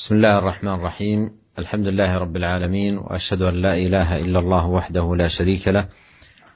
بسم 0.00 0.14
الله 0.14 0.38
الرحمن 0.38 0.74
الرحيم 0.74 1.30
الحمد 1.58 1.88
لله 1.88 2.18
رب 2.18 2.36
العالمين 2.36 2.98
واشهد 2.98 3.42
ان 3.42 3.54
لا 3.54 3.74
اله 3.76 4.20
الا 4.20 4.38
الله 4.38 4.66
وحده 4.66 5.16
لا 5.16 5.28
شريك 5.28 5.68
له 5.68 5.88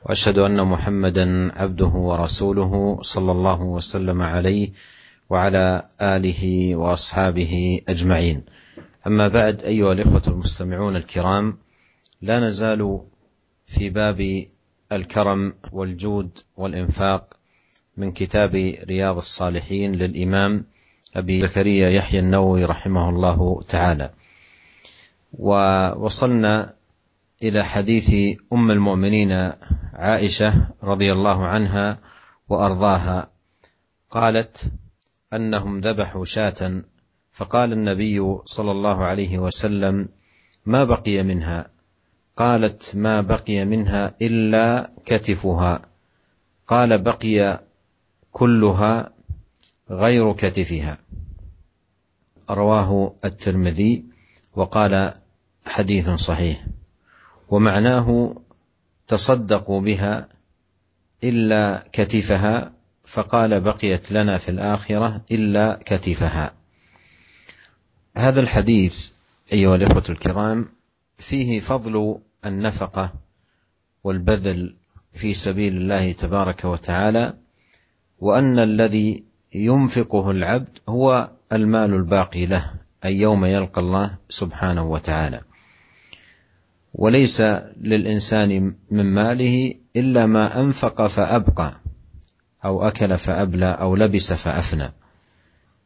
واشهد 0.06 0.38
ان 0.38 0.64
محمدا 0.66 1.52
عبده 1.60 1.86
ورسوله 1.86 2.98
صلى 3.02 3.32
الله 3.32 3.62
وسلم 3.62 4.22
عليه 4.22 4.72
وعلى 5.30 5.88
اله 6.00 6.74
واصحابه 6.76 7.80
اجمعين 7.88 8.44
اما 9.06 9.28
بعد 9.28 9.62
ايها 9.62 9.92
الاخوه 9.92 10.22
المستمعون 10.26 10.96
الكرام 10.96 11.58
لا 12.22 12.40
نزال 12.40 13.00
في 13.66 13.90
باب 13.90 14.44
الكرم 14.92 15.54
والجود 15.72 16.38
والانفاق 16.56 17.34
من 17.96 18.12
كتاب 18.12 18.54
رياض 18.88 19.16
الصالحين 19.16 19.94
للامام 19.94 20.64
أبي 21.14 21.42
زكريا 21.42 21.90
يحيى 21.90 22.20
النووي 22.20 22.64
رحمه 22.64 23.08
الله 23.08 23.62
تعالى. 23.68 24.10
ووصلنا 25.32 26.74
إلى 27.42 27.64
حديث 27.64 28.38
أم 28.52 28.70
المؤمنين 28.70 29.52
عائشة 29.92 30.68
رضي 30.82 31.12
الله 31.12 31.46
عنها 31.46 31.98
وأرضاها. 32.48 33.30
قالت 34.10 34.72
أنهم 35.32 35.80
ذبحوا 35.80 36.24
شاة. 36.24 36.82
فقال 37.32 37.72
النبي 37.72 38.38
صلى 38.44 38.70
الله 38.70 39.04
عليه 39.04 39.38
وسلم 39.38 40.08
ما 40.66 40.84
بقي 40.84 41.22
منها؟ 41.22 41.70
قالت 42.36 42.96
ما 42.96 43.20
بقي 43.20 43.64
منها 43.64 44.14
إلا 44.22 44.90
كتفها. 45.06 45.80
قال 46.66 46.98
بقي 46.98 47.60
كلها 48.32 49.13
غير 49.90 50.32
كتفها 50.32 50.98
رواه 52.50 53.14
الترمذي 53.24 54.04
وقال 54.56 55.12
حديث 55.66 56.10
صحيح. 56.10 56.66
ومعناه 57.48 58.36
تصدقوا 59.06 59.80
بها 59.80 60.28
إلا 61.24 61.84
كتفها 61.92 62.72
فقال 63.04 63.60
بقيت 63.60 64.12
لنا 64.12 64.38
في 64.38 64.48
الآخرة 64.50 65.20
إلا 65.30 65.80
كتفها 65.86 66.54
هذا 68.16 68.40
الحديث 68.40 69.10
أيها 69.52 69.76
الإخوة 69.76 70.04
الكرام 70.08 70.68
فيه 71.18 71.60
فضل 71.60 72.18
النفقة 72.44 73.12
والبذل 74.04 74.76
في 75.12 75.34
سبيل 75.34 75.76
الله 75.76 76.12
تبارك 76.12 76.64
وتعالى 76.64 77.34
وأن 78.18 78.58
الذي 78.58 79.24
ينفقه 79.54 80.30
العبد 80.30 80.78
هو 80.88 81.30
المال 81.52 81.94
الباقي 81.94 82.46
له 82.46 82.70
أي 83.04 83.16
يوم 83.16 83.44
يلقى 83.44 83.80
الله 83.80 84.18
سبحانه 84.28 84.90
وتعالى. 84.90 85.40
وليس 86.94 87.40
للإنسان 87.80 88.74
من 88.90 89.04
ماله 89.04 89.74
إلا 89.96 90.26
ما 90.26 90.60
أنفق 90.60 91.06
فأبقى 91.06 91.72
أو 92.64 92.88
أكل 92.88 93.18
فأبلى 93.18 93.66
أو 93.66 93.96
لبس 93.96 94.32
فأفنى. 94.32 94.92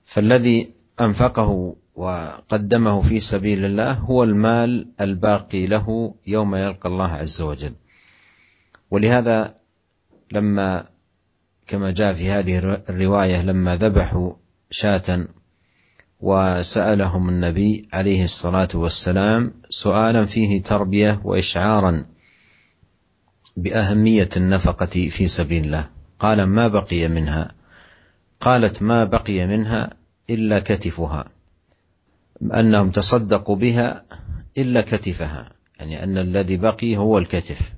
فالذي 0.05 0.71
أنفقه 1.01 1.77
وقدمه 1.95 3.03
في 3.03 3.21
سبيل 3.21 3.65
الله 3.65 3.93
هو 3.93 4.25
المال 4.25 4.89
الباقي 5.01 5.67
له 5.67 6.15
يوم 6.27 6.55
يلقى 6.55 6.89
الله 6.89 7.13
عز 7.13 7.43
وجل. 7.43 7.75
ولهذا 8.91 9.55
لما 10.33 10.85
كما 11.69 11.91
جاء 11.91 12.13
في 12.13 12.31
هذه 12.31 12.59
الرواية 12.89 13.43
لما 13.43 13.77
ذبحوا 13.77 14.33
شاة 14.71 15.27
وسألهم 16.21 17.29
النبي 17.29 17.89
عليه 17.93 18.25
الصلاة 18.25 18.69
والسلام 18.75 19.55
سؤالا 19.69 20.27
فيه 20.27 20.63
تربية 20.63 21.21
واشعارا 21.25 22.07
بأهمية 23.57 24.29
النفقة 24.37 25.09
في 25.09 25.29
سبيل 25.29 25.65
الله. 25.65 25.91
قال 26.19 26.43
ما 26.43 26.69
بقي 26.69 27.09
منها؟ 27.09 27.53
قالت 28.41 28.83
ما 28.83 29.05
بقي 29.05 29.47
منها 29.47 29.91
إلا 30.31 30.61
كتفها. 30.61 31.25
أنهم 32.55 32.91
تصدقوا 32.91 33.57
بها 33.57 34.05
إلا 34.59 34.81
كتفها 34.81 35.53
يعني 35.81 36.05
أن 36.05 36.19
الذي 36.19 36.57
بقي 36.57 36.97
هو 36.97 37.19
الكتف. 37.19 37.73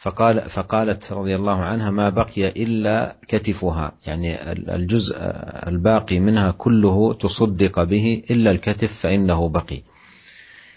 فقال 0.00 0.40
فقالت 0.40 1.12
رضي 1.12 1.36
الله 1.36 1.58
عنها 1.60 1.90
ما 1.90 2.08
بقي 2.08 2.48
إلا 2.48 3.16
كتفها. 3.28 3.92
يعني 4.06 4.52
الجزء 4.52 5.16
الباقي 5.66 6.20
منها 6.20 6.50
كله 6.50 7.12
تصدق 7.14 7.82
به 7.82 8.22
إلا 8.30 8.50
الكتف 8.50 8.92
فإنه 8.92 9.48
بقي. 9.48 9.82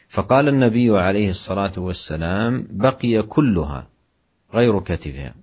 فقال 0.07 0.47
النبي 0.47 0.99
عليه 0.99 1.29
الصلاة 1.29 1.71
والسلام 1.77 2.67
بقي 2.71 3.21
كلها 3.21 3.87
غير 4.53 4.79
كتفها. 4.79 5.35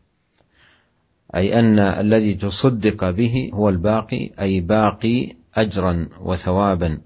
أي 1.34 1.58
أن 1.60 1.78
الذي 1.78 2.34
تصدق 2.34 3.10
به 3.10 3.50
هو 3.54 3.68
الباقي 3.68 4.30
أي 4.40 4.60
باقي 4.60 5.36
أجرا 5.54 6.08
وثوابا 6.20 7.00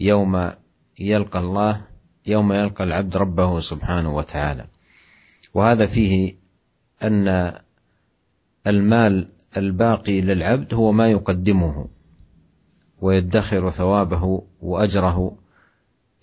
يوم 0.00 0.50
يلقى 0.98 1.38
الله 1.38 1.80
يوم 2.26 2.52
يلقى 2.52 2.84
العبد 2.84 3.16
ربه 3.16 3.60
سبحانه 3.60 4.16
وتعالى. 4.16 4.75
وهذا 5.56 5.86
فيه 5.86 6.36
أن 7.02 7.52
المال 8.66 9.28
الباقي 9.56 10.20
للعبد 10.20 10.74
هو 10.74 10.92
ما 10.92 11.10
يقدمه 11.10 11.88
ويدخر 13.00 13.70
ثوابه 13.70 14.42
وأجره 14.62 15.38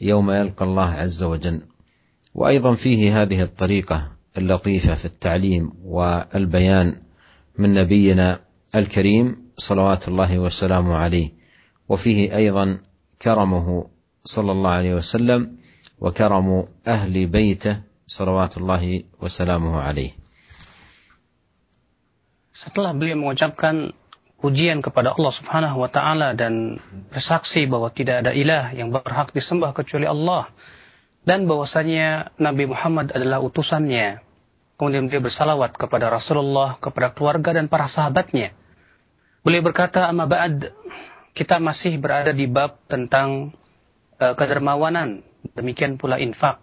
يوم 0.01 0.31
يلقى 0.31 0.65
الله 0.65 0.89
عز 0.89 1.23
وجل. 1.23 1.61
وأيضا 2.35 2.73
فيه 2.73 3.21
هذه 3.21 3.41
الطريقة 3.41 4.11
اللطيفة 4.37 4.93
في 4.93 5.05
التعليم 5.05 5.71
والبيان 5.85 6.95
من 7.57 7.73
نبينا 7.73 8.39
الكريم 8.75 9.35
صلوات 9.57 10.07
الله 10.07 10.39
وسلامه 10.39 10.95
عليه. 10.95 11.31
وفيه 11.89 12.35
أيضا 12.35 12.79
كرمه 13.21 13.87
صلى 14.25 14.51
الله 14.51 14.69
عليه 14.69 14.95
وسلم 14.95 15.57
وكرم 15.99 16.65
أهل 16.87 17.27
بيته 17.27 17.92
salawatullahi 18.07 19.07
wasalamuhu 19.19 19.79
alaih. 19.79 20.15
Setelah 22.53 22.95
beliau 22.95 23.19
mengucapkan 23.19 23.91
pujian 24.39 24.83
kepada 24.83 25.15
Allah 25.15 25.33
Subhanahu 25.33 25.83
wa 25.83 25.89
taala 25.91 26.35
dan 26.35 26.79
bersaksi 27.11 27.63
bahwa 27.67 27.91
tidak 27.91 28.23
ada 28.23 28.31
ilah 28.35 28.71
yang 28.75 28.91
berhak 28.91 29.31
disembah 29.31 29.71
kecuali 29.71 30.07
Allah 30.07 30.51
dan 31.23 31.47
bahwasanya 31.47 32.35
Nabi 32.39 32.67
Muhammad 32.67 33.15
adalah 33.15 33.39
utusannya. 33.39 34.19
Kemudian 34.75 35.07
beliau 35.07 35.23
bersalawat 35.23 35.79
kepada 35.79 36.11
Rasulullah, 36.11 36.75
kepada 36.81 37.15
keluarga 37.15 37.55
dan 37.55 37.71
para 37.71 37.87
sahabatnya. 37.87 38.51
Beliau 39.45 39.63
berkata, 39.63 40.11
"Amma 40.11 40.27
ba'd, 40.27 40.75
kita 41.31 41.63
masih 41.63 41.99
berada 41.99 42.35
di 42.35 42.47
bab 42.47 42.83
tentang 42.91 43.55
uh, 44.19 44.33
kedermawanan, 44.35 45.23
demikian 45.55 45.95
pula 45.95 46.19
infak 46.19 46.59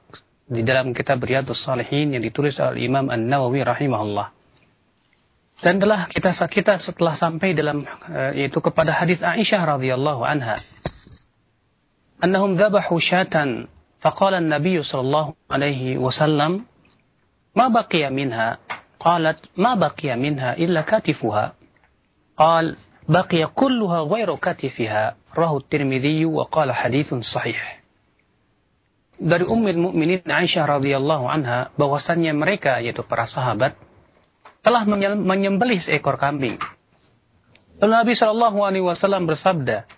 di 0.50 0.66
dalam 0.66 0.90
kitab 0.90 1.22
Riyadhus 1.22 1.62
Salihin 1.62 2.10
yang 2.10 2.26
ditulis 2.26 2.58
oleh 2.58 2.82
Imam 2.82 3.06
An-Nawawi 3.06 3.62
rahimahullah. 3.62 4.34
Dan 5.62 5.78
telah 5.78 6.10
kita 6.10 6.34
kita 6.34 6.82
setelah 6.82 7.14
sampai 7.14 7.54
dalam 7.54 7.86
uh, 7.86 8.34
yaitu 8.34 8.58
kepada 8.58 8.90
hadis 8.90 9.22
Aisyah 9.22 9.78
radhiyallahu 9.78 10.26
anha. 10.26 10.58
Annahum 12.18 12.58
dhabahu 12.58 12.98
syatan 12.98 13.70
faqala 14.02 14.42
an-nabiy 14.42 14.82
sallallahu 14.82 15.38
alaihi 15.46 16.00
wasallam 16.00 16.66
ma 17.54 17.70
baqiya 17.70 18.10
minha 18.10 18.58
qalat 18.98 19.38
ma 19.54 19.78
baqiya 19.78 20.18
minha 20.18 20.58
illa 20.58 20.82
katifuha 20.82 21.54
qal 22.34 22.74
baqiya 23.06 23.52
kulluha 23.52 24.08
ghairu 24.08 24.34
katifiha 24.40 25.14
rahu 25.36 25.62
at-tirmidhi 25.62 26.26
wa 26.26 26.48
qala 26.48 26.74
sahih 27.22 27.79
dari 29.20 29.44
Ummul 29.44 29.76
Mukminin 29.76 30.24
Aisyah 30.24 30.80
radhiyallahu 30.80 31.28
anha 31.28 31.68
bahwasannya 31.76 32.32
mereka 32.32 32.80
yaitu 32.80 33.04
para 33.04 33.28
sahabat 33.28 33.76
telah 34.64 34.88
menyembelih 34.88 35.76
seekor 35.80 36.16
kambing. 36.16 36.56
Lalu 37.80 37.92
Nabi 37.96 38.12
Shallallahu 38.16 38.58
Alaihi 38.64 38.84
Wasallam 38.84 39.24
bersabda, 39.28 39.88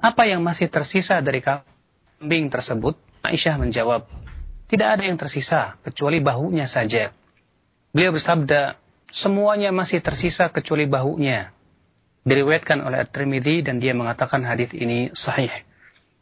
apa 0.00 0.22
yang 0.24 0.40
masih 0.44 0.72
tersisa 0.72 1.20
dari 1.20 1.44
kambing 1.44 2.48
tersebut? 2.48 2.96
Aisyah 3.20 3.60
menjawab, 3.60 4.08
tidak 4.72 4.88
ada 4.96 5.04
yang 5.04 5.20
tersisa 5.20 5.76
kecuali 5.84 6.24
bahunya 6.24 6.64
saja. 6.64 7.12
Beliau 7.92 8.16
bersabda, 8.16 8.80
semuanya 9.12 9.68
masih 9.68 10.00
tersisa 10.00 10.48
kecuali 10.48 10.88
bahunya. 10.88 11.52
Diriwayatkan 12.24 12.80
oleh 12.84 13.04
At-Tirmidzi 13.04 13.64
dan 13.68 13.80
dia 13.80 13.92
mengatakan 13.92 14.40
hadis 14.44 14.72
ini 14.72 15.12
sahih. 15.12 15.52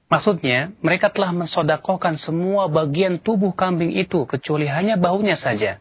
Maksudnya, 0.08 0.72
mereka 0.80 1.12
telah 1.12 1.36
mensodakohkan 1.36 2.16
semua 2.16 2.64
bagian 2.72 3.20
tubuh 3.20 3.52
kambing 3.52 3.92
itu, 3.92 4.24
kecuali 4.24 4.64
hanya 4.64 4.96
bahunya 4.96 5.36
saja. 5.36 5.76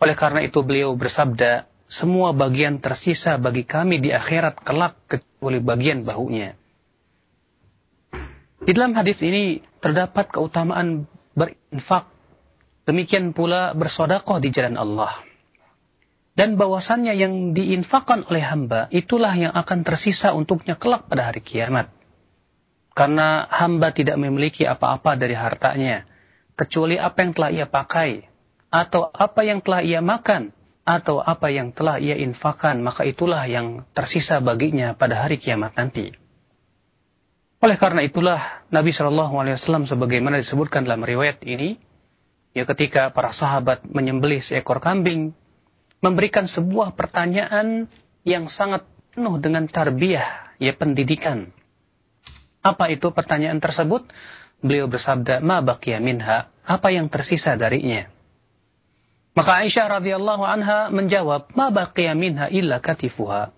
Oleh 0.00 0.16
karena 0.16 0.40
itu 0.40 0.64
beliau 0.64 0.96
bersabda, 0.96 1.68
semua 1.84 2.32
bagian 2.32 2.80
tersisa 2.80 3.36
bagi 3.36 3.68
kami 3.68 4.00
di 4.00 4.16
akhirat 4.16 4.64
kelak, 4.64 4.96
kecuali 5.06 5.60
bagian 5.60 6.08
bahunya. 6.08 6.56
Di 8.64 8.72
dalam 8.72 8.96
hadis 8.96 9.20
ini 9.20 9.60
terdapat 9.84 10.32
keutamaan 10.32 11.04
berinfak, 11.36 12.08
demikian 12.88 13.36
pula 13.36 13.76
bersodakoh 13.76 14.40
di 14.40 14.48
jalan 14.56 14.80
Allah. 14.80 15.20
Dan 16.34 16.58
bahwasannya 16.58 17.14
yang 17.14 17.54
diinfakkan 17.54 18.26
oleh 18.26 18.42
hamba 18.42 18.90
itulah 18.90 19.30
yang 19.38 19.54
akan 19.54 19.86
tersisa 19.86 20.34
untuknya 20.34 20.74
kelak 20.74 21.06
pada 21.06 21.30
hari 21.30 21.38
kiamat. 21.38 21.93
Karena 22.94 23.50
hamba 23.50 23.90
tidak 23.90 24.14
memiliki 24.22 24.62
apa-apa 24.62 25.18
dari 25.18 25.34
hartanya, 25.34 26.06
kecuali 26.54 26.94
apa 26.94 27.26
yang 27.26 27.32
telah 27.34 27.50
ia 27.50 27.66
pakai, 27.66 28.30
atau 28.70 29.10
apa 29.10 29.40
yang 29.42 29.58
telah 29.62 29.82
ia 29.82 29.98
makan, 29.98 30.54
atau 30.84 31.18
apa 31.18 31.48
yang 31.50 31.72
telah 31.74 31.98
ia 31.98 32.14
infakkan, 32.14 32.84
maka 32.84 33.08
itulah 33.08 33.42
yang 33.50 33.88
tersisa 33.96 34.38
baginya 34.38 34.94
pada 34.94 35.26
hari 35.26 35.40
kiamat 35.40 35.74
nanti. 35.74 36.14
Oleh 37.64 37.80
karena 37.80 38.04
itulah 38.04 38.60
Nabi 38.68 38.92
Shallallahu 38.92 39.40
Alaihi 39.40 39.56
Wasallam 39.56 39.88
sebagaimana 39.88 40.36
disebutkan 40.36 40.84
dalam 40.84 41.00
riwayat 41.00 41.40
ini, 41.48 41.80
ya 42.52 42.68
ketika 42.68 43.08
para 43.08 43.32
sahabat 43.32 43.88
menyembelih 43.88 44.44
seekor 44.44 44.84
kambing, 44.84 45.32
memberikan 46.04 46.44
sebuah 46.44 46.92
pertanyaan 46.92 47.88
yang 48.28 48.52
sangat 48.52 48.84
penuh 49.16 49.40
dengan 49.40 49.64
tarbiyah, 49.64 50.52
ya 50.60 50.76
pendidikan. 50.76 51.53
Apa 52.64 52.88
itu 52.88 53.12
pertanyaan 53.12 53.60
tersebut? 53.60 54.08
Beliau 54.64 54.88
bersabda, 54.88 55.44
"Ma 55.44 55.60
baqiya 55.60 56.00
minha?" 56.00 56.48
Apa 56.64 56.88
yang 56.88 57.12
tersisa 57.12 57.60
darinya? 57.60 58.08
Maka 59.36 59.60
Aisyah 59.60 60.00
radhiyallahu 60.00 60.40
anha 60.40 60.88
menjawab, 60.88 61.52
"Ma 61.52 61.68
baqiya 61.68 62.16
minha 62.16 62.48
illa 62.48 62.80
katifuha." 62.80 63.52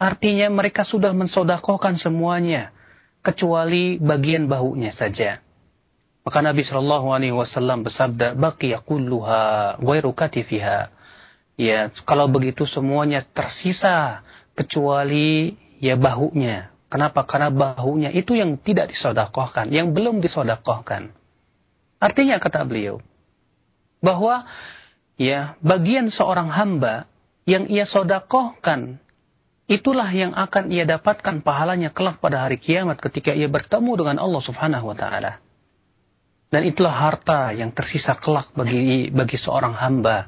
Artinya 0.00 0.48
mereka 0.48 0.80
sudah 0.88 1.12
mensodakohkan 1.12 2.00
semuanya 2.00 2.72
kecuali 3.20 4.00
bagian 4.00 4.48
bahunya 4.48 4.96
saja. 4.96 5.44
Maka 6.24 6.40
Nabi 6.40 6.64
Shallallahu 6.64 7.12
Alaihi 7.12 7.36
Wasallam 7.36 7.84
bersabda, 7.84 8.32
"Baqiya 8.32 8.80
kulluha 8.80 9.76
ghairu 9.76 10.16
katifiha." 10.16 10.88
Ya, 11.60 11.92
kalau 12.08 12.24
begitu 12.32 12.64
semuanya 12.64 13.20
tersisa 13.20 14.24
kecuali 14.56 15.60
ya 15.84 16.00
bahunya. 16.00 16.69
Kenapa? 16.90 17.22
Karena 17.22 17.54
bahunya 17.54 18.10
itu 18.10 18.34
yang 18.34 18.58
tidak 18.58 18.90
disodakohkan, 18.90 19.70
yang 19.70 19.94
belum 19.94 20.18
disodakohkan. 20.18 21.14
Artinya 22.02 22.42
kata 22.42 22.66
beliau, 22.66 22.98
bahwa 24.02 24.50
ya 25.14 25.54
bagian 25.62 26.10
seorang 26.10 26.50
hamba 26.50 27.06
yang 27.46 27.70
ia 27.70 27.86
sodakohkan, 27.86 28.98
itulah 29.70 30.10
yang 30.10 30.34
akan 30.34 30.74
ia 30.74 30.82
dapatkan 30.82 31.46
pahalanya 31.46 31.94
kelak 31.94 32.18
pada 32.18 32.42
hari 32.42 32.58
kiamat 32.58 32.98
ketika 32.98 33.38
ia 33.38 33.46
bertemu 33.46 33.92
dengan 33.94 34.16
Allah 34.18 34.42
subhanahu 34.42 34.90
wa 34.90 34.96
ta'ala. 34.98 35.38
Dan 36.50 36.66
itulah 36.66 36.90
harta 36.90 37.54
yang 37.54 37.70
tersisa 37.70 38.18
kelak 38.18 38.50
bagi 38.58 39.14
bagi 39.14 39.38
seorang 39.38 39.78
hamba 39.78 40.26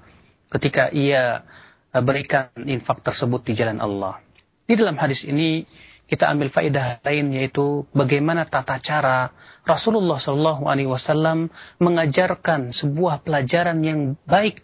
ketika 0.54 0.94
ia 0.94 1.42
eh, 1.90 1.98
berikan 1.98 2.54
infak 2.54 3.02
tersebut 3.02 3.42
di 3.42 3.58
jalan 3.58 3.82
Allah. 3.82 4.22
Di 4.62 4.78
dalam 4.78 4.94
hadis 4.94 5.26
ini 5.26 5.66
kita 6.12 6.28
ambil 6.28 6.52
faedah 6.52 7.00
lain 7.08 7.32
yaitu 7.32 7.88
bagaimana 7.96 8.44
tata 8.44 8.76
cara 8.84 9.32
Rasulullah 9.64 10.20
Shallallahu 10.20 10.68
Alaihi 10.68 10.92
Wasallam 10.92 11.48
mengajarkan 11.80 12.76
sebuah 12.76 13.24
pelajaran 13.24 13.80
yang 13.80 14.20
baik, 14.28 14.60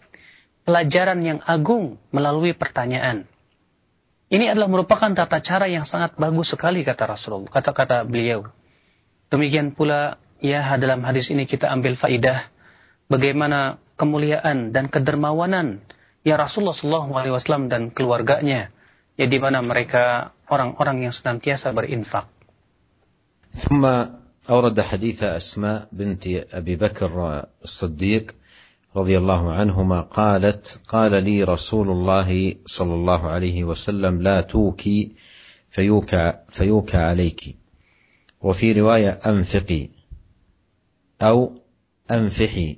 pelajaran 0.69 1.25
yang 1.25 1.41
agung 1.41 1.97
melalui 2.13 2.53
pertanyaan. 2.53 3.25
Ini 4.29 4.53
adalah 4.53 4.69
merupakan 4.69 5.09
tata 5.09 5.41
cara 5.41 5.65
yang 5.65 5.89
sangat 5.89 6.13
bagus 6.21 6.53
sekali 6.53 6.85
kata 6.85 7.09
Rasulullah, 7.09 7.49
kata-kata 7.49 8.05
beliau. 8.05 8.45
Demikian 9.33 9.73
pula 9.73 10.21
ya 10.37 10.77
dalam 10.77 11.01
hadis 11.01 11.33
ini 11.33 11.49
kita 11.49 11.65
ambil 11.65 11.97
faidah 11.97 12.45
bagaimana 13.09 13.81
kemuliaan 13.97 14.69
dan 14.69 14.85
kedermawanan 14.85 15.81
ya 16.21 16.37
Rasulullah 16.37 16.77
SAW 16.77 17.65
dan 17.73 17.89
keluarganya 17.89 18.69
ya 19.19 19.27
di 19.27 19.35
mana 19.35 19.59
mereka 19.59 20.31
orang-orang 20.47 21.03
yang 21.03 21.13
senantiasa 21.13 21.75
berinfak. 21.75 22.31
ثم 23.49 23.83
أورد 24.49 24.81
حديث 24.81 25.23
أسماء 25.23 25.89
بنت 25.91 26.27
أبي 26.53 26.75
بكر 26.75 27.45
الصديق 27.63 28.35
رضي 28.95 29.17
الله 29.17 29.53
عنهما 29.53 30.01
قالت 30.01 30.79
قال 30.87 31.23
لي 31.23 31.43
رسول 31.43 31.89
الله 31.89 32.55
صلى 32.65 32.93
الله 32.93 33.21
عليه 33.29 33.63
وسلم 33.63 34.21
لا 34.21 34.41
توكي 34.41 35.11
فيوكى 35.69 36.33
فيوكى 36.49 36.97
عليك. 36.97 37.57
وفي 38.41 38.71
رواية 38.71 39.09
أنفقي. 39.09 39.89
أو 41.21 41.61
أنفحي. 42.11 42.77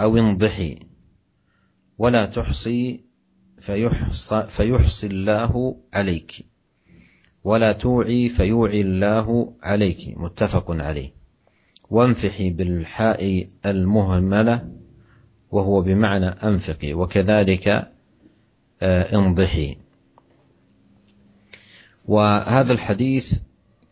أو 0.00 0.16
انضحي. 0.16 0.78
ولا 1.98 2.26
تحصي 2.26 3.07
فيحصى, 3.60 4.46
فيحصي 4.48 5.06
الله 5.06 5.76
عليك. 5.94 6.46
ولا 7.44 7.72
توعي 7.72 8.28
فيوعي 8.28 8.80
الله 8.80 9.54
عليك. 9.62 10.18
متفق 10.18 10.70
عليه. 10.70 11.14
وانفحي 11.90 12.50
بالحاء 12.50 13.48
المهملة 13.66 14.68
وهو 15.50 15.82
بمعنى 15.82 16.26
أنفقي. 16.26 16.94
وكذلك 16.94 17.92
انضحي. 18.82 19.76
وهذا 22.04 22.72
الحديث 22.72 23.38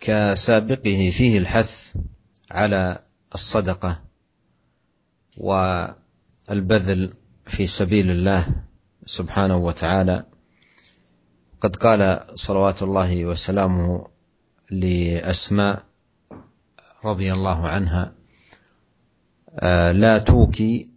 كسابقه 0.01 1.11
فيه 1.11 1.39
الحث 1.39 1.97
على 2.51 2.99
الصدقة 3.35 4.03
والبذل 5.37 7.13
في 7.47 7.67
سبيل 7.67 8.11
الله. 8.11 8.66
سبحانه 9.07 9.57
وتعالى. 9.57 10.27
قد 11.61 11.77
قال 11.77 12.27
صلوات 12.35 12.83
الله 12.83 13.25
وسلامه 13.25 14.09
لأسماء 14.71 15.83
رضي 17.05 17.33
الله 17.33 17.69
عنها 17.69 18.13
لا 19.93 20.19
توكي 20.19 20.91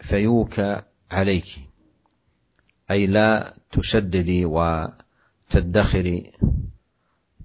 فيوكى 0.00 0.82
عليك 1.10 1.46
أي 2.90 3.06
لا 3.06 3.54
تشددي 3.72 4.44
وتدخري 4.44 6.32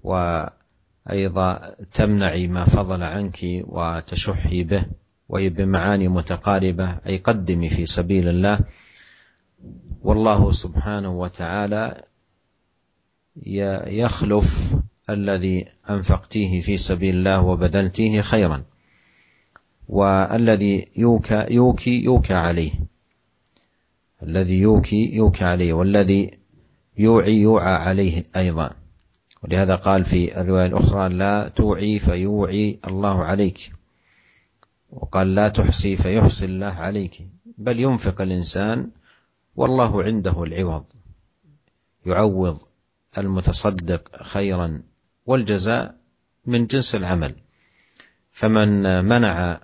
وأيضا 0.02 1.74
تمنعي 1.94 2.48
ما 2.48 2.64
فضل 2.64 3.02
عنك 3.02 3.38
وتشحي 3.44 4.64
به 4.64 4.84
وهي 5.28 5.48
بمعاني 5.48 6.08
متقاربة 6.08 6.98
أي 7.06 7.18
قدمي 7.18 7.68
في 7.68 7.86
سبيل 7.86 8.28
الله. 8.28 8.58
والله 10.02 10.52
سبحانه 10.52 11.20
وتعالى 11.20 12.02
يخلف 13.86 14.74
الذي 15.10 15.66
أنفقتيه 15.90 16.60
في 16.60 16.76
سبيل 16.78 17.14
الله 17.14 17.40
وبذلتيه 17.40 18.20
خيرا 18.20 18.64
والذي 19.88 20.84
يوكى 20.96 21.46
يوكي 21.50 22.02
يوكى 22.02 22.34
عليه. 22.34 22.72
الذي 24.22 24.58
يوكي 24.58 25.14
يوكى 25.14 25.44
عليه 25.44 25.72
والذي 25.72 26.30
يوعي 26.98 27.40
يوعى 27.40 27.74
عليه 27.74 28.22
أيضا. 28.36 28.70
ولهذا 29.42 29.74
قال 29.74 30.04
في 30.04 30.40
الرواية 30.40 30.66
الأخرى 30.66 31.08
لا 31.08 31.48
توعي 31.48 31.98
فيوعي 31.98 32.78
الله 32.86 33.24
عليك. 33.24 33.72
وقال 34.90 35.34
لا 35.34 35.48
تحصي 35.48 35.96
فيحصي 35.96 36.46
الله 36.46 36.66
عليك. 36.66 37.28
بل 37.58 37.80
ينفق 37.80 38.20
الإنسان 38.20 38.90
والله 39.56 40.02
عنده 40.02 40.42
العوض. 40.42 40.84
يعوض 42.06 42.58
المتصدق 43.18 44.22
خيرا 44.22 44.82
والجزاء 45.26 45.94
من 46.46 46.66
جنس 46.66 46.94
العمل. 46.94 47.34
فمن 48.30 49.04
منع 49.04 49.60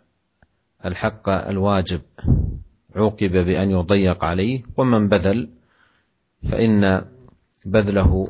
الحق 0.84 1.28
الواجب 1.28 2.00
عوقب 2.96 3.32
بأن 3.32 3.70
يضيق 3.70 4.24
عليه 4.24 4.62
ومن 4.76 5.08
بذل 5.08 5.48
فإن 6.42 7.04
بذله 7.64 8.26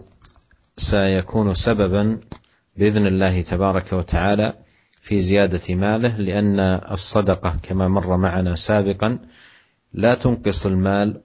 سيكون 0.76 1.54
سببا 1.54 2.20
بإذن 2.76 3.06
الله 3.06 3.42
تبارك 3.42 3.92
وتعالى 3.92 4.54
في 5.00 5.20
زيادة 5.20 5.74
ماله 5.74 6.16
لأن 6.18 6.60
الصدقة 6.90 7.58
كما 7.62 7.88
مر 7.88 8.16
معنا 8.16 8.54
سابقا 8.54 9.18
لا 9.92 10.14
تنقص 10.14 10.66
المال 10.66 11.22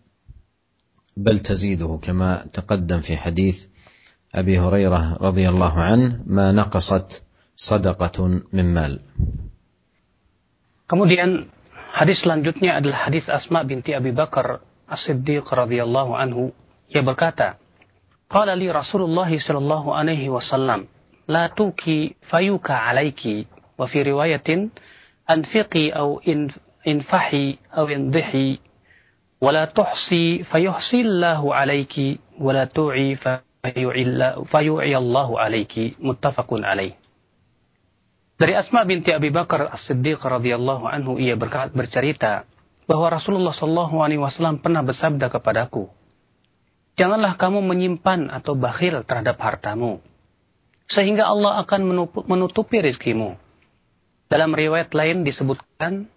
بل 1.17 1.39
تزيده 1.39 2.00
كما 2.01 2.45
تقدم 2.53 3.00
في 3.00 3.17
حديث 3.17 3.67
أبي 4.36 4.59
هريرة 4.59 5.17
رضي 5.21 5.50
الله 5.50 5.74
عنه 5.81 6.21
ما 6.25 6.51
نقصت 6.51 7.24
صدقة 7.55 8.17
من 8.53 8.65
مال 8.74 9.01
Kemudian 10.88 11.51
hadis 11.91 12.24
selanjutnya 12.24 12.79
adalah 12.79 13.12
hadis 13.12 13.27
Asma 13.27 13.65
binti 13.67 13.91
Abi 13.91 14.15
Bakar 14.15 14.63
As-Siddiq 14.88 15.43
radhiyallahu 15.43 16.15
anhu 16.15 16.55
ia 16.88 17.03
berkata 17.03 17.59
Qala 18.31 18.55
li 18.55 18.71
Rasulullah 18.71 19.27
sallallahu 19.27 19.91
alaihi 19.91 20.31
wasallam 20.31 20.88
la 21.27 21.51
tuki 21.51 22.15
fayuka 22.24 22.77
alaiki 22.88 23.57
وفي 23.77 24.01
رواية 24.01 24.69
أنفقي 25.29 25.89
أو 25.89 26.21
انفحي 26.88 27.57
أو 27.77 27.88
انضحي 27.88 28.50
ولا 28.50 28.66
wala 29.38 29.70
tuhsi 29.70 30.41
الله 30.41 31.41
عليك 31.41 31.96
wala 32.41 32.65
tu'i 32.65 33.13
فيعي 34.48 34.94
الله 34.98 35.29
عليك 35.39 35.74
muttafaqun 36.01 36.62
عليه. 36.65 36.94
dari 38.38 38.53
Asma 38.53 38.86
binti 38.86 39.13
Abi 39.13 39.34
Bakar 39.34 39.74
As-Siddiq 39.74 40.22
radhiyallahu 40.22 40.86
anhu 40.86 41.17
ia 41.17 41.38
bercerita 41.74 42.46
bahwa 42.86 43.12
Rasulullah 43.12 43.53
Shallallahu 43.53 43.98
alaihi 44.01 44.22
wasallam 44.22 44.62
pernah 44.62 44.82
bersabda 44.86 45.29
kepadaku 45.29 45.89
Janganlah 46.98 47.38
kamu 47.38 47.62
menyimpan 47.62 48.34
atau 48.34 48.58
bakhil 48.58 49.06
terhadap 49.06 49.38
hartamu 49.38 50.01
sehingga 50.89 51.29
Allah 51.29 51.62
akan 51.62 52.10
menutupi 52.25 52.82
rezekimu." 52.82 53.38
Dalam 54.27 54.51
riwayat 54.51 54.91
lain 54.91 55.24
disebutkan 55.24 56.12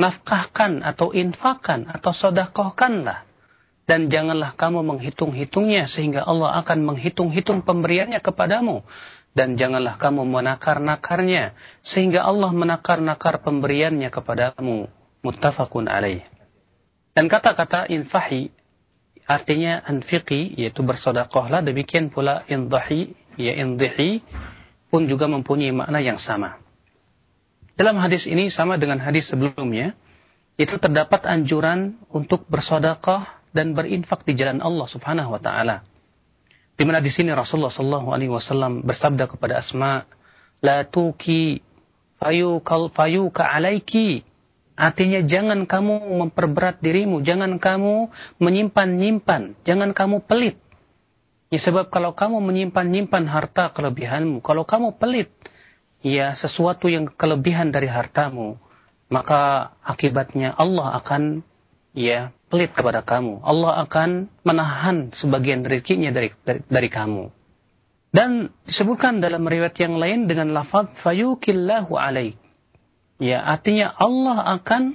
"Nafkahkan 0.00 0.82
atau 0.82 1.14
infakkan 1.14 1.86
atau 1.90 2.10
sodakohkanlah." 2.10 3.26
Dan 3.84 4.08
janganlah 4.08 4.56
kamu 4.56 4.80
menghitung-hitungnya 4.80 5.84
sehingga 5.84 6.24
Allah 6.24 6.56
akan 6.64 6.88
menghitung-hitung 6.88 7.60
pemberiannya 7.68 8.24
kepadamu. 8.24 8.80
Dan 9.36 9.60
janganlah 9.60 10.00
kamu 10.00 10.24
menakar-nakarnya 10.24 11.52
sehingga 11.84 12.24
Allah 12.24 12.48
menakar-nakar 12.54 13.44
pemberiannya 13.44 14.08
kepadamu. 14.08 14.88
Muttafaqun 15.20 15.88
alaih. 15.88 16.24
Dan 17.12 17.28
kata-kata 17.28 17.88
infahi 17.92 18.52
artinya 19.24 19.80
anfiqi 19.84 20.52
yaitu 20.56 20.84
bersodakohlah 20.84 21.64
demikian 21.64 22.12
pula 22.12 22.44
indahi 22.44 23.16
ya 23.40 23.56
indihi 23.56 24.20
pun 24.92 25.08
juga 25.08 25.26
mempunyai 25.32 25.72
makna 25.72 26.04
yang 26.04 26.20
sama 26.20 26.60
dalam 27.74 27.98
hadis 27.98 28.30
ini 28.30 28.50
sama 28.50 28.78
dengan 28.78 29.02
hadis 29.02 29.30
sebelumnya 29.30 29.98
itu 30.54 30.78
terdapat 30.78 31.26
anjuran 31.26 31.98
untuk 32.14 32.46
bersodakoh 32.46 33.26
dan 33.50 33.74
berinfak 33.74 34.22
di 34.22 34.38
jalan 34.38 34.62
Allah 34.62 34.86
Subhanahu 34.86 35.34
wa 35.34 35.40
taala 35.42 35.82
di 36.74 36.82
mana 36.82 36.98
di 36.98 37.10
sini 37.10 37.30
Rasulullah 37.30 37.70
Shallallahu 37.70 38.08
Alaihi 38.10 38.32
Wasallam 38.34 38.82
bersabda 38.82 39.30
kepada 39.30 39.62
Asma, 39.62 40.10
la 40.58 40.82
tuki 40.82 41.62
fayu 42.18 42.58
kal 42.66 42.90
fayu 42.90 43.30
ka 43.30 43.46
alaiki. 43.46 44.26
Artinya 44.74 45.22
jangan 45.22 45.70
kamu 45.70 46.18
memperberat 46.18 46.82
dirimu, 46.82 47.22
jangan 47.22 47.62
kamu 47.62 48.10
menyimpan-nyimpan, 48.42 49.54
jangan 49.62 49.94
kamu 49.94 50.26
pelit. 50.26 50.58
Ya 51.54 51.62
sebab 51.62 51.94
kalau 51.94 52.10
kamu 52.10 52.42
menyimpan-nyimpan 52.42 53.30
harta 53.30 53.70
kelebihanmu, 53.70 54.42
kalau 54.42 54.66
kamu 54.66 54.98
pelit, 54.98 55.30
ya 56.04 56.36
sesuatu 56.36 56.92
yang 56.92 57.08
kelebihan 57.08 57.72
dari 57.72 57.88
hartamu, 57.88 58.60
maka 59.08 59.72
akibatnya 59.80 60.52
Allah 60.52 61.00
akan 61.00 61.40
ya 61.96 62.36
pelit 62.52 62.76
kepada 62.76 63.00
kamu. 63.00 63.40
Allah 63.40 63.88
akan 63.88 64.28
menahan 64.44 65.10
sebagian 65.16 65.64
rezekinya 65.64 66.12
dari, 66.12 66.36
dari, 66.44 66.60
dari 66.68 66.88
kamu. 66.92 67.32
Dan 68.14 68.54
disebutkan 68.62 69.18
dalam 69.18 69.42
riwayat 69.42 69.74
yang 69.80 69.98
lain 69.98 70.30
dengan 70.30 70.54
lafaz 70.54 70.86
fayukillahu 70.94 71.98
alaik. 71.98 72.38
Ya, 73.18 73.42
artinya 73.42 73.90
Allah 73.90 74.60
akan 74.60 74.94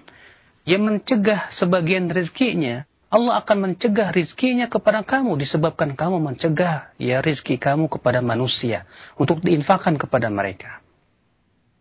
yang 0.64 0.88
mencegah 0.88 1.52
sebagian 1.52 2.08
rezekinya. 2.08 2.88
Allah 3.10 3.42
akan 3.42 3.74
mencegah 3.74 4.14
rezekinya 4.14 4.70
kepada 4.70 5.02
kamu 5.02 5.42
disebabkan 5.42 5.98
kamu 5.98 6.22
mencegah 6.22 6.94
ya 7.02 7.26
rezeki 7.26 7.58
kamu 7.58 7.90
kepada 7.90 8.22
manusia 8.22 8.86
untuk 9.18 9.42
diinfakkan 9.42 9.98
kepada 9.98 10.30
mereka. 10.30 10.79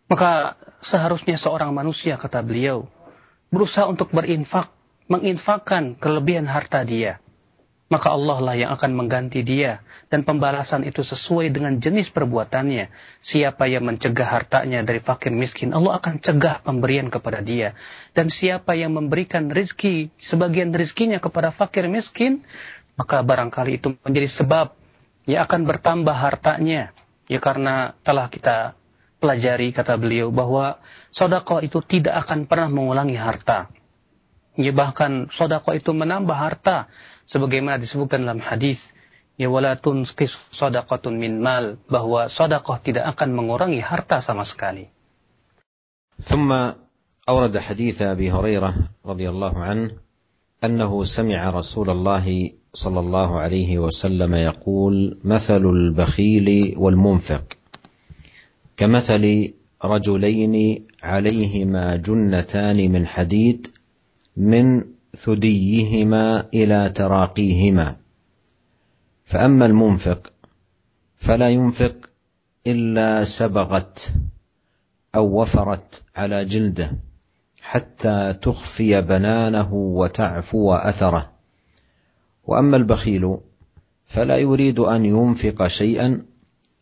Maka 0.08 0.56
seharusnya 0.80 1.36
seorang 1.36 1.76
manusia 1.76 2.16
kata 2.16 2.40
beliau 2.40 2.88
berusaha 3.52 3.88
untuk 3.88 4.12
berinfak 4.12 4.72
menginfakkan 5.08 5.96
kelebihan 5.96 6.44
harta 6.44 6.84
dia, 6.84 7.16
maka 7.88 8.12
Allah 8.12 8.38
lah 8.44 8.54
yang 8.56 8.70
akan 8.76 8.92
mengganti 8.92 9.40
dia 9.40 9.80
dan 10.12 10.20
pembalasan 10.20 10.84
itu 10.84 11.00
sesuai 11.00 11.48
dengan 11.48 11.80
jenis 11.80 12.12
perbuatannya. 12.12 12.92
Siapa 13.24 13.64
yang 13.64 13.88
mencegah 13.88 14.28
hartanya 14.28 14.84
dari 14.84 15.00
fakir 15.00 15.32
miskin, 15.32 15.72
Allah 15.72 15.96
akan 15.96 16.20
cegah 16.20 16.60
pemberian 16.60 17.08
kepada 17.08 17.40
dia. 17.40 17.72
Dan 18.12 18.28
siapa 18.28 18.76
yang 18.76 18.92
memberikan 18.92 19.48
rizki, 19.48 20.12
sebagian 20.20 20.76
rizkinya 20.76 21.16
kepada 21.16 21.48
fakir 21.48 21.88
miskin, 21.88 22.44
maka 23.00 23.24
barangkali 23.24 23.80
itu 23.80 23.96
menjadi 24.04 24.28
sebab 24.44 24.76
ia 25.24 25.48
akan 25.48 25.64
bertambah 25.64 26.12
hartanya. 26.12 26.92
Ya 27.28 27.40
karena 27.40 27.96
telah 28.04 28.28
kita 28.28 28.76
pelajari 29.23 29.71
kata 29.71 29.95
beliau 29.95 30.35
bahwa 30.35 30.83
sodako 31.15 31.63
itu 31.63 31.79
tidak 31.79 32.27
akan 32.27 32.43
pernah 32.43 32.67
mengulangi 32.67 33.15
harta. 33.15 33.71
Ya 34.59 34.75
bahkan 34.75 35.31
sodako 35.31 35.73
itu 35.73 35.95
menambah 35.95 36.35
harta. 36.35 36.91
Sebagaimana 37.23 37.79
disebutkan 37.79 38.27
dalam 38.27 38.43
hadis. 38.43 38.91
Ya 39.39 39.49
wala 39.49 39.79
tunskis 39.79 40.35
sodakotun 40.51 41.17
min 41.17 41.39
mal. 41.39 41.79
Bahwa 41.87 42.27
sodakoh 42.27 42.77
tidak 42.83 43.07
akan 43.15 43.31
mengurangi 43.31 43.79
harta 43.79 44.19
sama 44.19 44.43
sekali. 44.43 44.91
ثم 46.13 46.53
أورد 47.29 47.57
حديث 47.57 48.01
أبي 48.01 48.31
هريرة 48.31 48.73
رضي 49.05 49.29
الله 49.29 49.53
عنه 49.59 49.91
أنه 50.63 51.03
سمع 51.03 51.49
رسول 51.49 51.89
الله 51.89 52.53
صلى 52.73 52.99
الله 52.99 53.29
عليه 53.39 53.79
وسلم 53.79 54.35
يقول 54.35 55.17
مثل 55.23 55.63
البخيل 55.65 56.75
والمنفق 56.77 57.43
كمثل 58.78 59.52
رجلين 59.84 60.84
عليهما 61.02 61.96
جنتان 61.96 62.90
من 62.92 63.06
حديد 63.06 63.66
من 64.36 64.84
ثديهما 65.16 66.46
إلى 66.54 66.92
تراقيهما. 66.94 67.96
فأما 69.24 69.66
المنفق 69.66 70.32
فلا 71.16 71.48
ينفق 71.48 71.94
إلا 72.66 73.24
سبغت 73.24 74.14
أو 75.14 75.40
وفرت 75.40 76.02
على 76.16 76.44
جلده 76.44 76.92
حتى 77.62 78.34
تخفي 78.42 79.00
بنانه 79.00 79.74
وتعفو 79.74 80.74
أثره. 80.74 81.30
وأما 82.44 82.76
البخيل 82.76 83.36
فلا 84.06 84.36
يريد 84.36 84.78
أن 84.78 85.04
ينفق 85.04 85.66
شيئا 85.66 86.22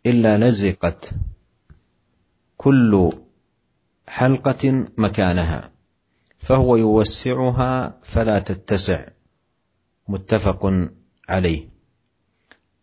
إلا 0.07 0.39
لزقت 0.39 1.15
كل 2.57 3.11
حلقة 4.09 4.85
مكانها 4.99 5.71
فهو 6.39 6.77
يوسعها 6.77 7.99
فلا 8.03 8.39
تتسع. 8.39 9.09
متفق 10.09 10.89
عليه. 11.29 11.69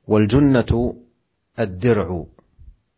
والجنة 0.07 0.95
الدرع 1.59 2.25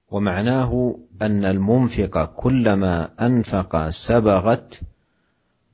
ومعناه 0.09 0.99
أن 1.21 1.45
المنفق 1.45 2.25
كلما 2.25 3.25
أنفق 3.25 3.89
سبغت 3.89 4.79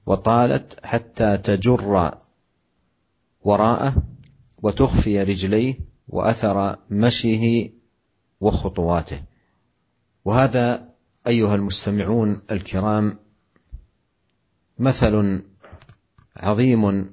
وطالت 0.06 0.86
حتى 0.86 1.38
تجر 1.38 2.12
وراءه 3.42 4.04
وتخفي 4.64 5.24
رجليه 5.24 5.80
وأثر 6.08 6.78
مشيه 6.90 7.72
وخطواته. 8.42 9.24
وهذا 10.26 10.91
أيها 11.28 11.56
المستمعون 11.56 12.42
الكرام 12.52 13.20
مثل 14.80 15.44
عظيم 16.38 17.10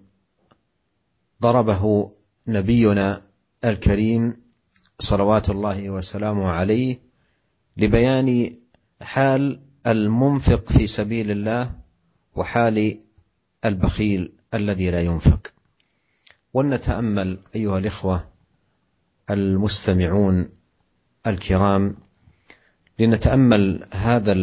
ضربه 1.42 2.10
نبينا 2.46 3.22
الكريم 3.64 4.36
صلوات 4.98 5.50
الله 5.50 5.90
وسلامه 5.90 6.48
عليه 6.48 7.02
لبيان 7.76 8.56
حال 9.02 9.62
المنفق 9.86 10.72
في 10.72 10.86
سبيل 10.86 11.30
الله 11.30 11.80
وحال 12.34 12.98
البخيل 13.64 14.32
الذي 14.54 14.90
لا 14.90 15.00
ينفق. 15.00 15.52
ولنتأمل 16.52 17.38
أيها 17.54 17.78
الإخوة 17.78 18.28
المستمعون 19.30 20.46
الكرام 21.26 21.96
لنتأمل 22.98 23.84
هذا 23.92 24.34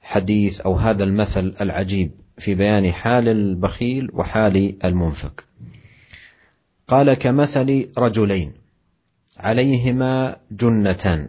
حديث 0.00 0.60
أو 0.60 0.74
هذا 0.74 1.04
المثل 1.04 1.54
العجيب 1.60 2.10
في 2.38 2.54
بيان 2.54 2.92
حال 2.92 3.28
البخيل 3.28 4.10
وحال 4.12 4.84
المنفق. 4.84 5.44
قال 6.88 7.14
كمثل 7.14 7.88
رجلين 7.98 8.52
عليهما 9.36 10.36
جنتان. 10.50 11.28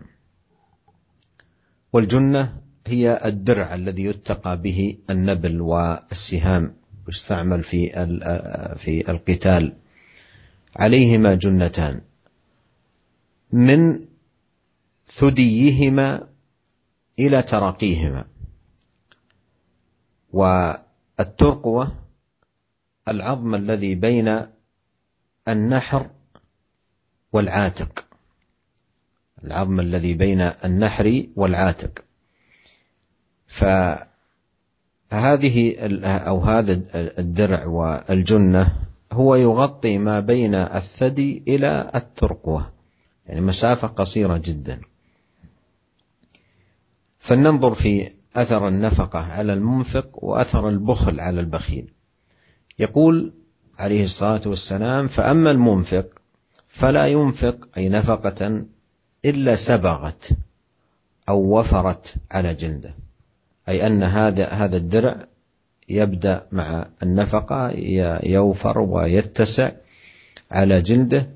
والجنة 1.94 2.58
هي 2.88 3.22
الدرع 3.25 3.75
الذي 3.75 4.03
يتقى 4.03 4.62
به 4.62 4.98
النبل 5.10 5.62
والسهام 5.62 6.75
يستعمل 7.10 7.63
في 7.63 7.89
في 8.75 9.12
القتال. 9.12 9.74
عليهما 10.75 11.36
جنتان. 11.36 12.01
من 13.51 14.00
ثديهما 15.07 16.27
إلى 17.19 17.41
تراقيهما. 17.41 18.25
والترقوة 20.33 21.95
العظم 23.07 23.55
الذي 23.55 23.95
بين 23.95 24.41
النحر 25.48 26.10
والعاتق. 27.33 28.05
العظم 29.43 29.79
الذي 29.79 30.13
بين 30.13 30.41
النحر 30.41 31.27
والعاتق. 31.36 32.03
فهذه 33.48 34.05
أو 36.05 36.39
هذا 36.39 36.81
الدرع 36.95 37.65
والجنة 37.65 38.75
هو 39.12 39.36
يغطي 39.36 39.98
ما 39.98 40.19
بين 40.19 40.55
الثدي 40.55 41.43
إلى 41.48 41.91
الترقوة 41.95 42.74
يعني 43.25 43.41
مسافة 43.41 43.88
قصيرة 43.88 44.38
جدا. 44.38 44.81
فلننظر 47.24 47.74
في 47.74 48.10
أثر 48.36 48.68
النفقة 48.68 49.20
على 49.20 49.53
المنفق 49.53 50.24
وأثر 50.24 50.70
البخل 50.70 51.20
على 51.20 51.39
البخيل. 51.39 51.94
يقول 52.80 53.34
عليه 53.80 54.03
الصلاة 54.03 54.42
والسلام 54.46 55.08
فأما 55.08 55.51
المنفق 55.51 56.06
فلا 56.68 57.08
ينفق 57.08 57.68
أي 57.77 57.89
نفقة 57.89 58.65
إلا 59.25 59.56
سبغت 59.56 60.30
أو 61.30 61.60
وفرت 61.60 62.15
على 62.32 62.53
جلده. 62.53 62.94
أي 63.70 63.88
أن 63.88 64.03
هذا 64.03 64.48
هذا 64.48 64.77
الدرع 64.77 65.20
يبدأ 65.89 66.48
مع 66.51 66.88
النفقة 67.03 67.70
يوفر 68.24 68.80
ويتسع 68.80 69.72
على 70.51 70.82
جلده 70.82 71.30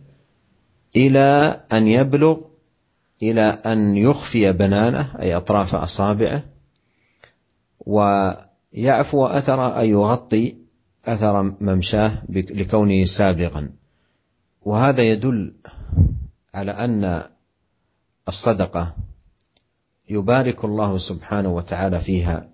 إلى 0.96 1.60
أن 1.74 1.88
يبلغ 1.88 2.38
إلى 3.21 3.41
أن 3.41 3.97
يخفي 3.97 4.51
بنانه 4.51 5.15
أي 5.19 5.36
أطراف 5.36 5.75
أصابعه 5.75 6.43
ويعفو 7.79 9.25
أثر 9.25 9.79
أي 9.79 9.89
يغطي 9.89 10.57
أثر 11.05 11.43
ممشاه 11.62 12.24
لكونه 12.29 13.05
سابغا 13.05 13.69
وهذا 14.62 15.03
يدل 15.03 15.53
على 16.53 16.71
أن 16.71 17.24
الصدقة 18.27 18.95
يبارك 20.09 20.65
الله 20.65 20.97
سبحانه 20.97 21.50
وتعالى 21.50 22.00
فيها 22.00 22.50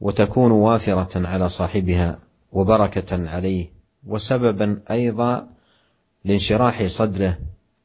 وتكون 0.00 0.52
وافرة 0.52 1.26
على 1.28 1.48
صاحبها 1.48 2.18
وبركة 2.52 3.28
عليه 3.28 3.72
وسببا 4.06 4.80
أيضا 4.90 5.48
لانشراح 6.24 6.86
صدره 6.86 7.38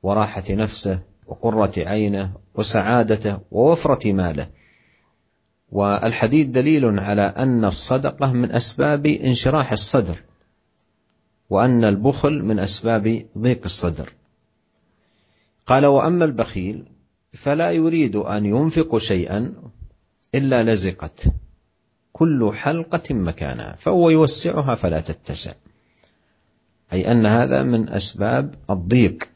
وراحة 0.03 0.43
نفسه 0.49 0.99
وقرة 1.27 1.71
عينه 1.77 2.33
وسعادته 2.55 3.39
ووفرة 3.51 4.11
ماله. 4.11 4.49
والحديث 5.71 6.47
دليل 6.47 6.99
على 6.99 7.21
أن 7.21 7.65
الصدقة 7.65 8.33
من 8.33 8.51
أسباب 8.51 9.05
انشراح 9.05 9.71
الصدر 9.71 10.17
وأن 11.49 11.83
البخل 11.83 12.43
من 12.43 12.59
أسباب 12.59 13.25
ضيق 13.37 13.61
الصدر. 13.65 14.13
قال 15.65 15.85
وأما 15.85 16.25
البخيل 16.25 16.85
فلا 17.33 17.71
يريد 17.71 18.15
أن 18.15 18.45
ينفق 18.45 18.97
شيئا 18.97 19.53
إلا 20.35 20.63
لزقت. 20.63 21.23
كل 22.13 22.51
حلقة 22.53 23.13
مكانها 23.13 23.75
فهو 23.75 24.09
يوسعها 24.09 24.75
فلا 24.75 24.99
تتسع. 24.99 25.53
أي 26.93 27.11
أن 27.11 27.25
هذا 27.25 27.63
من 27.63 27.89
أسباب 27.89 28.55
الضيق. 28.69 29.32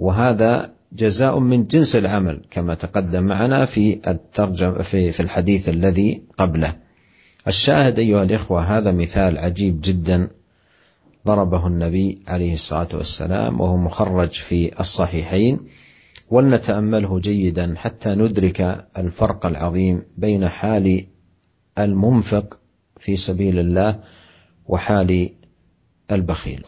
وهذا 0.00 0.72
جزاء 0.92 1.38
من 1.38 1.66
جنس 1.66 1.96
العمل 1.96 2.40
كما 2.50 2.74
تقدم 2.74 3.22
معنا 3.22 3.64
في 3.64 4.00
الترجم 4.08 4.82
في 4.82 5.12
في 5.12 5.20
الحديث 5.20 5.68
الذي 5.68 6.22
قبله. 6.38 6.76
الشاهد 7.48 7.98
أيها 7.98 8.22
الإخوة 8.22 8.78
هذا 8.78 8.92
مثال 8.92 9.38
عجيب 9.38 9.80
جدا 9.80 10.28
ضربه 11.26 11.66
النبي 11.66 12.22
عليه 12.28 12.54
الصلاة 12.54 12.88
والسلام 12.94 13.60
وهو 13.60 13.76
مخرج 13.76 14.30
في 14.30 14.80
الصحيحين 14.80 15.58
ولنتأمله 16.30 17.18
جيدا 17.18 17.74
حتى 17.76 18.14
ندرك 18.14 18.86
الفرق 18.98 19.46
العظيم 19.46 20.02
بين 20.18 20.48
حال 20.48 21.06
المنفق 21.78 22.58
في 22.96 23.16
سبيل 23.16 23.58
الله 23.58 24.00
وحال 24.66 25.30
البخيل. 26.10 26.64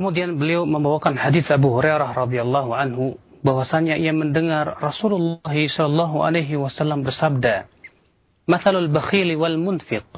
Kemudian 0.00 0.40
beliau 0.40 0.64
membawakan 0.64 1.20
hadis 1.20 1.52
Abu 1.52 1.76
Hurairah 1.76 2.16
radhiyallahu 2.16 2.72
anhu 2.72 3.20
bahwasanya 3.44 4.00
ia 4.00 4.16
mendengar 4.16 4.80
Rasulullah 4.80 5.44
sallallahu 5.44 6.24
alaihi 6.24 6.56
wasallam 6.56 7.04
bersabda, 7.04 7.68
"Matsalul 8.48 8.88
bakhili 8.88 9.36
wal 9.36 9.60
munfiq." 9.60 10.08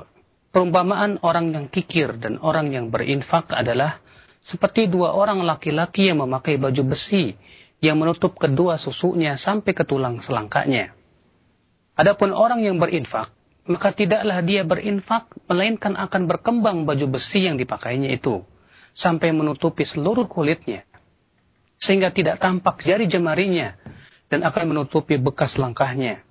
Perumpamaan 0.54 1.18
orang 1.26 1.50
yang 1.50 1.66
kikir 1.66 2.14
dan 2.14 2.38
orang 2.38 2.70
yang 2.70 2.94
berinfak 2.94 3.50
adalah 3.50 3.98
seperti 4.38 4.86
dua 4.86 5.18
orang 5.18 5.42
laki-laki 5.42 6.14
yang 6.14 6.22
memakai 6.22 6.62
baju 6.62 6.94
besi 6.94 7.34
yang 7.82 7.98
menutup 7.98 8.38
kedua 8.38 8.78
susunya 8.78 9.34
sampai 9.34 9.74
ke 9.74 9.82
tulang 9.82 10.22
selangkanya. 10.22 10.94
Adapun 11.98 12.30
orang 12.30 12.62
yang 12.62 12.78
berinfak, 12.78 13.34
maka 13.66 13.90
tidaklah 13.90 14.46
dia 14.46 14.62
berinfak 14.62 15.26
melainkan 15.50 15.98
akan 15.98 16.30
berkembang 16.30 16.86
baju 16.86 17.18
besi 17.18 17.50
yang 17.50 17.58
dipakainya 17.58 18.14
itu 18.14 18.46
sampai 18.92 19.32
menutupi 19.32 19.84
seluruh 19.84 20.28
kulitnya, 20.28 20.84
sehingga 21.80 22.12
tidak 22.12 22.38
tampak 22.38 22.84
jari 22.84 23.08
jemarinya 23.08 23.76
dan 24.32 24.44
akan 24.46 24.72
menutupi 24.72 25.20
bekas 25.20 25.60
langkahnya. 25.60 26.24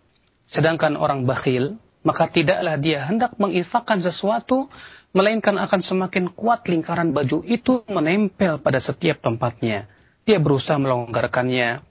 Sedangkan 0.49 0.97
orang 0.97 1.29
bakhil, 1.29 1.77
maka 2.01 2.25
tidaklah 2.25 2.81
dia 2.81 3.05
hendak 3.05 3.37
menginfakkan 3.37 4.01
sesuatu, 4.01 4.67
melainkan 5.13 5.61
akan 5.61 5.81
semakin 5.85 6.33
kuat 6.33 6.65
lingkaran 6.65 7.13
baju 7.13 7.45
itu 7.45 7.85
menempel 7.85 8.57
pada 8.57 8.81
setiap 8.81 9.21
tempatnya. 9.21 9.85
Dia 10.25 10.37
berusaha 10.41 10.81
melonggarkannya, 10.81 11.85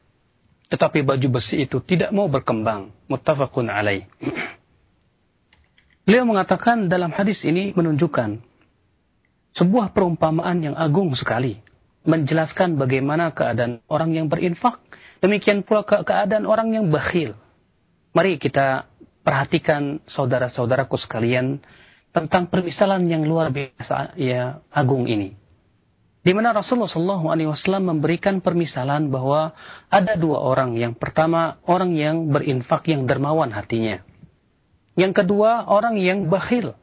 tetapi 0.70 1.02
baju 1.02 1.28
besi 1.38 1.66
itu 1.66 1.78
tidak 1.82 2.10
mau 2.10 2.26
berkembang. 2.26 2.94
Muttafaqun 3.10 3.70
alaih. 3.70 4.06
Beliau 6.06 6.26
mengatakan 6.26 6.90
dalam 6.90 7.14
hadis 7.14 7.46
ini 7.46 7.70
menunjukkan 7.70 8.49
sebuah 9.54 9.90
perumpamaan 9.94 10.62
yang 10.62 10.76
agung 10.78 11.14
sekali. 11.18 11.58
Menjelaskan 12.06 12.80
bagaimana 12.80 13.34
keadaan 13.36 13.84
orang 13.90 14.16
yang 14.16 14.26
berinfak. 14.32 14.80
Demikian 15.20 15.60
pula 15.60 15.84
ke 15.84 16.00
keadaan 16.00 16.48
orang 16.48 16.72
yang 16.72 16.88
bakhil. 16.88 17.36
Mari 18.16 18.40
kita 18.40 18.88
perhatikan 19.20 20.00
saudara-saudaraku 20.08 20.96
sekalian 20.96 21.60
tentang 22.10 22.48
permisalan 22.48 23.04
yang 23.06 23.28
luar 23.28 23.52
biasa 23.52 24.16
ya 24.16 24.64
agung 24.72 25.06
ini. 25.06 25.36
Di 26.20 26.36
mana 26.36 26.52
Rasulullah 26.52 26.88
SAW 26.88 27.80
memberikan 27.80 28.44
permisalan 28.44 29.08
bahwa 29.08 29.56
ada 29.88 30.16
dua 30.20 30.40
orang. 30.40 30.76
Yang 30.76 31.00
pertama, 31.00 31.60
orang 31.64 31.96
yang 31.96 32.28
berinfak 32.28 32.88
yang 32.92 33.08
dermawan 33.08 33.52
hatinya. 33.56 34.04
Yang 35.00 35.24
kedua, 35.24 35.64
orang 35.64 35.96
yang 35.96 36.28
bakhil. 36.28 36.76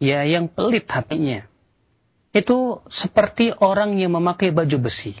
Ya, 0.00 0.24
yang 0.28 0.48
pelit 0.48 0.88
hatinya 0.88 1.49
itu 2.30 2.82
seperti 2.86 3.50
orang 3.50 3.98
yang 3.98 4.14
memakai 4.14 4.54
baju 4.54 4.86
besi. 4.86 5.18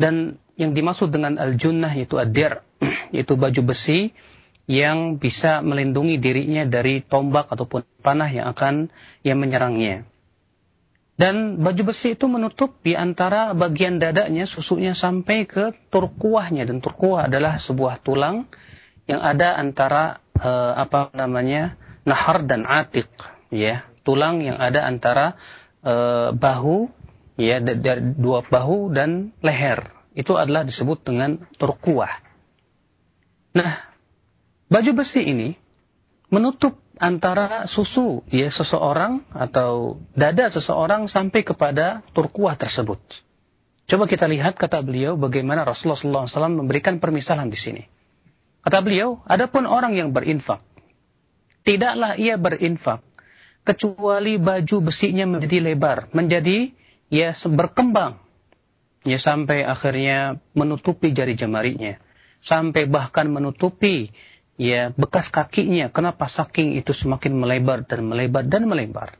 Dan 0.00 0.40
yang 0.56 0.72
dimaksud 0.72 1.12
dengan 1.12 1.36
al-junnah 1.36 1.92
itu 1.94 2.16
adir, 2.16 2.64
yaitu 3.14 3.36
baju 3.36 3.60
besi 3.72 4.16
yang 4.64 5.20
bisa 5.20 5.60
melindungi 5.60 6.16
dirinya 6.16 6.64
dari 6.64 7.04
tombak 7.04 7.50
ataupun 7.52 7.84
panah 8.00 8.30
yang 8.30 8.48
akan 8.50 8.88
yang 9.20 9.36
menyerangnya. 9.36 10.08
Dan 11.12 11.60
baju 11.60 11.92
besi 11.92 12.16
itu 12.16 12.24
menutup 12.24 12.80
di 12.80 12.96
antara 12.96 13.52
bagian 13.52 14.00
dadanya, 14.00 14.48
susunya 14.48 14.96
sampai 14.96 15.44
ke 15.44 15.76
turkuahnya. 15.92 16.64
Dan 16.64 16.80
turkuah 16.80 17.28
adalah 17.28 17.60
sebuah 17.60 18.00
tulang 18.00 18.48
yang 19.04 19.20
ada 19.20 19.54
antara 19.60 20.24
uh, 20.40 20.72
apa 20.72 21.12
namanya 21.12 21.76
nahar 22.08 22.42
dan 22.48 22.64
atik, 22.64 23.12
ya 23.52 23.86
tulang 24.02 24.42
yang 24.42 24.58
ada 24.58 24.82
antara 24.82 25.38
e, 25.82 25.94
bahu 26.32 26.88
ya 27.36 27.58
dari 27.60 28.14
dua 28.16 28.46
bahu 28.46 28.94
dan 28.94 29.34
leher 29.42 29.90
itu 30.14 30.36
adalah 30.36 30.62
disebut 30.62 31.02
dengan 31.04 31.42
turkuah. 31.56 32.20
Nah, 33.52 33.72
baju 34.68 34.90
besi 34.96 35.24
ini 35.24 35.48
menutup 36.32 36.80
antara 36.96 37.66
susu 37.68 38.24
ya 38.30 38.48
seseorang 38.48 39.26
atau 39.34 40.00
dada 40.14 40.48
seseorang 40.48 41.10
sampai 41.10 41.44
kepada 41.44 42.06
turkuah 42.16 42.56
tersebut. 42.56 43.00
Coba 43.88 44.08
kita 44.08 44.30
lihat 44.30 44.56
kata 44.56 44.80
beliau 44.80 45.18
bagaimana 45.18 45.68
Rasulullah 45.68 46.24
SAW 46.24 46.64
memberikan 46.64 46.96
permisalan 47.02 47.52
di 47.52 47.58
sini. 47.58 47.82
Kata 48.62 48.78
beliau, 48.78 49.20
adapun 49.26 49.66
orang 49.66 49.98
yang 49.98 50.14
berinfak, 50.14 50.62
tidaklah 51.66 52.14
ia 52.14 52.38
berinfak 52.38 53.02
kecuali 53.62 54.38
baju 54.42 54.76
besinya 54.90 55.26
menjadi 55.26 55.58
lebar, 55.62 56.10
menjadi 56.14 56.74
ya 57.12 57.34
berkembang 57.34 58.18
ya 59.02 59.18
sampai 59.18 59.66
akhirnya 59.66 60.38
menutupi 60.54 61.10
jari 61.10 61.34
jemarinya 61.34 61.98
sampai 62.42 62.90
bahkan 62.90 63.30
menutupi 63.30 64.10
ya 64.58 64.90
bekas 64.92 65.30
kakinya. 65.30 65.88
Kenapa 65.88 66.26
saking 66.26 66.76
itu 66.76 66.90
semakin 66.92 67.38
melebar 67.38 67.86
dan 67.86 68.04
melebar 68.04 68.42
dan 68.44 68.66
melebar. 68.66 69.16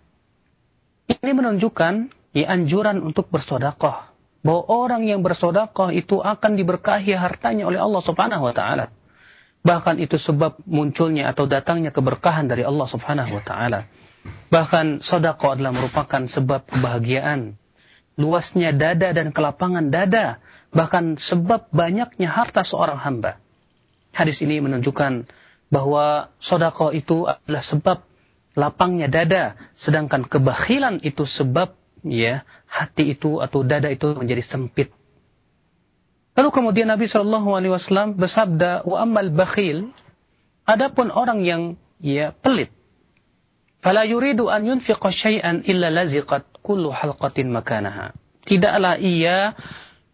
Ini 1.08 1.32
menunjukkan 1.32 1.94
ya 2.34 2.46
anjuran 2.50 3.00
untuk 3.00 3.30
bersodakoh. 3.30 4.10
Bahwa 4.42 4.62
orang 4.66 5.06
yang 5.06 5.22
bersodakoh 5.22 5.94
itu 5.94 6.18
akan 6.18 6.58
diberkahi 6.58 7.14
hartanya 7.14 7.62
oleh 7.62 7.78
Allah 7.78 8.02
subhanahu 8.02 8.50
wa 8.50 8.50
ta'ala. 8.50 8.90
Bahkan 9.62 10.02
itu 10.02 10.18
sebab 10.18 10.58
munculnya 10.66 11.30
atau 11.30 11.46
datangnya 11.46 11.94
keberkahan 11.94 12.50
dari 12.50 12.66
Allah 12.66 12.82
subhanahu 12.90 13.38
wa 13.38 13.42
ta'ala. 13.46 13.86
Bahkan 14.52 15.00
sodakoh 15.00 15.56
adalah 15.56 15.72
merupakan 15.72 16.28
sebab 16.28 16.68
kebahagiaan. 16.68 17.56
Luasnya 18.20 18.76
dada 18.76 19.16
dan 19.16 19.32
kelapangan 19.32 19.88
dada. 19.88 20.38
Bahkan 20.72 21.16
sebab 21.16 21.72
banyaknya 21.72 22.28
harta 22.28 22.64
seorang 22.64 23.00
hamba. 23.00 23.40
Hadis 24.12 24.44
ini 24.44 24.60
menunjukkan 24.60 25.24
bahwa 25.72 26.28
sodakoh 26.36 26.92
itu 26.92 27.24
adalah 27.24 27.64
sebab 27.64 27.98
lapangnya 28.52 29.08
dada. 29.08 29.56
Sedangkan 29.72 30.28
kebakhilan 30.28 31.00
itu 31.00 31.24
sebab 31.24 31.72
ya 32.04 32.44
hati 32.68 33.16
itu 33.16 33.40
atau 33.40 33.64
dada 33.64 33.88
itu 33.88 34.12
menjadi 34.12 34.44
sempit. 34.44 34.92
Lalu 36.32 36.48
kemudian 36.48 36.88
Nabi 36.88 37.04
Shallallahu 37.04 37.52
Alaihi 37.52 37.72
Wasallam 37.76 38.16
bersabda, 38.16 38.88
wa 38.88 38.96
amal 39.04 39.28
bakhil, 39.28 39.92
adapun 40.64 41.12
orang 41.12 41.44
yang 41.44 41.62
ya 42.00 42.32
pelit, 42.32 42.72
fala 43.82 44.06
yuridu 44.06 44.48
an 44.48 44.64
yunfiqa 44.64 45.10
syai'an 45.10 45.66
illa 45.66 45.90
laziqat 45.90 46.62
kullu 46.62 46.94
halqatin 46.94 47.50
makanaha. 47.50 48.14
Tidaklah 48.46 48.96
ia 49.02 49.58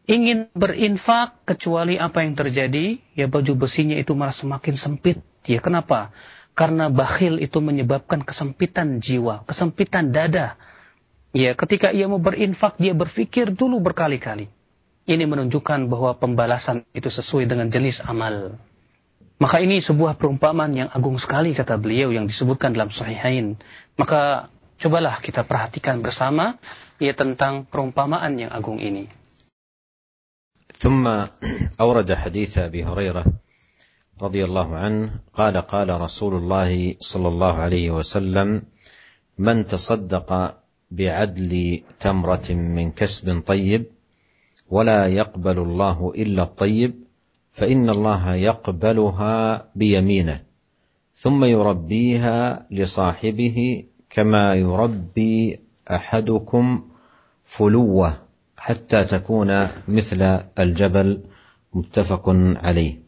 ingin 0.09 0.49
berinfak 0.57 1.45
kecuali 1.45 2.01
apa 2.01 2.25
yang 2.25 2.35
terjadi, 2.35 2.99
ya 3.13 3.29
baju 3.29 3.69
besinya 3.69 3.95
itu 4.01 4.17
malah 4.17 4.35
semakin 4.35 4.75
sempit. 4.75 5.21
Ya 5.45 5.61
kenapa? 5.61 6.17
Karena 6.57 6.91
bakhil 6.91 7.39
itu 7.39 7.63
menyebabkan 7.63 8.27
kesempitan 8.27 8.99
jiwa, 8.99 9.47
kesempitan 9.47 10.11
dada, 10.11 10.59
Ya, 11.37 11.53
ketika 11.53 11.93
ia 11.93 12.09
mau 12.09 12.17
berinfak, 12.17 12.81
dia 12.81 12.97
berpikir 12.97 13.53
dulu 13.53 13.85
berkali-kali. 13.85 14.49
Ini 15.09 15.25
menunjukkan 15.29 15.89
bahwa 15.89 16.17
pembalasan 16.17 16.89
itu 16.97 17.13
sesuai 17.13 17.49
dengan 17.49 17.69
jenis 17.69 18.01
amal. 18.05 18.57
Maka 19.42 19.60
ini 19.60 19.84
sebuah 19.84 20.16
perumpamaan 20.16 20.72
yang 20.72 20.90
agung 20.94 21.20
sekali 21.20 21.52
kata 21.52 21.76
beliau 21.76 22.16
yang 22.16 22.30
disebutkan 22.30 22.72
dalam 22.72 22.94
Sahihain. 22.94 23.60
Maka 24.00 24.48
cobalah 24.80 25.20
kita 25.20 25.44
perhatikan 25.44 26.00
bersama 26.00 26.56
ya 27.02 27.12
tentang 27.12 27.68
perumpamaan 27.68 28.40
yang 28.40 28.52
agung 28.52 28.80
ini. 28.80 29.10
ثم 30.74 31.08
أورد 31.80 32.10
حديث 32.12 32.58
أبي 32.58 32.84
هريرة 32.84 33.24
رضي 34.20 34.42
الله 34.44 34.70
عنه 34.76 35.32
قال 35.32 35.56
قال 35.58 35.90
رسول 36.02 36.34
الله 36.44 37.00
صلى 37.00 37.28
الله 37.28 37.54
عليه 37.56 37.88
وسلم 37.92 38.68
من 39.40 39.58
تصدق 39.68 40.30
بعدل 40.92 41.54
تمرة 42.00 42.48
من 42.52 42.92
كسب 42.92 43.28
طيب 43.48 43.84
ولا 44.68 45.08
يقبل 45.08 45.58
الله 45.60 45.98
إلا 46.18 46.44
الطيب 46.44 46.92
فإن 47.53 47.91
الله 47.91 48.35
يقبلها 48.35 49.69
بيمينه 49.75 50.43
ثم 51.15 51.45
يربيها 51.45 52.67
لصاحبه 52.71 53.85
كما 54.11 54.55
يربي 54.55 55.61
أحدكم 55.91 56.83
فلوة 57.43 58.15
حتى 58.57 59.05
تكون 59.05 59.69
مثل 59.89 60.23
الجبل. 60.59 61.23
متفق 61.75 62.29
عليه. 62.65 63.03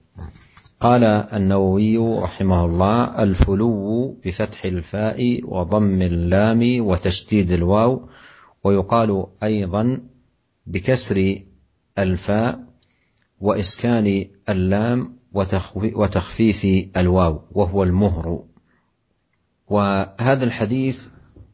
قال 0.81 1.05
النووي 1.05 1.99
رحمه 2.23 2.65
الله 2.65 3.23
الفلو 3.23 4.09
بفتح 4.25 4.65
الفاء 4.65 5.41
وضم 5.45 6.03
اللام 6.03 6.87
وتشديد 6.87 7.53
الواو 7.53 8.09
ويقال 8.65 9.27
أيضا 9.43 10.01
بكسر 10.67 11.43
الفاء 11.99 12.70
وإسكان 13.41 14.27
اللام 14.49 15.17
وتخفيف 15.73 16.67
الواو 16.97 17.43
وهو 17.53 17.83
المهر. 17.83 18.45
وهذا 19.69 20.45
الحديث 20.45 21.07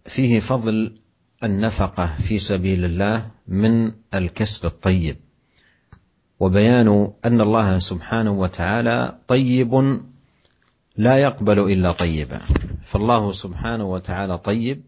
فيه 0.06 0.40
فضل 0.40 0.98
النفقة 1.44 2.16
في 2.16 2.38
سبيل 2.38 2.84
الله 2.84 3.30
من 3.48 3.92
الكسب 4.14 4.66
الطيب. 4.66 5.16
وبيان 6.40 7.12
أن 7.24 7.40
الله 7.40 7.78
سبحانه 7.78 8.32
وتعالى 8.32 9.18
طيب 9.28 10.00
لا 10.96 11.18
يقبل 11.18 11.58
إلا 11.72 11.92
طيبا. 11.92 12.40
فالله 12.84 13.32
سبحانه 13.32 13.84
وتعالى 13.84 14.38
طيب 14.38 14.82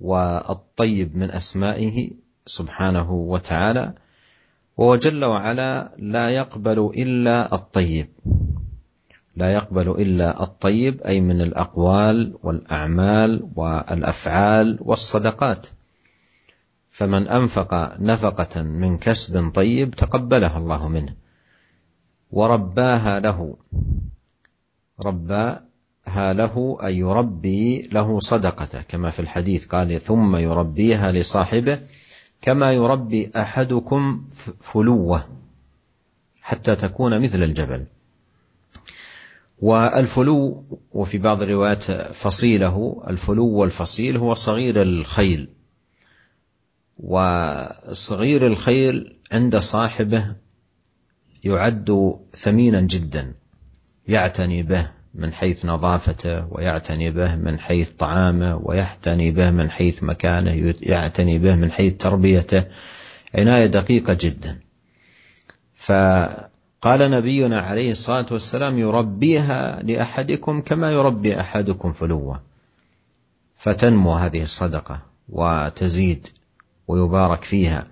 والطيب 0.00 1.16
من 1.16 1.30
أسمائه 1.30 2.10
سبحانه 2.46 3.12
وتعالى. 3.12 3.94
وهو 4.76 4.96
جل 4.96 5.24
وعلا 5.24 5.90
لا 5.98 6.30
يقبل 6.30 6.78
إلا 6.96 7.54
الطيب. 7.54 8.08
لا 9.36 9.52
يقبل 9.52 9.90
إلا 9.90 10.42
الطيب 10.42 11.02
أي 11.02 11.20
من 11.20 11.40
الأقوال 11.40 12.34
والأعمال 12.42 13.48
والأفعال 13.56 14.78
والصدقات. 14.80 15.66
فمن 16.88 17.28
أنفق 17.28 18.00
نفقة 18.00 18.62
من 18.62 18.98
كسب 18.98 19.50
طيب 19.54 19.90
تقبلها 19.90 20.58
الله 20.58 20.88
منه. 20.88 21.14
ورباها 22.32 23.20
له 23.20 23.56
رباها 25.04 26.32
له 26.32 26.78
أي 26.84 26.98
يربي 26.98 27.82
له 27.82 28.20
صدقته 28.20 28.82
كما 28.82 29.10
في 29.10 29.20
الحديث 29.20 29.66
قال 29.66 30.00
ثم 30.00 30.36
يربيها 30.36 31.12
لصاحبه 31.12 31.78
كما 32.42 32.72
يربي 32.72 33.30
أحدكم 33.36 34.24
فلوة 34.60 35.28
حتى 36.42 36.76
تكون 36.76 37.20
مثل 37.20 37.42
الجبل. 37.42 37.86
والفلو 39.58 40.62
وفي 40.92 41.18
بعض 41.18 41.42
الروايات 41.42 41.82
فصيله 42.12 43.02
الفلو 43.08 43.46
والفصيل 43.48 44.16
هو 44.16 44.34
صغير 44.34 44.82
الخيل. 44.82 45.48
وصغير 46.98 48.46
الخيل 48.46 49.16
عند 49.32 49.56
صاحبه 49.56 50.36
يعد 51.44 52.18
ثمينا 52.34 52.80
جدا 52.80 53.34
يعتني 54.08 54.62
به. 54.62 55.01
من 55.14 55.32
حيث 55.32 55.64
نظافته 55.64 56.46
ويعتني 56.50 57.10
به 57.10 57.36
من 57.36 57.58
حيث 57.58 57.90
طعامه 57.90 58.60
ويعتني 58.62 59.30
به 59.30 59.50
من 59.50 59.70
حيث 59.70 60.02
مكانه 60.02 60.74
يعتني 60.80 61.38
به 61.38 61.54
من 61.54 61.70
حيث 61.70 61.94
تربيته. 61.96 62.64
عناية 63.34 63.66
دقيقة 63.66 64.16
جدا. 64.20 64.60
فقال 65.74 67.10
نبينا 67.10 67.60
عليه 67.60 67.90
الصلاة 67.90 68.26
والسلام 68.30 68.78
يربيها 68.78 69.82
لأحدكم 69.82 70.60
كما 70.60 70.92
يربي 70.92 71.40
أحدكم 71.40 71.92
فلوة. 71.92 72.42
فتنمو 73.54 74.14
هذه 74.14 74.42
الصدقة 74.42 75.02
وتزيد 75.28 76.28
ويبارك 76.88 77.44
فيها. 77.44 77.84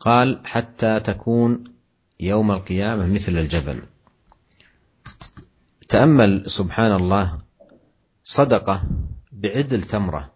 قال 0.00 0.40
حتى 0.44 1.00
تكون 1.00 1.64
يوم 2.20 2.50
القيامة 2.50 3.14
مثل 3.14 3.38
الجبل. 3.38 3.82
تأمل 5.90 6.50
سبحان 6.50 6.92
الله 6.92 7.38
صدقة 8.24 8.82
بعدل 9.32 9.82
تمره 9.82 10.30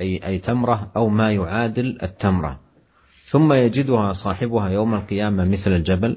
أي 0.00 0.20
أي 0.26 0.38
تمرة 0.38 0.92
أو 0.96 1.08
ما 1.08 1.32
يعادل 1.32 1.98
التمرة. 2.02 2.60
ثم 3.26 3.52
يجدها 3.52 4.12
صاحبها 4.12 4.68
يوم 4.68 4.94
القيامة 4.94 5.44
مثل 5.44 5.72
الجبل. 5.72 6.16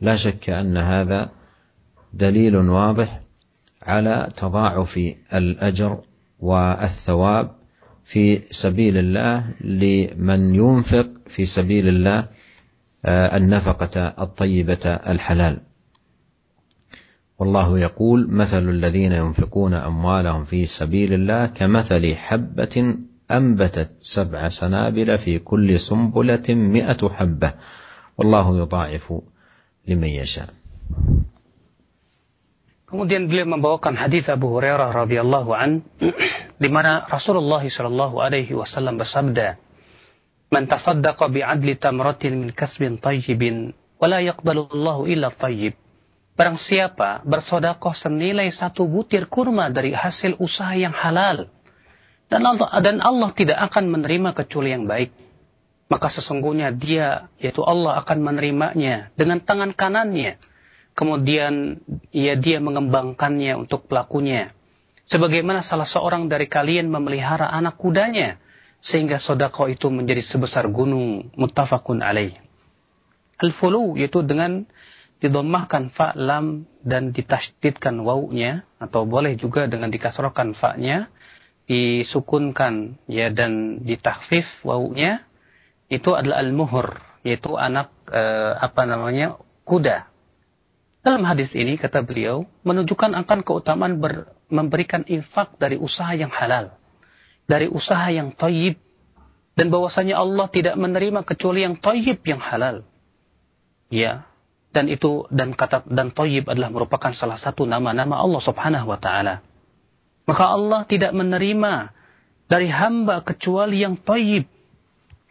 لا 0.00 0.16
شك 0.16 0.50
أن 0.50 0.76
هذا 0.76 1.30
دليل 2.12 2.56
واضح 2.56 3.20
على 3.82 4.32
تضاعف 4.36 5.00
الأجر 5.34 6.00
والثواب 6.40 7.56
في 8.04 8.42
سبيل 8.50 8.98
الله 8.98 9.54
لمن 9.60 10.54
ينفق 10.54 11.08
في 11.26 11.44
سبيل 11.44 11.88
الله 11.88 12.26
النفقة 13.06 14.00
الطيبة 14.00 14.86
الحلال. 14.86 15.60
والله 17.42 17.78
يقول 17.78 18.30
مثل 18.30 18.68
الذين 18.70 19.12
ينفقون 19.12 19.74
أموالهم 19.74 20.44
في 20.44 20.66
سبيل 20.66 21.12
الله 21.12 21.46
كمثل 21.46 22.14
حبة 22.14 22.94
أنبتت 23.30 23.90
سبع 23.98 24.48
سنابل 24.48 25.18
في 25.18 25.38
كل 25.38 25.78
سنبلة 25.78 26.46
مئة 26.48 27.08
حبة 27.08 27.50
والله 28.18 28.46
يضاعف 28.58 29.06
لمن 29.88 30.10
يشاء 30.22 30.48
Kemudian 32.86 33.26
beliau 33.26 33.48
membawakan 33.48 33.98
hadis 33.98 34.30
Abu 34.30 34.52
Hurairah 34.52 34.92
radhiyallahu 34.94 35.50
an 35.56 35.82
di 36.62 36.68
mana 36.70 37.02
Rasulullah 37.08 37.64
shallallahu 37.64 38.20
alaihi 38.20 38.52
wasallam 38.52 39.00
bersabda, 39.00 39.56
"Man 40.52 40.68
tasaddaqa 40.68 41.32
bi 41.32 41.40
adli 41.40 41.74
tamratin 41.80 42.44
min 42.44 42.50
kasbin 42.52 43.00
tayyibin 43.00 43.72
wala 43.96 44.20
yaqbalullahu 44.20 45.08
illa 45.08 45.32
tayyib. 45.32 45.72
Barang 46.42 46.58
siapa 46.58 47.22
bersodakoh 47.22 47.94
senilai 47.94 48.50
satu 48.50 48.90
butir 48.90 49.30
kurma 49.30 49.70
dari 49.70 49.94
hasil 49.94 50.42
usaha 50.42 50.74
yang 50.74 50.90
halal, 50.90 51.46
dan 52.26 52.42
Allah, 52.42 52.66
dan 52.82 52.98
Allah 52.98 53.30
tidak 53.30 53.62
akan 53.70 53.86
menerima 53.86 54.34
kecuali 54.34 54.74
yang 54.74 54.90
baik, 54.90 55.14
maka 55.86 56.10
sesungguhnya 56.10 56.74
dia, 56.74 57.30
yaitu 57.38 57.62
Allah 57.62 58.02
akan 58.02 58.26
menerimanya 58.26 59.14
dengan 59.14 59.38
tangan 59.38 59.70
kanannya. 59.70 60.42
Kemudian 60.98 61.78
ya 62.10 62.34
dia 62.34 62.58
mengembangkannya 62.58 63.62
untuk 63.62 63.86
pelakunya. 63.86 64.50
Sebagaimana 65.06 65.62
salah 65.62 65.86
seorang 65.86 66.26
dari 66.26 66.50
kalian 66.50 66.90
memelihara 66.90 67.54
anak 67.54 67.78
kudanya, 67.78 68.42
sehingga 68.82 69.22
sodako 69.22 69.70
itu 69.70 69.94
menjadi 69.94 70.18
sebesar 70.18 70.66
gunung 70.74 71.30
muttafaqun 71.38 72.02
alaih. 72.02 72.34
Al-fulu 73.38 73.94
yaitu 73.94 74.26
dengan 74.26 74.66
didomahkan 75.22 75.94
fa 75.94 76.10
lam 76.18 76.66
dan 76.82 77.14
ditasydidkan 77.14 78.02
wawunya 78.02 78.66
atau 78.82 79.06
boleh 79.06 79.38
juga 79.38 79.70
dengan 79.70 79.94
dikasrohkan 79.94 80.58
fa-nya 80.58 81.06
disukunkan 81.70 82.98
ya 83.06 83.30
dan 83.30 83.86
ditakhfif 83.86 84.66
wawunya 84.66 85.22
itu 85.86 86.10
adalah 86.18 86.42
al-muhur 86.42 86.98
yaitu 87.22 87.54
anak 87.54 87.94
eh, 88.10 88.52
apa 88.58 88.82
namanya 88.82 89.38
kuda. 89.62 90.10
Dalam 91.02 91.22
hadis 91.22 91.54
ini 91.54 91.78
kata 91.78 92.02
beliau 92.02 92.46
menunjukkan 92.66 93.14
akan 93.22 93.38
keutamaan 93.46 94.02
ber, 94.02 94.30
memberikan 94.50 95.06
infak 95.06 95.54
dari 95.58 95.78
usaha 95.78 96.10
yang 96.14 96.30
halal, 96.34 96.74
dari 97.46 97.70
usaha 97.70 98.06
yang 98.10 98.34
toyib, 98.34 98.78
dan 99.54 99.70
bahwasanya 99.70 100.18
Allah 100.18 100.46
tidak 100.50 100.74
menerima 100.78 101.26
kecuali 101.26 101.66
yang 101.66 101.78
toyib 101.78 102.22
yang 102.26 102.38
halal. 102.42 102.86
Ya, 103.90 104.24
dan 104.72 104.88
itu 104.88 105.28
dan 105.28 105.52
kata 105.52 105.84
dan 105.84 106.10
toyib 106.10 106.48
adalah 106.48 106.72
merupakan 106.72 107.12
salah 107.12 107.36
satu 107.36 107.68
nama-nama 107.68 108.16
Allah 108.16 108.40
Subhanahu 108.40 108.88
wa 108.88 108.96
taala. 108.96 109.44
Maka 110.24 110.44
Allah 110.48 110.88
tidak 110.88 111.12
menerima 111.12 111.92
dari 112.48 112.68
hamba 112.72 113.20
kecuali 113.20 113.84
yang 113.84 114.00
toyib, 114.00 114.48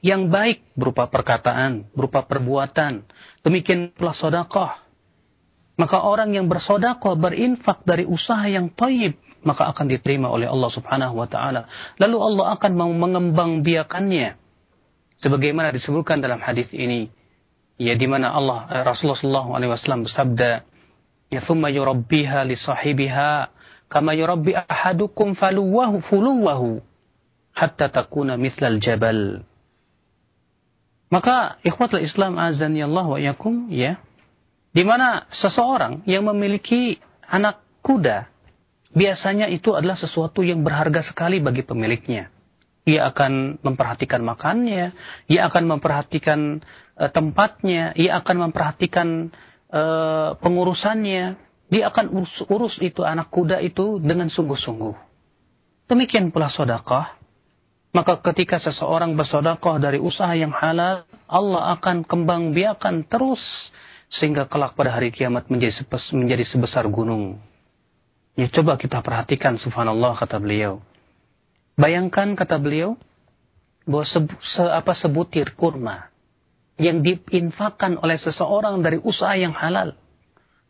yang 0.06 0.30
baik 0.30 0.62
berupa 0.78 1.10
perkataan, 1.10 1.90
berupa 1.94 2.22
perbuatan. 2.22 3.06
Demikian 3.42 3.94
pula 3.94 4.14
sodakoh. 4.14 4.74
Maka 5.82 5.98
orang 6.06 6.38
yang 6.38 6.46
bersodakoh, 6.46 7.18
berinfak 7.18 7.82
dari 7.88 8.06
usaha 8.06 8.46
yang 8.46 8.70
toyib, 8.70 9.18
maka 9.42 9.74
akan 9.74 9.90
diterima 9.90 10.30
oleh 10.30 10.46
Allah 10.46 10.70
subhanahu 10.70 11.18
wa 11.18 11.26
ta'ala. 11.26 11.66
Lalu 11.98 12.18
Allah 12.22 12.46
akan 12.54 12.72
mengembang 12.78 13.66
biakannya. 13.66 14.38
Sebagaimana 15.22 15.74
disebutkan 15.74 16.22
dalam 16.22 16.42
hadis 16.42 16.74
ini 16.74 17.10
ya 17.80 17.94
di 17.96 18.08
mana 18.10 18.34
Allah 18.34 18.68
eh, 18.72 18.84
Rasulullah 18.84 19.46
SAW 19.46 20.08
bersabda 20.08 20.64
ya 21.32 21.40
thumma 21.40 21.72
yurabbiha 21.72 22.44
li 22.48 22.56
sahibiha 22.60 23.52
kama 23.92 24.16
yurabbi 24.16 24.56
ahadukum 24.56 25.36
faluwahu 25.36 26.00
fuluwahu 26.00 26.84
hatta 27.52 27.92
takuna 27.92 28.40
mithlal 28.40 28.80
jabal. 28.80 29.44
Maka 31.12 31.60
ikhwatul 31.68 32.04
Islam 32.04 32.40
azan 32.40 32.80
ya 32.80 32.88
Allah 32.88 33.06
wa 33.08 33.20
yakum 33.20 33.68
ya 33.68 34.00
di 34.72 34.88
mana 34.88 35.28
seseorang 35.28 36.08
yang 36.08 36.24
memiliki 36.24 37.04
anak 37.28 37.60
kuda 37.84 38.32
biasanya 38.96 39.52
itu 39.52 39.76
adalah 39.76 40.00
sesuatu 40.00 40.40
yang 40.40 40.64
berharga 40.64 41.04
sekali 41.04 41.44
bagi 41.44 41.68
pemiliknya. 41.68 42.32
Ia 42.82 43.14
akan 43.14 43.62
memperhatikan 43.62 44.26
makannya, 44.26 44.96
ia 45.30 45.42
akan 45.46 45.64
memperhatikan 45.78 46.66
tempatnya, 47.10 47.98
ia 47.98 48.22
akan 48.22 48.52
memperhatikan 48.52 49.34
uh, 49.74 50.38
pengurusannya, 50.38 51.40
dia 51.72 51.84
akan 51.88 52.06
urus, 52.12 52.44
urus 52.46 52.76
itu 52.84 53.02
anak 53.08 53.32
kuda 53.32 53.64
itu 53.64 53.98
dengan 53.98 54.28
sungguh-sungguh. 54.28 54.94
Demikian 55.88 56.30
pula 56.30 56.52
sodakah. 56.52 57.18
Maka 57.92 58.20
ketika 58.24 58.56
seseorang 58.56 59.20
bersodakoh 59.20 59.76
dari 59.80 60.00
usaha 60.00 60.32
yang 60.32 60.56
halal, 60.56 61.04
Allah 61.28 61.76
akan 61.76 62.08
kembang 62.08 62.56
biakan 62.56 63.04
terus 63.04 63.76
sehingga 64.08 64.48
kelak 64.48 64.76
pada 64.80 64.96
hari 64.96 65.12
kiamat 65.12 65.48
menjadi, 65.52 65.84
menjadi 66.16 66.44
sebesar 66.44 66.88
gunung. 66.88 67.40
Ya 68.40 68.48
coba 68.48 68.80
kita 68.80 69.04
perhatikan 69.04 69.60
subhanallah 69.60 70.16
kata 70.16 70.40
beliau. 70.40 70.80
Bayangkan 71.76 72.36
kata 72.36 72.60
beliau 72.64 72.96
bahwa 73.84 74.08
se, 74.08 74.20
se, 74.40 74.64
apa 74.64 74.96
sebutir 74.96 75.52
kurma 75.56 76.11
yang 76.82 77.06
diinfakkan 77.06 78.02
oleh 78.02 78.18
seseorang 78.18 78.82
dari 78.82 78.98
usaha 78.98 79.38
yang 79.38 79.54
halal. 79.54 79.94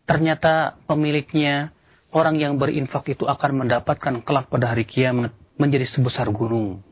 Ternyata 0.03 0.75
pemiliknya 0.83 1.71
orang 2.11 2.35
yang 2.35 2.59
berinfak 2.59 3.07
itu 3.15 3.23
akan 3.31 3.65
mendapatkan 3.65 4.19
kelak 4.27 4.51
pada 4.51 4.75
hari 4.75 4.83
kiamat 4.83 5.31
menjadi 5.55 5.87
sebesar 5.87 6.27
gunung. 6.35 6.83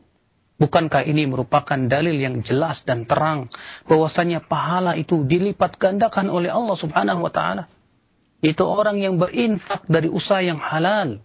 Bukankah 0.56 1.04
ini 1.04 1.28
merupakan 1.28 1.76
dalil 1.76 2.16
yang 2.16 2.40
jelas 2.40 2.84
dan 2.88 3.04
terang 3.04 3.52
bahwasanya 3.84 4.44
pahala 4.44 4.96
itu 4.96 5.24
dilipat 5.24 5.76
gandakan 5.76 6.32
oleh 6.32 6.48
Allah 6.48 6.76
Subhanahu 6.76 7.20
wa 7.20 7.32
taala? 7.32 7.68
Itu 8.40 8.64
orang 8.64 8.96
yang 9.00 9.20
berinfak 9.20 9.84
dari 9.84 10.08
usaha 10.08 10.40
yang 10.40 10.60
halal 10.60 11.20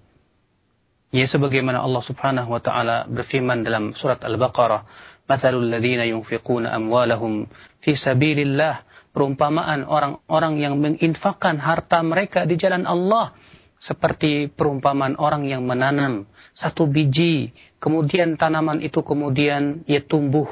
Ya 1.15 1.31
sebagaimana 1.31 1.79
Allah 1.79 2.03
Subhanahu 2.03 2.51
wa 2.51 2.59
taala 2.59 3.07
berfirman 3.07 3.63
dalam 3.63 3.95
surat 3.95 4.19
Al-Baqarah, 4.19 4.83
"Matsalul 5.31 5.71
ladzina 5.71 6.03
yunfiquna 6.03 6.75
amwalahum 6.75 7.47
fi 7.85 7.93
sabilillah." 7.93 8.81
Perumpamaan 9.15 9.87
orang-orang 9.87 10.59
yang 10.59 10.75
menginfakkan 10.75 11.55
harta 11.55 12.03
mereka 12.03 12.43
di 12.43 12.59
jalan 12.59 12.83
Allah 12.83 13.31
seperti 13.79 14.51
perumpamaan 14.51 15.15
orang 15.15 15.47
yang 15.47 15.63
menanam 15.63 16.27
satu 16.51 16.83
biji, 16.83 17.55
kemudian 17.79 18.35
tanaman 18.35 18.83
itu 18.83 18.99
kemudian 19.07 19.87
ia 19.87 20.03
tumbuh, 20.03 20.51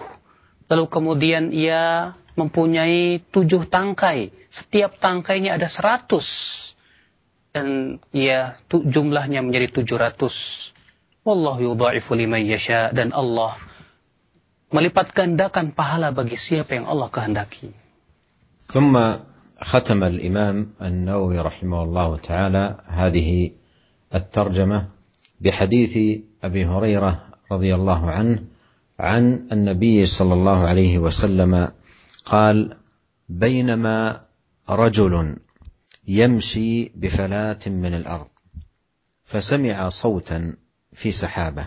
lalu 0.72 0.86
kemudian 0.88 1.52
ia 1.52 2.15
mempunyai 2.39 3.19
tujuh 3.36 3.67
tangkai, 3.67 4.32
setiap 4.48 4.96
tangkainya 4.96 5.60
ada 5.60 5.67
seratus 5.67 6.28
dan 7.52 8.00
ya 8.15 8.56
jumlahnya 8.72 9.43
menjadi 9.43 9.84
700. 9.84 10.72
Wallahu 11.28 11.72
yudha'ifu 11.72 12.15
liman 12.15 12.48
yasha 12.48 12.96
dan 12.96 13.12
Allah 13.12 13.60
melipat 14.73 15.13
gandakan 15.13 15.71
pahala 15.77 16.09
bagi 16.12 16.36
siapa 16.36 16.73
yang 16.75 16.89
Allah 16.89 17.07
kehendaki. 17.13 17.71
ثم 18.63 18.95
ختم 19.62 20.03
الإمام 20.03 20.67
النووي 20.81 21.39
رحمه 21.39 21.83
الله 21.83 22.17
تعالى 22.17 22.65
هذه 22.88 23.51
الترجمة 24.15 24.88
بحديث 25.41 26.23
أبي 26.43 26.65
هريرة 26.65 27.25
رضي 27.51 27.75
الله 27.75 28.12
عنه 28.12 28.39
عن 28.99 29.47
النبي 29.51 30.05
صلى 30.05 30.33
الله 30.33 30.59
عليه 30.67 30.97
وسلم 30.97 31.71
قال 32.25 32.77
بينما 33.29 34.21
رجل 34.69 35.36
يمشي 36.07 36.91
بفلاة 36.95 37.59
من 37.67 37.93
الأرض 37.93 38.27
فسمع 39.23 39.89
صوتا 39.89 40.55
في 40.93 41.12
سحابة 41.12 41.65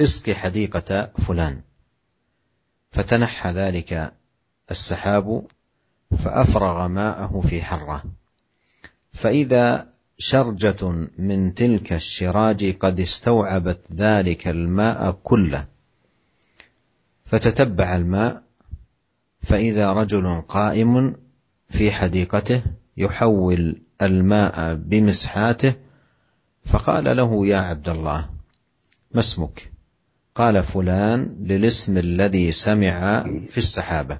اسق 0.00 0.30
حديقة 0.30 1.10
فلان 1.26 1.60
فتنحى 2.92 3.50
ذلك 3.50 4.12
السحاب 4.70 5.46
فأفرغ 6.18 6.88
ماءه 6.88 7.40
في 7.40 7.62
حرة. 7.62 8.02
فإذا 9.12 9.92
شرجة 10.18 11.08
من 11.18 11.54
تلك 11.54 11.92
الشراج 11.92 12.76
قد 12.76 13.00
استوعبت 13.00 13.80
ذلك 13.92 14.48
الماء 14.48 15.18
كله 15.22 15.66
فتتبع 17.24 17.96
الماء 17.96 18.42
فإذا 19.40 19.92
رجل 19.92 20.40
قائم 20.40 21.16
في 21.68 21.92
حديقته 21.92 22.62
يحول 22.96 23.82
الماء 24.02 24.74
بمسحاته 24.74 25.74
فقال 26.64 27.16
له 27.16 27.46
يا 27.46 27.56
عبد 27.56 27.88
الله 27.88 28.30
ما 29.14 29.20
اسمك؟ 29.20 29.72
قال 30.34 30.62
فلان 30.62 31.36
للاسم 31.40 31.98
الذي 31.98 32.52
سمع 32.52 33.22
في 33.46 33.58
السحابه 33.58 34.18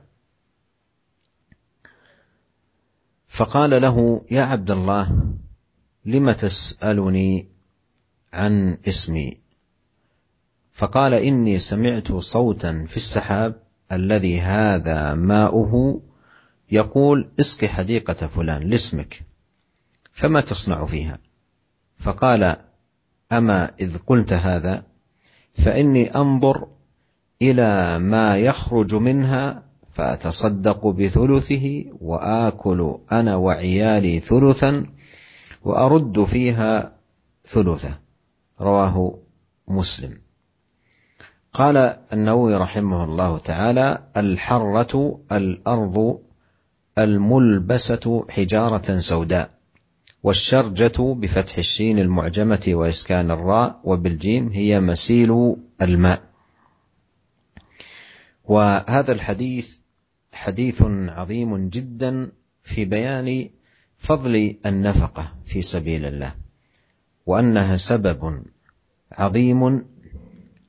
فقال 3.28 3.82
له 3.82 4.22
يا 4.30 4.42
عبد 4.42 4.70
الله 4.70 5.34
لم 6.04 6.30
تسألني 6.32 7.48
عن 8.32 8.78
اسمي؟ 8.88 9.36
فقال 10.72 11.14
إني 11.14 11.58
سمعت 11.58 12.12
صوتا 12.12 12.84
في 12.88 12.96
السحاب 12.96 13.62
الذي 13.92 14.40
هذا 14.40 15.14
ماؤه 15.14 16.02
يقول 16.70 17.30
اسق 17.40 17.64
حديقة 17.64 18.26
فلان 18.26 18.62
لاسمك 18.62 19.22
فما 20.12 20.40
تصنع 20.40 20.86
فيها؟ 20.86 21.18
فقال 21.96 22.56
أما 23.32 23.74
إذ 23.80 23.98
قلت 23.98 24.32
هذا 24.32 24.91
فإني 25.52 26.16
أنظر 26.16 26.66
إلى 27.42 27.98
ما 27.98 28.36
يخرج 28.36 28.94
منها 28.94 29.62
فأتصدق 29.90 30.86
بثلثه 30.86 31.84
وآكل 32.00 32.98
أنا 33.12 33.36
وعيالي 33.36 34.20
ثلثا 34.20 34.86
وأرد 35.64 36.24
فيها 36.24 36.92
ثلثه. 37.46 37.98
رواه 38.60 39.18
مسلم. 39.68 40.18
قال 41.52 41.76
النووي 42.12 42.56
رحمه 42.56 43.04
الله 43.04 43.38
تعالى 43.38 44.02
الحرة 44.16 45.20
الأرض 45.32 46.18
الملبسة 46.98 48.26
حجارة 48.30 48.96
سوداء. 48.96 49.61
والشرجة 50.22 51.14
بفتح 51.14 51.58
الشين 51.58 51.98
المعجمة 51.98 52.64
وإسكان 52.68 53.30
الراء 53.30 53.80
وبالجيم 53.84 54.48
هي 54.48 54.80
مسيل 54.80 55.56
الماء. 55.82 56.22
وهذا 58.44 59.12
الحديث 59.12 59.78
حديث 60.32 60.82
عظيم 61.08 61.68
جدا 61.68 62.32
في 62.62 62.84
بيان 62.84 63.50
فضل 63.96 64.56
النفقة 64.66 65.34
في 65.44 65.62
سبيل 65.62 66.04
الله 66.06 66.34
وأنها 67.26 67.76
سبب 67.76 68.42
عظيم 69.12 69.86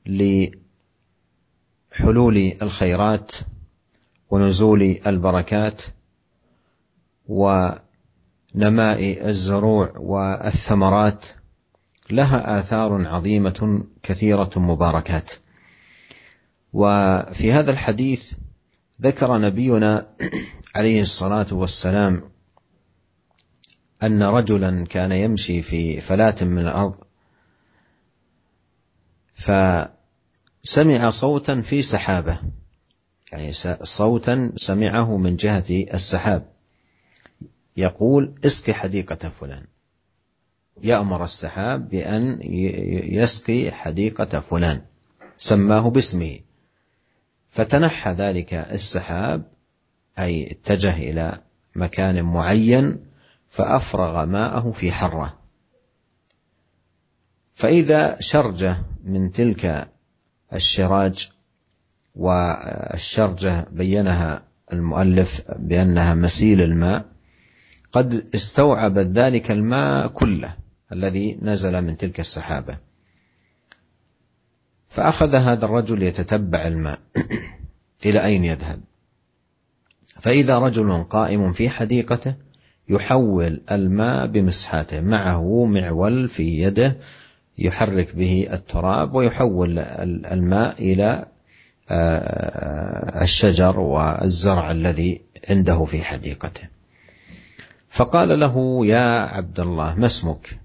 لحلول 0.06 0.56
الخيرات 2.62 3.32
ونزول 4.30 5.00
البركات 5.06 5.82
ونماء 8.54 9.28
الزروع 9.28 9.92
والثمرات 9.96 11.24
لها 12.10 12.60
آثار 12.60 13.06
عظيمة 13.06 13.84
كثيرة 14.02 14.50
مباركات. 14.56 15.32
وفي 16.72 17.52
هذا 17.52 17.70
الحديث 17.70 18.32
ذكر 19.02 19.38
نبينا 19.38 20.06
عليه 20.76 21.00
الصلاة 21.00 21.46
والسلام 21.52 22.30
أن 24.02 24.22
رجلا 24.22 24.86
كان 24.86 25.12
يمشي 25.12 25.62
في 25.62 26.00
فلاة 26.00 26.34
من 26.40 26.58
الأرض 26.58 26.96
فسمع 29.34 31.10
صوتا 31.10 31.60
في 31.60 31.82
سحابة 31.82 32.38
يعني 33.32 33.52
صوتا 33.82 34.52
سمعه 34.56 35.16
من 35.16 35.36
جهة 35.36 35.64
السحاب. 35.70 36.53
يقول 37.76 38.34
اسقي 38.44 38.74
حديقة 38.74 39.28
فلان. 39.28 39.66
يأمر 40.82 41.24
السحاب 41.24 41.88
بأن 41.88 42.38
يسقي 43.12 43.70
حديقة 43.70 44.40
فلان. 44.40 44.82
سماه 45.38 45.90
باسمه. 45.90 46.38
فتنحى 47.48 48.10
ذلك 48.10 48.54
السحاب 48.54 49.42
أي 50.18 50.50
اتجه 50.52 50.96
إلى 50.96 51.40
مكان 51.76 52.24
معين 52.24 53.06
فأفرغ 53.48 54.24
ماءه 54.26 54.70
في 54.70 54.92
حرة. 54.92 55.38
فإذا 57.52 58.20
شرجة 58.20 58.76
من 59.04 59.32
تلك 59.32 59.88
الشراج 60.52 61.30
والشرجة 62.14 63.66
بينها 63.70 64.42
المؤلف 64.72 65.42
بأنها 65.58 66.14
مسيل 66.14 66.62
الماء 66.62 67.13
قد 67.94 68.24
استوعبت 68.34 69.06
ذلك 69.06 69.50
الماء 69.50 70.08
كله 70.08 70.54
الذي 70.92 71.38
نزل 71.42 71.82
من 71.82 71.96
تلك 71.96 72.20
السحابة. 72.20 72.78
فأخذ 74.88 75.34
هذا 75.34 75.64
الرجل 75.64 76.02
يتتبع 76.02 76.66
الماء 76.66 76.98
إلى 78.06 78.24
أين 78.24 78.44
يذهب؟ 78.44 78.80
فإذا 80.20 80.58
رجل 80.58 81.04
قائم 81.04 81.52
في 81.52 81.68
حديقته 81.68 82.34
يحول 82.88 83.60
الماء 83.70 84.26
بمسحاته 84.26 85.00
معه 85.00 85.64
معول 85.64 86.28
في 86.28 86.62
يده 86.62 86.96
يحرك 87.58 88.16
به 88.16 88.48
التراب 88.52 89.14
ويحول 89.14 89.78
الماء 89.78 90.74
إلى 90.78 91.26
الشجر 93.22 93.80
والزرع 93.80 94.70
الذي 94.70 95.20
عنده 95.48 95.84
في 95.84 96.02
حديقته. 96.02 96.68
فقال 97.88 98.40
له 98.40 98.86
يا 98.86 99.18
عبد 99.18 99.60
الله 99.60 99.94
ما 99.94 100.06
اسمك? 100.06 100.60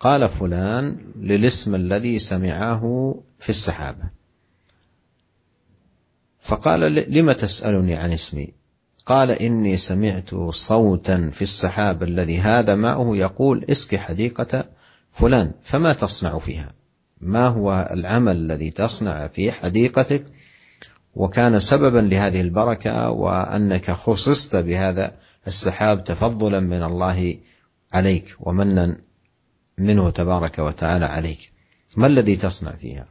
قال 0.00 0.28
فلان 0.28 0.96
للاسم 1.20 1.74
الذي 1.74 2.18
سمعه 2.18 3.14
في 3.38 3.50
السحابة. 3.50 4.10
فقال 6.40 6.94
لم 6.94 7.32
تسألني 7.32 7.96
عن 7.96 8.12
اسمي؟ 8.12 8.52
قال 9.06 9.30
إني 9.30 9.76
سمعت 9.76 10.34
صوتا 10.50 11.30
في 11.30 11.42
السحاب 11.42 12.02
الذي 12.02 12.38
هذا 12.38 12.74
ماؤه 12.74 13.16
يقول 13.16 13.64
اسك 13.70 13.96
حديقة 13.96 14.64
فلان 15.12 15.52
فما 15.62 15.92
تصنع 15.92 16.38
فيها؟ 16.38 16.68
ما 17.20 17.46
هو 17.46 17.88
العمل 17.92 18.36
الذي 18.36 18.70
تصنع 18.70 19.26
في 19.26 19.52
حديقتك؟ 19.52 20.24
وكان 21.14 21.58
سببا 21.58 21.98
لهذه 21.98 22.40
البركة 22.40 23.10
وأنك 23.10 23.90
خصصت 23.90 24.56
بهذا 24.56 25.12
السحاب 25.46 26.04
تفضلا 26.04 26.60
من 26.60 26.82
الله 26.82 27.38
عليك 27.92 28.36
ومنا 28.40 28.96
منه 29.78 30.10
تبارك 30.10 30.58
وتعالى 30.58 31.04
عليك. 31.04 31.52
ما 31.96 32.06
الذي 32.06 32.36
تصنع 32.36 32.70
فيها؟ 32.70 33.06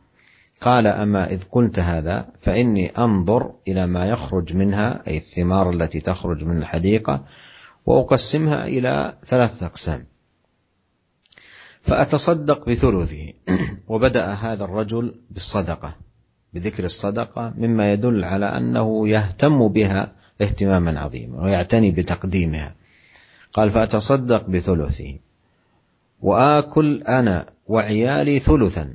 قال 0.62 0.88
أما 0.88 1.30
إذ 1.30 1.44
قلت 1.52 1.80
هذا 1.80 2.30
فإني 2.42 2.90
أنظر 2.90 3.52
إلى 3.68 3.88
ما 3.88 4.06
يخرج 4.10 4.56
منها 4.56 5.08
أي 5.08 5.18
الثمار 5.18 5.70
التي 5.70 6.00
تخرج 6.00 6.44
من 6.44 6.58
الحديقة 6.58 7.26
وأقسمها 7.86 8.68
إلى 8.68 9.18
ثلاثة 9.26 9.66
أقسام. 9.66 10.06
فأتصدق 11.82 12.70
بثلثه. 12.70 13.34
وبدأ 13.88 14.34
هذا 14.34 14.64
الرجل 14.64 15.22
بالصدقة 15.30 15.96
بذكر 16.54 16.86
الصدقة 16.86 17.54
مما 17.58 17.94
يدل 17.94 18.24
على 18.24 18.46
أنه 18.46 19.08
يهتم 19.10 19.68
بها 19.68 20.15
اهتماما 20.42 21.00
عظيما 21.00 21.44
ويعتني 21.44 21.92
بتقديمها. 21.92 22.76
قال 23.54 23.70
فأتصدق 23.70 24.50
بثلثه 24.50 25.18
وآكل 26.22 27.04
أنا 27.04 27.46
وعيالي 27.68 28.40
ثلثا. 28.40 28.94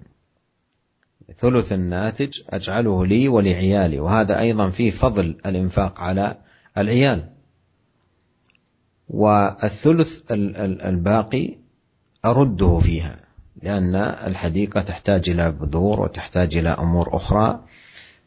ثلث 1.38 1.72
الناتج 1.72 2.40
أجعله 2.50 3.06
لي 3.06 3.28
ولعيالي 3.28 4.00
وهذا 4.00 4.40
أيضا 4.40 4.70
فيه 4.70 4.90
فضل 4.90 5.36
الإنفاق 5.46 6.00
على 6.00 6.36
العيال. 6.78 7.28
والثلث 9.08 10.20
الباقي 10.30 11.56
أرده 12.24 12.78
فيها 12.78 13.16
لأن 13.62 13.94
الحديقة 13.96 14.80
تحتاج 14.80 15.30
إلى 15.30 15.50
بذور 15.50 16.00
وتحتاج 16.00 16.56
إلى 16.56 16.70
أمور 16.70 17.16
أخرى. 17.16 17.64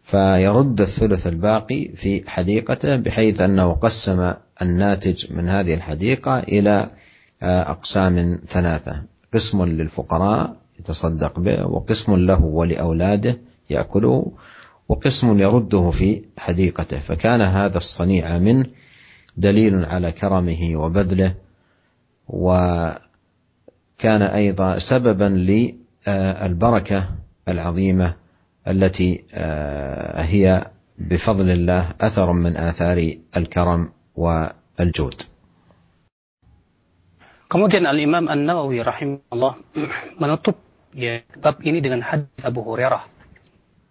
فيرد 0.04 0.82
الثلث 0.82 1.28
الباقي 1.28 1.90
في 1.96 2.30
حديقته 2.30 2.96
بحيث 2.96 3.42
أنه 3.42 3.74
قسم 3.74 4.34
الناتج 4.62 5.34
من 5.34 5.50
هذه 5.50 5.74
الحديقة 5.74 6.40
إلى 6.40 6.90
أقسام 7.42 8.40
ثلاثة. 8.48 9.04
قسم 9.34 9.66
للفقراء 9.66 10.56
يتصدق 10.80 11.40
به 11.40 11.66
وقسم 11.66 12.16
له 12.16 12.44
ولأولاده 12.44 13.38
يأكله 13.70 14.32
وقسم 14.90 15.40
يرده 15.40 15.90
في 15.90 16.22
حديقته. 16.38 17.00
فكان 17.00 17.42
هذا 17.42 17.78
الصنيع 17.78 18.38
منه 18.38 18.66
دليل 19.38 19.86
على 19.86 20.12
كرمه 20.12 20.72
وبذله 20.76 21.34
وكان 22.28 23.02
أيضا 24.22 24.80
سببا 24.80 25.26
للبركة 26.08 27.10
العظيمة 27.48 28.23
التي 28.69 29.25
هي 30.33 30.45
بفضل 30.99 31.49
الله 31.51 31.83
أثر 32.01 32.29
من 32.33 32.57
آثار 32.57 32.99
الكرم 33.37 33.81
والجود 34.17 35.19
Kemudian 37.49 37.89
Al-Imam 37.89 38.29
An-Nawawi 38.29 38.85
rahimahullah 38.85 39.57
menutup 40.21 40.61
ya, 40.93 41.25
bab 41.41 41.65
ini 41.65 41.81
dengan 41.81 42.05
hadis 42.05 42.29
Abu 42.45 42.61
Hurairah 42.61 43.09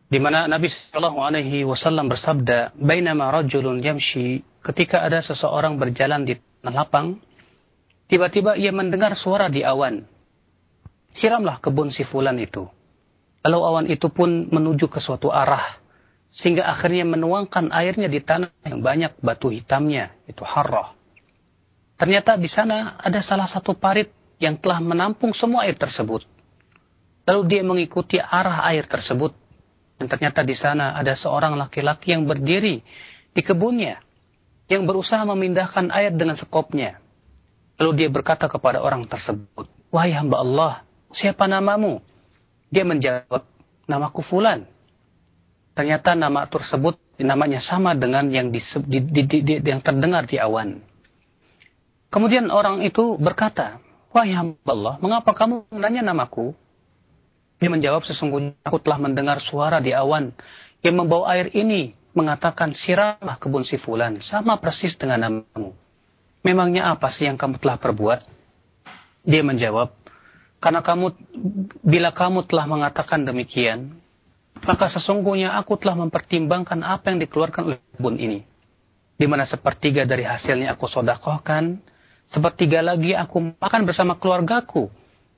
di 0.07 0.19
mana 0.23 0.47
Nabi 0.47 0.71
Shallallahu 0.71 1.19
alaihi 1.19 1.67
wasallam 1.67 2.07
bersabda, 2.07 2.79
"Bainama 2.79 3.27
rajulun 3.27 3.83
yamshi" 3.83 4.45
ketika 4.63 5.03
ada 5.03 5.19
seseorang 5.19 5.75
berjalan 5.75 6.23
di 6.23 6.39
tanah 6.63 6.73
lapang, 6.83 7.19
tiba-tiba 8.07 8.55
ia 8.55 8.71
mendengar 8.71 9.15
suara 9.19 9.51
di 9.51 9.67
awan. 9.67 10.07
Siramlah 11.11 11.59
kebun 11.59 11.91
si 11.91 12.07
fulan 12.07 12.39
itu. 12.39 12.71
Lalu 13.42 13.58
awan 13.58 13.86
itu 13.90 14.06
pun 14.06 14.46
menuju 14.50 14.86
ke 14.86 15.02
suatu 15.02 15.34
arah 15.34 15.82
sehingga 16.32 16.64
akhirnya 16.64 17.04
menuangkan 17.04 17.68
airnya 17.68 18.08
di 18.08 18.24
tanah 18.24 18.56
yang 18.64 18.80
banyak 18.80 19.20
batu 19.20 19.52
hitamnya, 19.52 20.16
itu 20.24 20.40
harrah. 20.48 20.96
Ternyata 22.00 22.40
di 22.40 22.48
sana 22.48 22.96
ada 22.96 23.20
salah 23.20 23.44
satu 23.44 23.76
parit 23.76 24.08
yang 24.40 24.56
telah 24.56 24.80
menampung 24.80 25.36
semua 25.36 25.68
air 25.68 25.76
tersebut. 25.76 26.24
Lalu 27.28 27.40
dia 27.46 27.62
mengikuti 27.62 28.16
arah 28.18 28.64
air 28.66 28.88
tersebut. 28.88 29.36
Dan 30.00 30.10
ternyata 30.10 30.42
di 30.42 30.56
sana 30.56 30.98
ada 30.98 31.14
seorang 31.14 31.54
laki-laki 31.54 32.10
yang 32.10 32.26
berdiri 32.26 32.82
di 33.30 33.42
kebunnya 33.44 34.02
yang 34.66 34.88
berusaha 34.88 35.22
memindahkan 35.22 35.92
air 35.94 36.10
dengan 36.10 36.34
sekopnya. 36.34 36.98
Lalu 37.78 38.02
dia 38.02 38.08
berkata 38.10 38.50
kepada 38.50 38.82
orang 38.82 39.06
tersebut, 39.06 39.68
Wahai 39.92 40.16
hamba 40.16 40.42
Allah, 40.42 40.72
siapa 41.12 41.44
namamu? 41.46 42.00
Dia 42.72 42.88
menjawab, 42.88 43.44
namaku 43.84 44.24
Fulan. 44.24 44.64
Ternyata 45.76 46.16
nama 46.16 46.48
tersebut 46.48 46.96
namanya 47.20 47.60
sama 47.60 47.92
dengan 47.92 48.28
yang, 48.32 48.48
di, 48.48 48.60
di, 48.88 48.98
di, 49.04 49.22
di, 49.44 49.54
yang 49.60 49.84
terdengar 49.84 50.24
di 50.24 50.40
awan. 50.40 50.80
Kemudian 52.12 52.48
orang 52.48 52.84
itu 52.84 53.16
berkata, 53.20 53.80
Wahai 54.12 54.36
hamba 54.36 54.68
Allah, 54.68 54.94
mengapa 55.00 55.32
kamu 55.32 55.64
menanya 55.72 56.12
namaku? 56.12 56.52
Dia 57.56 57.72
menjawab, 57.72 58.04
sesungguhnya 58.04 58.52
aku 58.60 58.76
telah 58.84 59.00
mendengar 59.00 59.40
suara 59.40 59.80
di 59.80 59.96
awan 59.96 60.36
yang 60.84 61.00
membawa 61.00 61.32
air 61.32 61.48
ini 61.56 61.96
mengatakan 62.12 62.76
siramlah 62.76 63.40
kebun 63.40 63.64
si 63.64 63.80
fulan 63.80 64.20
sama 64.20 64.60
persis 64.60 64.92
dengan 65.00 65.24
namamu. 65.24 65.72
Memangnya 66.44 66.92
apa 66.92 67.08
sih 67.08 67.24
yang 67.24 67.40
kamu 67.40 67.56
telah 67.62 67.78
perbuat? 67.80 68.20
Dia 69.24 69.40
menjawab, 69.46 69.94
karena 70.62 70.80
kamu 70.80 71.10
bila 71.82 72.14
kamu 72.14 72.46
telah 72.46 72.70
mengatakan 72.70 73.26
demikian, 73.26 73.98
maka 74.62 74.86
sesungguhnya 74.86 75.58
aku 75.58 75.74
telah 75.74 75.98
mempertimbangkan 75.98 76.86
apa 76.86 77.10
yang 77.10 77.18
dikeluarkan 77.18 77.62
oleh 77.66 77.78
kebun 77.98 78.16
ini. 78.22 78.46
Di 79.18 79.26
mana 79.26 79.42
sepertiga 79.42 80.06
dari 80.06 80.22
hasilnya 80.22 80.78
aku 80.78 80.86
sodakohkan, 80.86 81.82
Sepertiga 82.32 82.80
lagi 82.80 83.12
aku 83.12 83.52
makan 83.60 83.84
bersama 83.84 84.16
keluargaku. 84.16 84.88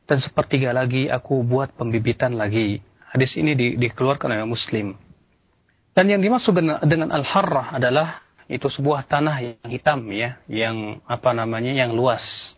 Dan 0.07 0.23
sepertiga 0.23 0.71
lagi 0.71 1.11
aku 1.11 1.43
buat 1.43 1.75
pembibitan 1.75 2.39
lagi. 2.39 2.79
Hadis 3.11 3.35
ini 3.35 3.59
di, 3.59 3.75
dikeluarkan 3.81 4.31
oleh 4.31 4.47
Muslim. 4.47 4.95
Dan 5.91 6.11
yang 6.11 6.23
dimaksud 6.23 6.55
dengan 6.85 7.11
al-harrah 7.11 7.75
adalah 7.75 8.23
itu 8.47 8.69
sebuah 8.71 9.11
tanah 9.11 9.37
yang 9.41 9.69
hitam 9.71 10.07
ya, 10.13 10.39
yang 10.47 11.01
apa 11.09 11.33
namanya 11.33 11.73
yang 11.73 11.97
luas. 11.97 12.55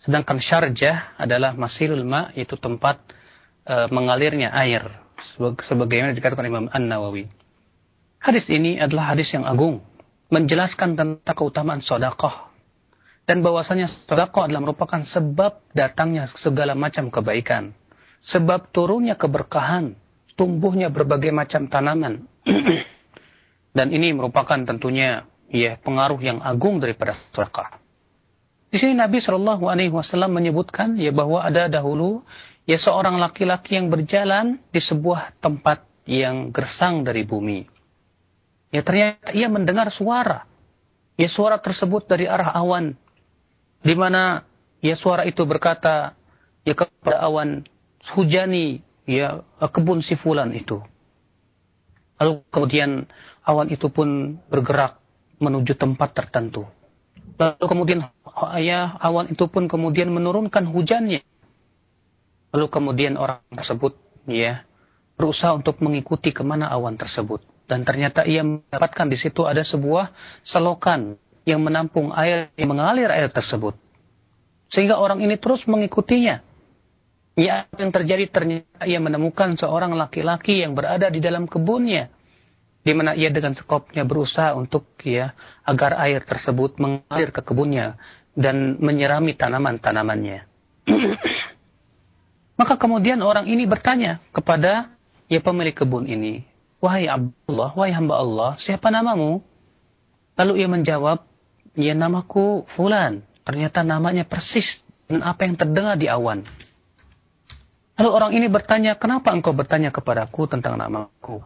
Sedangkan 0.00 0.40
syarjah 0.40 1.14
adalah 1.20 1.52
masilul 1.52 2.04
ma 2.08 2.32
itu 2.32 2.56
tempat 2.56 3.04
e, 3.68 3.74
mengalirnya 3.92 4.48
air 4.56 4.88
sebagaimana 5.68 6.16
dikatakan 6.16 6.48
Imam 6.48 6.66
An-Nawawi. 6.72 7.28
Hadis 8.20 8.48
ini 8.48 8.80
adalah 8.80 9.12
hadis 9.12 9.28
yang 9.36 9.44
agung 9.44 9.84
menjelaskan 10.32 10.96
tentang 10.96 11.36
keutamaan 11.36 11.84
sedekah 11.84 12.48
dan 13.28 13.44
bahwasanya 13.44 13.86
sedekah 14.08 14.48
adalah 14.48 14.62
merupakan 14.66 15.00
sebab 15.04 15.60
datangnya 15.76 16.26
segala 16.40 16.72
macam 16.74 17.12
kebaikan. 17.12 17.76
Sebab 18.20 18.68
turunnya 18.74 19.16
keberkahan, 19.16 19.96
tumbuhnya 20.36 20.92
berbagai 20.92 21.32
macam 21.32 21.68
tanaman. 21.72 22.28
Dan 23.76 23.94
ini 23.94 24.12
merupakan 24.12 24.60
tentunya 24.60 25.24
ya 25.48 25.80
pengaruh 25.80 26.20
yang 26.20 26.44
agung 26.44 26.84
daripada 26.84 27.16
sedekah. 27.32 27.79
Di 28.70 28.78
sini 28.78 28.94
Nabi 28.94 29.18
Shallallahu 29.18 29.66
Alaihi 29.66 29.90
Wasallam 29.90 30.30
menyebutkan 30.30 30.94
ya 30.94 31.10
bahwa 31.10 31.42
ada 31.42 31.66
dahulu 31.66 32.22
ya 32.70 32.78
seorang 32.78 33.18
laki-laki 33.18 33.74
yang 33.74 33.90
berjalan 33.90 34.62
di 34.70 34.78
sebuah 34.78 35.42
tempat 35.42 35.82
yang 36.06 36.54
gersang 36.54 37.02
dari 37.02 37.26
bumi. 37.26 37.66
Ya 38.70 38.86
ternyata 38.86 39.34
ia 39.34 39.50
mendengar 39.50 39.90
suara. 39.90 40.46
Ya 41.18 41.26
suara 41.26 41.58
tersebut 41.58 42.06
dari 42.06 42.30
arah 42.30 42.54
awan 42.54 42.94
di 43.82 43.94
mana 43.98 44.46
ya 44.78 44.94
suara 44.94 45.26
itu 45.26 45.42
berkata 45.42 46.14
ya 46.62 46.78
kepada 46.78 47.26
awan 47.26 47.66
hujani 48.14 48.86
ya 49.02 49.42
kebun 49.58 49.98
si 49.98 50.14
fulan 50.14 50.54
itu. 50.54 50.78
Lalu 52.22 52.46
kemudian 52.54 53.10
awan 53.42 53.66
itu 53.74 53.90
pun 53.90 54.38
bergerak 54.46 55.02
menuju 55.42 55.74
tempat 55.74 56.14
tertentu. 56.14 56.70
Lalu 57.36 57.64
kemudian 57.66 57.98
ya 58.62 58.96
awan 58.98 59.30
itu 59.30 59.44
pun 59.46 59.68
kemudian 59.68 60.10
menurunkan 60.10 60.66
hujannya. 60.70 61.22
Lalu 62.50 62.66
kemudian 62.66 63.14
orang 63.14 63.44
tersebut 63.54 63.94
ya 64.26 64.66
berusaha 65.14 65.52
untuk 65.52 65.78
mengikuti 65.84 66.32
ke 66.32 66.40
mana 66.40 66.72
awan 66.72 66.96
tersebut. 66.96 67.44
Dan 67.70 67.86
ternyata 67.86 68.26
ia 68.26 68.42
mendapatkan 68.42 69.06
di 69.06 69.14
situ 69.14 69.46
ada 69.46 69.62
sebuah 69.62 70.10
selokan 70.42 71.14
yang 71.46 71.62
menampung 71.62 72.10
air 72.10 72.50
yang 72.58 72.74
mengalir 72.74 73.06
air 73.12 73.30
tersebut. 73.30 73.78
Sehingga 74.70 74.98
orang 74.98 75.22
ini 75.22 75.38
terus 75.38 75.62
mengikutinya. 75.66 76.42
Ya, 77.38 77.70
yang 77.78 77.94
terjadi 77.94 78.26
ternyata 78.26 78.84
ia 78.84 78.98
menemukan 78.98 79.54
seorang 79.54 79.94
laki-laki 79.94 80.66
yang 80.66 80.74
berada 80.74 81.06
di 81.08 81.22
dalam 81.22 81.46
kebunnya. 81.46 82.10
Di 82.80 82.96
mana 82.96 83.12
ia 83.12 83.28
dengan 83.28 83.52
sekopnya 83.52 84.08
berusaha 84.08 84.56
untuk 84.56 84.88
ya 85.04 85.36
agar 85.68 86.00
air 86.00 86.24
tersebut 86.24 86.80
mengalir 86.80 87.28
ke 87.28 87.44
kebunnya 87.44 88.00
dan 88.32 88.80
menyerami 88.80 89.36
tanaman-tanamannya. 89.36 90.48
Maka 92.60 92.74
kemudian 92.80 93.20
orang 93.20 93.48
ini 93.48 93.68
bertanya 93.68 94.20
kepada 94.32 94.92
ya 95.28 95.40
pemilik 95.44 95.76
kebun 95.76 96.08
ini, 96.08 96.44
"Wahai 96.80 97.08
Abdullah, 97.08 97.76
wahai 97.76 97.92
hamba 97.92 98.14
Allah, 98.16 98.50
siapa 98.56 98.88
namamu?" 98.88 99.44
Lalu 100.40 100.64
ia 100.64 100.68
menjawab, 100.72 101.28
Ya 101.78 101.94
namaku 101.94 102.66
Fulan. 102.74 103.22
Ternyata 103.46 103.86
namanya 103.86 104.26
persis 104.26 104.82
dengan 105.06 105.30
apa 105.30 105.46
yang 105.46 105.54
terdengar 105.54 105.94
di 105.94 106.10
awan. 106.10 106.42
Lalu 107.98 108.10
orang 108.10 108.32
ini 108.34 108.46
bertanya, 108.48 108.96
kenapa 108.96 109.30
engkau 109.30 109.52
bertanya 109.52 109.92
kepadaku 109.92 110.48
tentang 110.48 110.80
namaku? 110.80 111.44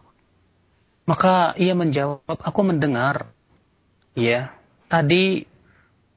Maka 1.05 1.53
ia 1.57 1.77
menjawab, 1.77 2.25
aku 2.25 2.59
mendengar. 2.65 3.29
Ya, 4.17 4.55
tadi 4.89 5.45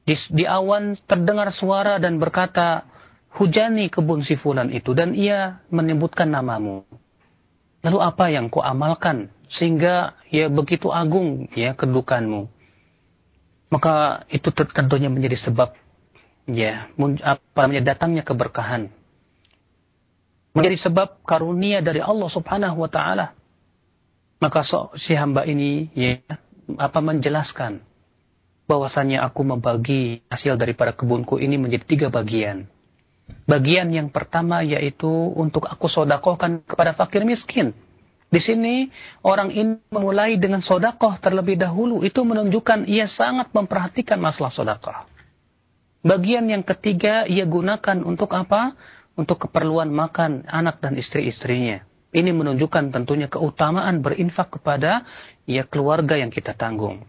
di, 0.07 0.15
di 0.33 0.43
awan 0.49 0.97
terdengar 1.05 1.53
suara 1.53 2.01
dan 2.01 2.17
berkata, 2.17 2.89
hujani 3.37 3.93
kebun 3.93 4.25
si 4.25 4.33
fulan 4.33 4.73
itu. 4.73 4.97
Dan 4.97 5.13
ia 5.13 5.61
menyebutkan 5.69 6.29
namamu. 6.31 6.85
Lalu 7.85 7.97
apa 8.01 8.25
yang 8.33 8.49
kau 8.49 8.65
amalkan? 8.65 9.29
Sehingga 9.49 10.19
ya 10.29 10.49
begitu 10.49 10.93
agung 10.93 11.49
ya 11.57 11.73
kedukanmu 11.73 12.59
maka 13.69 14.25
itu 14.33 14.49
tentunya 14.53 15.07
menjadi 15.13 15.37
sebab 15.37 15.77
ya 16.49 16.89
apa 17.21 17.59
namanya 17.61 17.93
datangnya 17.93 18.25
keberkahan 18.25 18.89
menjadi 20.57 20.89
sebab 20.89 21.21
karunia 21.21 21.79
dari 21.85 22.01
Allah 22.01 22.29
Subhanahu 22.33 22.81
wa 22.81 22.89
taala 22.89 23.37
maka 24.39 24.63
so, 24.63 24.91
si 24.95 25.15
hamba 25.15 25.43
ini 25.43 25.91
ya 25.95 26.19
apa 26.79 26.99
menjelaskan 27.03 27.83
bahwasanya 28.69 29.25
aku 29.25 29.41
membagi 29.43 30.23
hasil 30.29 30.55
daripada 30.55 30.93
kebunku 30.95 31.41
ini 31.41 31.59
menjadi 31.59 31.85
tiga 31.85 32.07
bagian 32.07 32.69
bagian 33.45 33.89
yang 33.93 34.09
pertama 34.09 34.61
yaitu 34.65 35.09
untuk 35.35 35.65
aku 35.69 35.85
sodakohkan 35.89 36.63
kepada 36.65 36.93
fakir 36.95 37.25
miskin 37.25 37.73
di 38.29 38.37
sini 38.37 38.93
orang 39.25 39.49
ini 39.49 39.81
memulai 39.89 40.37
dengan 40.37 40.61
sodakoh 40.61 41.17
terlebih 41.17 41.57
dahulu. 41.57 42.05
Itu 42.05 42.21
menunjukkan 42.21 42.85
ia 42.85 43.09
sangat 43.09 43.49
memperhatikan 43.57 44.21
masalah 44.21 44.53
sodakoh. 44.53 45.09
Bagian 46.05 46.45
yang 46.45 46.61
ketiga 46.61 47.25
ia 47.25 47.43
gunakan 47.49 48.05
untuk 48.05 48.29
apa? 48.37 48.77
Untuk 49.17 49.49
keperluan 49.49 49.89
makan 49.89 50.45
anak 50.45 50.77
dan 50.79 50.95
istri-istrinya. 50.95 51.88
Ini 52.09 52.33
menunjukkan 52.33 52.89
tentunya 52.89 53.29
keutamaan 53.29 54.01
berinfak 54.01 54.57
kepada 54.57 55.05
ya 55.45 55.65
keluarga 55.69 56.17
yang 56.17 56.33
kita 56.33 56.57
tanggung. 56.57 57.05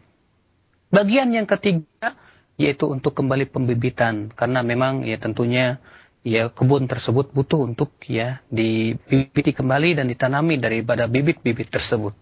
Bagian 0.93 1.33
yang 1.33 1.49
ketiga 1.49 2.19
yaitu 2.61 2.85
untuk 2.85 3.17
kembali 3.17 3.49
pembibitan 3.49 4.29
karena 4.37 4.61
memang 4.61 5.01
ya 5.09 5.17
tentunya 5.17 5.81
ya 6.21 6.53
kebun 6.53 6.85
tersebut 6.85 7.33
butuh 7.33 7.65
untuk 7.65 7.97
ya 8.05 8.45
dibibiti 8.53 9.57
kembali 9.57 9.97
dan 9.97 10.07
ditanami 10.13 10.61
daripada 10.61 11.09
bibit-bibit 11.09 11.73
tersebut. 11.73 12.13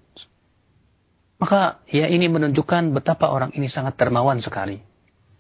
Maka 1.39 1.83
ya 1.87 2.07
ini 2.11 2.27
menunjukkan 2.27 2.95
betapa 2.95 3.31
orang 3.31 3.55
ini 3.55 3.71
sangat 3.71 3.95
dermawan 3.99 4.43
sekali. 4.43 4.83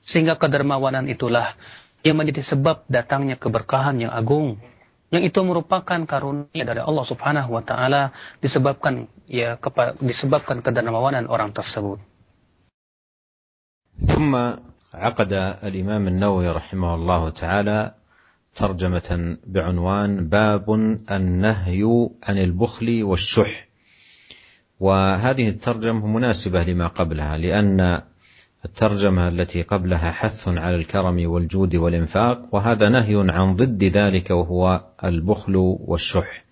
Sehingga 0.03 0.39
kedermawanan 0.39 1.11
itulah 1.11 1.59
yang 2.07 2.18
menjadi 2.18 2.55
sebab 2.55 2.86
datangnya 2.86 3.34
keberkahan 3.34 3.99
yang 3.99 4.14
agung 4.14 4.62
Yang 5.13 5.23
itu 5.29 5.39
merupakan 5.45 5.99
karunia 6.09 6.63
dari 6.65 6.81
Allah 6.81 7.05
Subhanahu 7.05 7.53
wa 7.53 7.61
taala 7.61 8.17
disebabkan 8.41 9.05
ya 9.29 9.61
disebabkan 10.01 10.65
kedermawanan 10.65 11.29
orang 11.29 11.53
tersebut. 11.53 12.01
ثم 13.93 14.34
عقد 14.93 15.31
الإمام 15.63 16.07
النووي 16.07 16.49
رحمه 16.49 16.95
الله 16.95 17.29
تعالى 17.29 17.79
ترجمة 18.55 19.38
بعنوان 19.45 20.29
باب 20.29 20.65
النهي 21.11 22.09
عن 22.23 22.38
البخل 22.38 23.03
والشح 23.03 23.65
وهذه 24.79 25.49
الترجمة 25.49 26.07
مناسبة 26.07 26.63
لما 26.63 26.88
قبلها 26.88 27.38
لأن 27.38 28.01
الترجمة 28.68 29.28
التي 29.28 29.62
قبلها 29.62 30.10
حث 30.10 30.48
على 30.48 30.76
الكرم 30.76 31.30
والجود 31.30 31.76
والإنفاق 31.76 32.48
وهذا 32.52 32.88
نهي 32.88 33.14
عن 33.28 33.56
ضد 33.56 33.84
ذلك 33.84 34.30
وهو 34.30 34.84
البخل 35.04 35.56
والشح. 35.56 36.44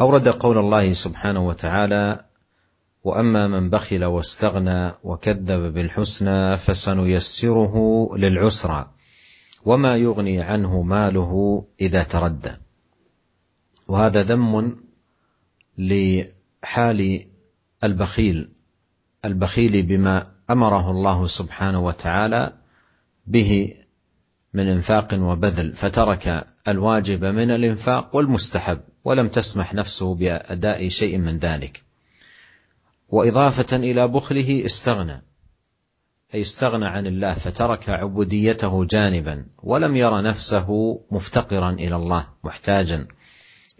أورد 0.00 0.28
قول 0.28 0.58
الله 0.58 0.92
سبحانه 0.92 1.46
وتعالى 1.48 2.24
وأما 3.04 3.46
من 3.46 3.70
بخل 3.70 4.04
واستغنى 4.04 4.92
وكذب 5.04 5.74
بالحسنى 5.74 6.56
فسنيسره 6.56 8.08
للعسرى 8.16 8.90
وما 9.64 9.96
يغني 9.96 10.40
عنه 10.40 10.82
ماله 10.82 11.64
إذا 11.80 12.02
تردى. 12.02 12.52
وهذا 13.88 14.22
ذم 14.22 14.76
لحال 15.78 17.26
البخيل 17.84 18.48
البخيل 19.24 19.82
بما 19.82 20.35
أمره 20.50 20.90
الله 20.90 21.26
سبحانه 21.26 21.80
وتعالى 21.80 22.52
به 23.26 23.74
من 24.54 24.68
إنفاق 24.68 25.14
وبذل 25.14 25.72
فترك 25.72 26.46
الواجب 26.68 27.24
من 27.24 27.50
الإنفاق 27.50 28.16
والمستحب 28.16 28.80
ولم 29.04 29.28
تسمح 29.28 29.74
نفسه 29.74 30.14
بأداء 30.14 30.88
شيء 30.88 31.18
من 31.18 31.38
ذلك. 31.38 31.82
وإضافة 33.08 33.76
إلى 33.76 34.08
بخله 34.08 34.62
استغنى 34.66 35.22
أي 36.34 36.40
استغنى 36.40 36.86
عن 36.86 37.06
الله 37.06 37.34
فترك 37.34 37.88
عبوديته 37.88 38.84
جانبا 38.84 39.46
ولم 39.62 39.96
ير 39.96 40.22
نفسه 40.22 41.00
مفتقرا 41.10 41.70
إلى 41.70 41.96
الله 41.96 42.26
محتاجا 42.44 43.08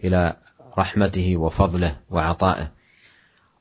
إلى 0.03 0.37
رحمته 0.77 1.37
وفضله 1.37 1.99
وعطائه. 2.09 2.71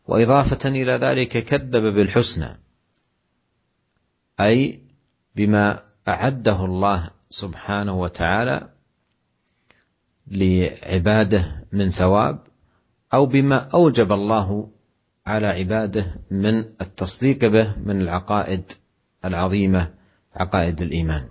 وإضافة 0.06 0.68
إلى 0.68 0.92
ذلك 0.92 1.44
كذب 1.44 1.82
بالحسنى 1.94 2.65
أي 4.40 4.82
بما 5.36 5.82
أعده 6.08 6.64
الله 6.64 7.10
سبحانه 7.30 8.00
وتعالى 8.00 8.70
لعباده 10.26 11.66
من 11.72 11.90
ثواب 11.90 12.46
أو 13.14 13.26
بما 13.26 13.56
أوجب 13.56 14.12
الله 14.12 14.70
على 15.26 15.46
عباده 15.46 16.14
من 16.30 16.58
التصديق 16.58 17.46
به 17.46 17.76
من 17.76 18.00
العقائد 18.00 18.72
العظيمة 19.24 19.94
عقائد 20.34 20.80
الإيمان. 20.82 21.28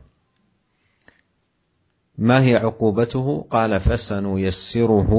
ما 2.18 2.44
هي 2.44 2.56
عقوبته؟ 2.56 3.48
قال 3.50 3.80
فسنيسره 3.80 5.12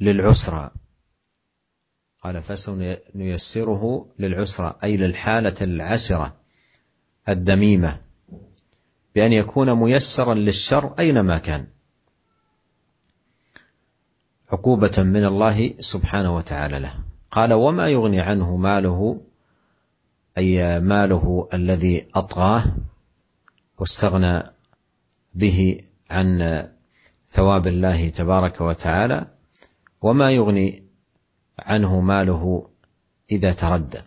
للعسرى. 0.00 0.70
قال 2.22 2.42
فسنيسره 2.42 4.08
للعسرى 4.18 4.78
أي 4.84 4.96
للحالة 4.96 5.54
العسرة. 5.60 6.36
الذميمه 7.28 8.00
بأن 9.14 9.32
يكون 9.32 9.74
ميسرا 9.74 10.34
للشر 10.34 10.94
أينما 10.98 11.38
كان. 11.38 11.66
عقوبة 14.52 14.92
من 14.98 15.24
الله 15.24 15.74
سبحانه 15.80 16.36
وتعالى 16.36 16.78
له. 16.78 16.94
قال 17.30 17.52
وما 17.52 17.88
يغني 17.88 18.20
عنه 18.20 18.56
ماله 18.56 19.20
أي 20.38 20.80
ماله 20.80 21.48
الذي 21.54 22.06
أطغاه؟ 22.14 22.64
واستغنى 23.78 24.42
به 25.34 25.80
عن 26.10 26.68
ثواب 27.28 27.66
الله 27.66 28.08
تبارك 28.08 28.60
وتعالى 28.60 29.24
وما 30.02 30.30
يغني 30.30 30.82
عنه 31.58 32.00
ماله 32.00 32.70
إذا 33.30 33.52
تردى. 33.52 33.98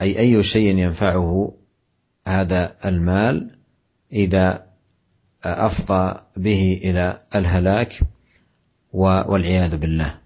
أي 0.00 0.18
أي 0.18 0.42
شيء 0.42 0.78
ينفعه 0.78 1.59
هذا 2.27 2.75
المال 2.85 3.57
اذا 4.11 4.65
افضى 5.45 6.19
به 6.37 6.81
الى 6.83 7.17
الهلاك 7.35 7.99
والعياذ 8.93 9.77
بالله 9.77 10.19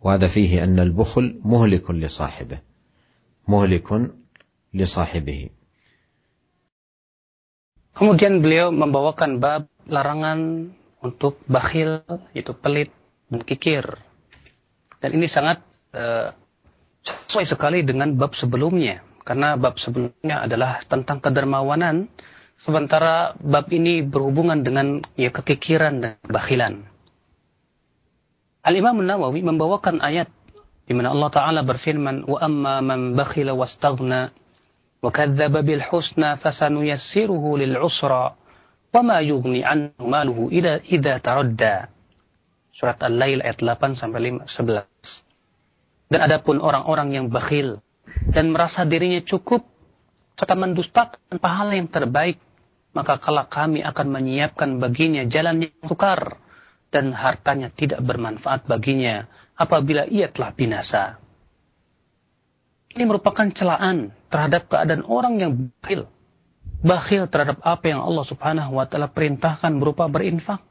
وهذا 0.00 0.26
فيه 0.26 0.64
ان 0.64 0.78
البخل 0.78 1.40
مهلك 1.44 1.90
لصاحبه 1.90 2.58
مهلك 3.48 3.88
لصاحبه 4.74 5.50
Kemudian 7.92 8.40
beliau 8.40 8.72
membawakan 8.72 9.36
bab 9.36 9.68
larangan 9.84 10.72
untuk 11.04 11.36
bakhil, 11.44 12.00
yaitu 12.32 12.56
pelit 12.56 12.88
dan 13.28 13.44
kikir. 13.44 13.84
Dan 14.96 15.20
ini 15.20 15.28
sangat 15.28 15.60
uh, 15.92 16.32
sesuai 17.28 17.44
sekali 17.44 17.84
dengan 17.84 18.16
bab 18.16 18.32
sebelumnya. 18.32 19.04
Karena 19.27 19.59
bab 19.59 19.75
sebelumnya 19.75 20.47
adalah 20.47 20.87
tentang 20.87 21.19
kedermawanan, 21.19 22.07
sementara 22.55 23.35
bab 23.35 23.67
ini 23.75 23.99
berhubungan 23.99 24.63
dengan 24.63 25.03
ya 25.19 25.35
kekikiran 25.35 25.99
dan 25.99 26.15
bakhilan. 26.23 26.87
Al-Imam 28.63 29.03
Nawawi 29.03 29.43
membawakan 29.43 29.99
ayat 29.99 30.31
di 30.87 30.95
mana 30.95 31.11
Allah 31.11 31.27
Ta'ala 31.27 31.61
berfirman, 31.67 32.23
kadzdzaba 35.11 35.59
bil 35.59 35.83
husna 35.83 36.39
fasanuyassiruhu 36.39 37.59
lil 37.59 37.75
usra 37.83 38.31
wa 38.95 39.01
ma 39.03 39.19
yughni 39.19 39.59
anhu 39.59 40.07
maluhu 40.07 40.47
ida 40.47 40.79
idza 40.87 41.19
taradda. 41.19 41.91
Surat 42.71 42.95
Al-Lail 43.03 43.43
ayat 43.43 43.59
8 43.59 43.99
sampai 43.99 44.39
11. 44.47 44.87
Dan 46.07 46.19
adapun 46.23 46.63
orang-orang 46.63 47.11
yang 47.11 47.25
bakhil 47.27 47.83
dan 48.31 48.51
merasa 48.51 48.87
dirinya 48.87 49.19
cukup 49.23 49.65
serta 50.37 50.53
mendustakan 50.53 51.41
pahala 51.41 51.73
yang 51.73 51.89
terbaik, 51.89 52.37
maka 52.93 53.17
kelak 53.17 53.49
kami 53.49 53.81
akan 53.81 54.07
menyiapkan 54.13 54.77
baginya 54.77 55.25
jalan 55.25 55.65
yang 55.65 55.75
sukar 55.85 56.37
dan 56.93 57.11
hartanya 57.11 57.73
tidak 57.73 57.99
bermanfaat 58.05 58.69
baginya 58.69 59.27
apabila 59.57 60.05
ia 60.07 60.29
telah 60.29 60.53
binasa. 60.53 61.17
Ini 62.93 63.03
merupakan 63.05 63.45
celaan 63.53 64.09
terhadap 64.31 64.71
keadaan 64.71 65.03
orang 65.05 65.37
yang 65.37 65.51
bakhil. 65.53 66.09
Bakhil 66.81 67.29
terhadap 67.29 67.61
apa 67.65 67.85
yang 67.89 68.01
Allah 68.01 68.25
subhanahu 68.25 68.77
wa 68.77 68.85
ta'ala 68.85 69.09
perintahkan 69.09 69.73
berupa 69.81 70.05
berinfak. 70.09 70.61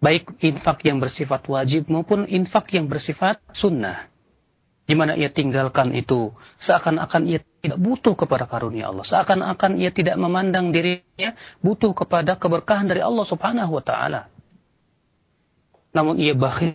Baik 0.00 0.36
infak 0.44 0.84
yang 0.84 1.00
bersifat 1.00 1.48
wajib 1.48 1.88
maupun 1.88 2.28
infak 2.28 2.76
yang 2.76 2.88
bersifat 2.88 3.40
sunnah. 3.56 4.13
Di 4.84 4.92
mana 4.92 5.16
ia 5.16 5.32
tinggalkan 5.32 5.96
itu 5.96 6.28
seakan-akan 6.60 7.22
ia 7.24 7.40
tidak 7.64 7.80
butuh 7.80 8.12
kepada 8.12 8.44
karunia 8.44 8.92
Allah. 8.92 9.04
Seakan-akan 9.08 9.80
ia 9.80 9.88
tidak 9.88 10.20
memandang 10.20 10.70
dirinya 10.76 11.32
butuh 11.64 11.96
kepada 11.96 12.36
keberkahan 12.36 12.84
dari 12.84 13.00
Allah 13.00 13.24
subhanahu 13.24 13.80
wa 13.80 13.84
ta'ala 13.84 14.34
namun 15.94 16.18
ia 16.18 16.34
bakhil, 16.34 16.74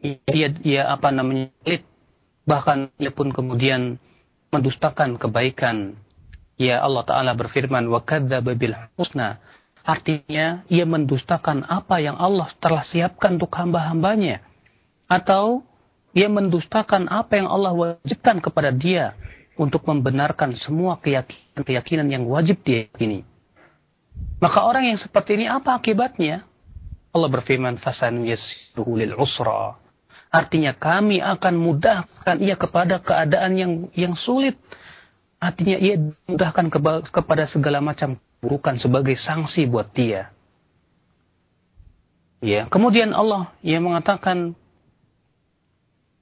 ia, 0.00 0.48
ia 0.64 0.82
apa 0.88 1.12
namanya 1.12 1.52
pelit, 1.60 1.84
bahkan 2.48 2.88
ia 2.96 3.12
pun 3.12 3.28
kemudian 3.30 4.00
mendustakan 4.48 5.20
kebaikan. 5.20 6.00
Ya 6.56 6.80
Allah 6.80 7.04
Ta'ala 7.04 7.32
berfirman, 7.36 7.84
wa 7.92 8.00
bil 8.56 8.74
husna. 8.96 9.44
Artinya, 9.84 10.64
ia 10.72 10.88
mendustakan 10.88 11.68
apa 11.68 12.00
yang 12.00 12.16
Allah 12.16 12.48
telah 12.56 12.80
siapkan 12.80 13.36
untuk 13.36 13.52
hamba-hambanya. 13.52 14.40
Atau, 15.04 15.68
ia 16.16 16.32
mendustakan 16.32 17.12
apa 17.12 17.36
yang 17.36 17.52
Allah 17.52 17.76
wajibkan 17.76 18.40
kepada 18.40 18.72
dia 18.72 19.12
untuk 19.60 19.84
membenarkan 19.84 20.56
semua 20.56 20.96
keyakinan-keyakinan 21.04 22.08
yang 22.08 22.24
wajib 22.24 22.64
dia 22.64 22.88
yakini. 22.88 23.28
Maka 24.40 24.64
orang 24.64 24.88
yang 24.88 24.96
seperti 24.96 25.36
ini 25.36 25.44
apa 25.44 25.76
akibatnya? 25.76 26.48
Allah 27.12 27.28
berfirman, 27.28 27.76
"Fasan 27.76 28.24
lil 28.24 29.12
usra." 29.16 29.76
Artinya 30.32 30.72
kami 30.72 31.20
akan 31.20 31.54
mudahkan 31.56 32.36
ia 32.40 32.56
kepada 32.56 32.96
keadaan 32.96 33.52
yang 33.56 33.72
yang 33.92 34.16
sulit. 34.16 34.56
Artinya 35.36 35.76
ia 35.76 36.00
mudahkan 36.28 36.72
kepada 37.12 37.44
segala 37.44 37.84
macam 37.84 38.16
burukan 38.40 38.80
sebagai 38.80 39.16
sanksi 39.20 39.68
buat 39.68 39.92
dia. 39.92 40.32
Ya, 42.44 42.68
kemudian 42.68 43.16
Allah 43.16 43.52
yang 43.64 43.84
mengatakan, 43.88 44.56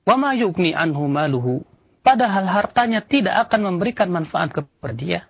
"Wa 0.04 0.20
ma 0.20 0.36
yughni 0.36 0.76
anhu 0.76 1.08
maluhu." 1.08 1.64
Padahal 2.04 2.44
hartanya 2.44 3.00
tidak 3.00 3.48
akan 3.48 3.74
memberikan 3.74 4.12
manfaat 4.12 4.52
kepada 4.52 4.92
dia 4.92 5.20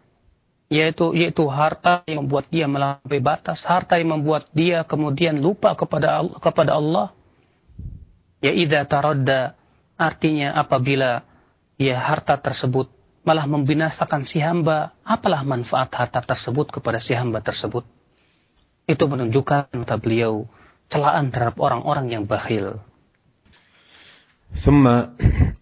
yaitu 0.72 1.12
yaitu 1.12 1.44
harta 1.46 2.02
yang 2.08 2.24
membuat 2.26 2.48
dia 2.48 2.64
melampaui 2.64 3.20
batas, 3.20 3.60
harta 3.62 4.00
yang 4.00 4.16
membuat 4.20 4.48
dia 4.56 4.82
kemudian 4.82 5.38
lupa 5.38 5.76
kepada 5.76 6.24
kepada 6.40 6.74
Allah. 6.74 7.12
Ya 8.42 8.52
idza 8.52 8.84
taradda 8.88 9.56
artinya 9.94 10.56
apabila 10.56 11.22
ya 11.78 11.96
harta 12.00 12.36
tersebut 12.40 12.90
malah 13.24 13.48
membinasakan 13.48 14.26
si 14.28 14.36
hamba, 14.42 14.92
apalah 15.00 15.40
manfaat 15.46 15.88
harta 15.96 16.20
tersebut 16.20 16.68
kepada 16.68 17.00
si 17.00 17.16
hamba 17.16 17.40
tersebut? 17.40 17.86
Itu 18.84 19.08
menunjukkan 19.08 19.72
kata 19.72 19.96
beliau 19.96 20.44
celaan 20.92 21.32
terhadap 21.32 21.56
orang-orang 21.56 22.12
yang 22.12 22.24
bakhil. 22.28 22.84
ثم 24.52 24.86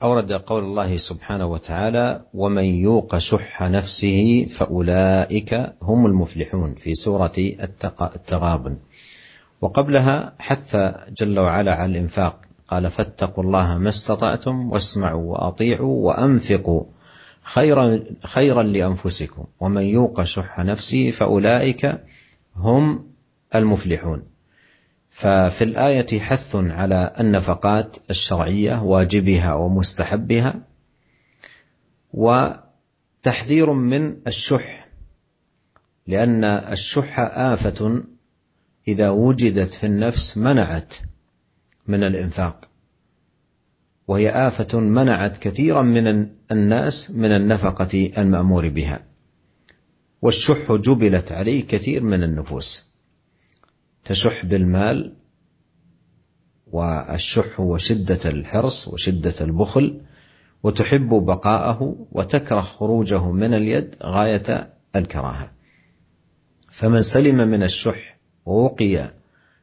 أورد 0.03 0.33
قول 0.33 0.65
الله 0.65 0.97
سبحانه 0.97 1.47
وتعالى 1.47 2.25
ومن 2.35 2.65
يوق 2.65 3.19
شح 3.19 3.63
نفسه 3.63 4.47
فأولئك 4.49 5.75
هم 5.83 6.07
المفلحون 6.07 6.75
في 6.75 6.95
سورة 6.95 7.33
التغابن. 7.39 8.77
وقبلها 9.61 10.35
حث 10.39 10.77
جل 11.13 11.39
وعلا 11.39 11.75
على 11.75 11.91
الإنفاق 11.91 12.41
قال 12.69 12.91
فاتقوا 12.91 13.45
الله 13.45 13.79
ما 13.79 13.89
استطعتم 13.89 14.73
واسمعوا 14.73 15.33
وأطيعوا 15.33 16.07
وأنفقوا 16.07 16.85
خيرا 17.43 18.01
خيرا 18.25 18.63
لأنفسكم. 18.63 19.45
ومن 19.61 19.83
يوق 19.83 20.23
شح 20.23 20.61
نفسه 20.61 21.11
فأولئك 21.11 22.01
هم 22.57 23.13
المفلحون. 23.55 24.23
ففي 25.13 25.65
الآية 25.65 26.21
حث 26.21 26.57
على 26.57 27.13
النفقات 27.21 27.97
الشرعية 28.11 28.83
واجبها 28.83 29.55
ومستحبها 29.55 30.55
وتحذير 32.13 33.73
من 33.73 34.17
الشح 34.27 34.89
لأن 36.07 36.45
الشح 36.45 37.21
آفة 37.21 38.03
إذا 38.89 39.11
وجدت 39.11 39.75
في 39.75 39.87
النفس 39.87 40.39
منعت 40.39 40.95
من 41.87 42.05
الإنفاق 42.05 42.69
وهي 44.09 44.31
آفة 44.31 44.81
منعت 44.81 45.39
كثيرا 45.39 45.83
من 45.83 46.29
الناس 46.53 47.11
من 47.11 47.33
النفقة 47.33 48.13
المأمور 48.19 48.69
بها 48.69 49.07
والشح 50.23 50.73
جبلت 50.73 51.33
عليه 51.33 51.67
كثير 51.67 52.03
من 52.03 52.23
النفوس. 52.23 52.92
تشح 54.05 54.45
بالمال 54.45 55.17
والشح 56.73 57.61
وشدة 57.61 58.31
الحرص 58.31 58.89
وشدة 58.89 59.35
البخل 59.41 60.01
وتحب 60.63 61.09
بقاءه 61.09 62.07
وتكره 62.13 62.61
خروجه 62.61 63.31
من 63.31 63.55
اليد 63.55 63.97
غاية 64.03 64.73
الكراهة. 64.97 65.53
فمن 66.71 67.03
سلم 67.03 67.49
من 67.49 67.63
الشح 67.63 68.19
ووقي 68.47 69.11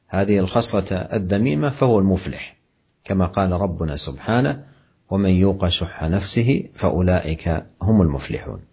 هذه 0.07 0.39
الخصلة 0.39 0.97
الذميمة 0.97 1.69
فهو 1.69 1.99
المفلح 1.99 2.57
كما 3.03 3.25
قال 3.25 3.51
ربنا 3.51 3.95
سبحانه 3.95 4.65
ومن 5.09 5.29
يوق 5.29 5.67
شح 5.67 6.03
نفسه 6.03 6.69
فأولئك 6.73 7.65
هم 7.81 8.01
المفلحون. 8.01 8.68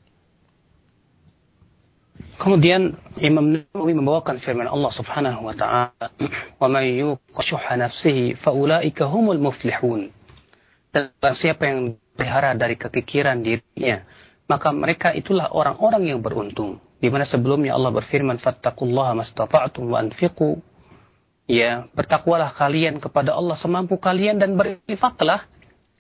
Kemudian 2.37 3.01
Imam 3.24 3.49
Nawawi 3.49 3.97
membawakan 3.97 4.37
firman 4.39 4.68
Allah 4.68 4.93
Subhanahu 4.93 5.49
wa 5.49 5.55
taala, 5.57 6.12
"Wa 6.61 6.68
may 6.68 7.01
yuqa 7.01 7.41
syuhha 7.41 7.80
nafsihi 7.80 8.37
faulaika 8.37 9.09
humul 9.09 9.41
muflihun." 9.41 10.12
Dan 10.93 11.12
siapa 11.32 11.64
yang 11.64 11.97
pelihara 12.16 12.53
dari 12.53 12.76
kekikiran 12.76 13.41
dirinya, 13.41 14.05
maka 14.49 14.68
mereka 14.72 15.16
itulah 15.16 15.49
orang-orang 15.53 16.12
yang 16.12 16.20
beruntung. 16.20 16.80
Di 17.01 17.09
mana 17.09 17.24
sebelumnya 17.24 17.76
Allah 17.76 17.93
berfirman, 17.93 18.41
"Fattaqullaha 18.41 19.16
mastata'tum 19.16 19.89
wa 19.89 20.01
anfiqu 20.01 20.61
ya 21.47 21.87
bertakwalah 21.95 22.51
kalian 22.53 22.99
kepada 22.99 23.32
Allah 23.32 23.55
semampu 23.55 23.97
kalian 24.03 24.43
dan 24.43 24.59
berinfaklah 24.59 25.47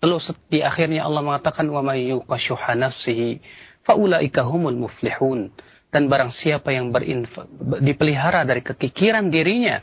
lalu 0.02 0.18
di 0.50 0.60
akhirnya 0.60 1.06
Allah 1.06 1.22
mengatakan 1.22 1.70
wa 1.70 1.80
may 1.86 2.10
yuqashuha 2.10 2.74
nafsihi 2.74 3.40
faulaika 3.86 4.42
humul 4.42 4.74
muflihun 4.74 5.54
dan 5.90 6.10
barang 6.10 6.34
siapa 6.34 6.74
yang 6.74 6.90
berinfak 6.90 7.46
dipelihara 7.80 8.42
dari 8.42 8.60
kekikiran 8.60 9.30
dirinya 9.30 9.80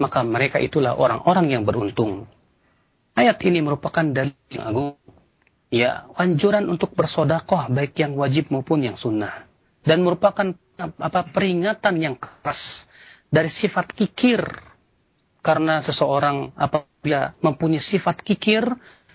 maka 0.00 0.24
mereka 0.24 0.56
itulah 0.56 0.96
orang-orang 0.96 1.52
yang 1.52 1.62
beruntung. 1.68 2.24
Ayat 3.12 3.36
ini 3.44 3.60
merupakan 3.60 4.00
dalil 4.00 4.32
yang 4.48 4.64
agung. 4.64 4.90
Ya 5.70 6.08
anjuran 6.16 6.66
untuk 6.66 6.96
bersodakoh 6.96 7.70
baik 7.70 7.94
yang 8.00 8.16
wajib 8.16 8.48
maupun 8.48 8.82
yang 8.82 8.96
sunnah. 8.96 9.44
Dan 9.84 10.02
merupakan 10.02 10.56
apa 10.80 11.20
peringatan 11.30 12.00
yang 12.00 12.16
keras 12.16 12.88
dari 13.28 13.52
sifat 13.52 13.92
kikir. 13.92 14.40
Karena 15.44 15.84
seseorang 15.84 16.56
apabila 16.56 17.36
mempunyai 17.44 17.80
sifat 17.80 18.24
kikir 18.24 18.66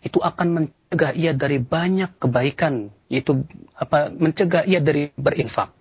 itu 0.05 0.21
akan 0.21 0.47
mencegah 0.53 1.11
ia 1.17 1.33
dari 1.33 1.57
banyak 1.57 2.21
kebaikan. 2.21 2.93
Itu 3.09 3.41
apa 3.73 4.13
mencegah 4.13 4.69
ia 4.69 4.79
dari 4.79 5.11
berinfak 5.17 5.74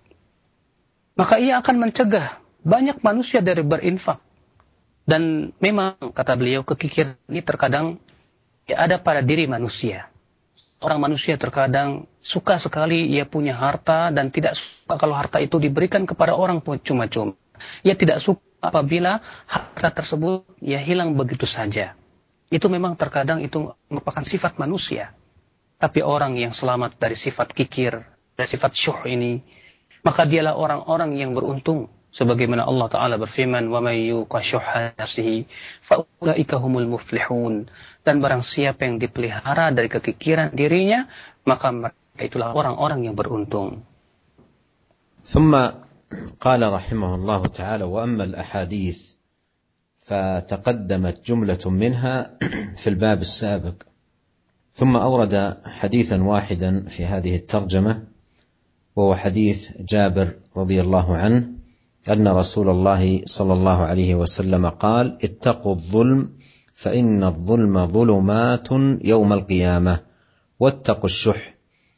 maka 1.15 1.39
ia 1.39 1.59
akan 1.63 1.77
mencegah 1.89 2.43
banyak 2.65 3.01
manusia 3.01 3.43
dari 3.43 3.63
berinfak 3.63 4.19
dan 5.05 5.53
memang 5.61 5.97
kata 6.15 6.33
beliau 6.35 6.65
kekikiran 6.65 7.17
ini 7.29 7.41
terkadang 7.45 8.01
ya 8.65 8.85
ada 8.85 8.97
pada 8.99 9.21
diri 9.21 9.45
manusia 9.45 10.09
orang 10.81 11.01
manusia 11.11 11.37
terkadang 11.37 12.09
suka 12.25 12.57
sekali 12.61 13.15
ia 13.15 13.29
punya 13.29 13.57
harta 13.57 14.09
dan 14.13 14.33
tidak 14.33 14.57
suka 14.57 14.97
kalau 14.97 15.15
harta 15.17 15.41
itu 15.41 15.61
diberikan 15.61 16.09
kepada 16.09 16.33
orang 16.33 16.61
cuma-cuma 16.61 17.37
ia 17.85 17.95
tidak 17.95 18.21
suka 18.25 18.55
apabila 18.65 19.21
harta 19.45 19.91
tersebut 19.93 20.49
ya 20.65 20.81
hilang 20.81 21.13
begitu 21.13 21.45
saja. 21.45 21.93
Itu 22.49 22.73
memang 22.73 22.97
terkadang 22.97 23.45
itu 23.45 23.73
merupakan 23.93 24.25
sifat 24.25 24.57
manusia. 24.57 25.13
Tapi 25.77 26.01
orang 26.01 26.39
yang 26.39 26.57
selamat 26.57 26.97
dari 26.97 27.19
sifat 27.19 27.53
kikir, 27.53 28.01
dari 28.33 28.49
sifat 28.49 28.73
syuh 28.73 29.05
ini, 29.05 29.43
maka 30.05 30.29
dialah 30.29 30.55
orang-orang 30.55 31.17
yang 31.17 31.33
beruntung. 31.33 31.89
Sebagaimana 32.15 32.63
Allah 32.63 32.87
Ta'ala 32.87 33.15
berfirman, 33.19 33.67
وَمَنْ 33.75 33.97
يُوقَ 34.15 34.31
شُحَّ 34.31 34.95
نَفْسِهِ 34.95 35.29
فَأُولَئِكَ 35.91 36.51
هُمُ 36.55 36.75
الْمُفْلِحُونَ 36.79 37.55
Dan 38.07 38.23
barang 38.23 38.47
siapa 38.47 38.87
yang 38.87 39.03
dipelihara 39.03 39.75
dari 39.75 39.91
kekikiran 39.91 40.55
dirinya, 40.55 41.11
maka 41.43 41.75
mereka 41.75 42.23
itulah 42.23 42.55
orang-orang 42.55 43.11
yang 43.11 43.19
beruntung. 43.19 43.83
ثم 45.25 45.57
قال 46.41 46.73
رحمه 46.73 47.15
الله 47.15 47.43
تعالى 47.47 47.85
واما 47.85 48.25
الاحاديث 48.25 49.15
فتقدمت 50.05 51.25
جمله 51.25 51.65
منها 51.67 52.37
في 52.77 52.87
الباب 52.93 53.21
السابق 53.21 53.83
ثم 54.75 54.97
اورد 54.97 55.59
حديثا 55.65 56.23
واحدا 56.23 56.85
في 56.89 57.05
هذه 57.05 57.37
الترجمه 57.37 58.14
وهو 58.97 59.15
حديث 59.15 59.71
جابر 59.81 60.29
رضي 60.57 60.81
الله 60.81 61.17
عنه 61.17 61.49
أن 62.09 62.29
رسول 62.29 62.71
الله 62.71 63.23
صلى 63.25 63.53
الله 63.53 63.83
عليه 63.83 64.15
وسلم 64.15 64.69
قال 64.69 65.19
اتقوا 65.25 65.75
الظلم 65.75 66.31
فإن 66.75 67.25
الظلم 67.25 67.87
ظلمات 67.87 68.69
يوم 69.05 69.33
القيامة 69.33 70.01
واتقوا 70.61 71.05
الشح 71.05 71.55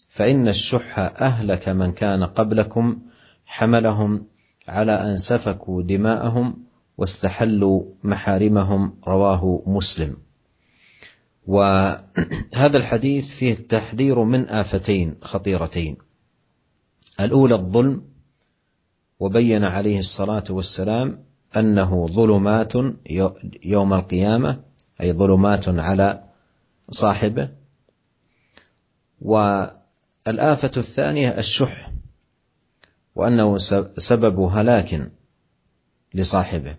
فإن 0.08 0.48
الشح 0.48 0.98
أهلك 0.98 1.68
من 1.68 1.92
كان 1.92 2.24
قبلكم 2.24 2.98
حملهم 3.46 4.26
على 4.68 4.92
أن 4.92 5.16
سفكوا 5.16 5.82
دماءهم 5.82 6.56
واستحلوا 6.98 7.82
محارمهم 8.04 8.94
رواه 9.08 9.62
مسلم. 9.66 10.16
وهذا 11.46 12.76
الحديث 12.76 13.34
فيه 13.34 13.52
التحذير 13.52 14.22
من 14.24 14.48
آفتين 14.48 15.14
خطيرتين. 15.22 15.96
الأولى 17.20 17.54
الظلم 17.54 18.02
وبين 19.20 19.64
عليه 19.64 19.98
الصلاة 19.98 20.44
والسلام 20.50 21.24
أنه 21.56 22.08
ظلمات 22.08 22.72
يوم 23.64 23.94
القيامة 23.94 24.62
أي 25.00 25.12
ظلمات 25.12 25.68
على 25.68 26.24
صاحبه. 26.90 27.48
والآفة 29.20 30.70
الثانية 30.76 31.28
الشح 31.38 31.92
وأنه 33.14 33.58
سبب 33.98 34.40
هلاك 34.40 35.12
لصاحبه. 36.14 36.76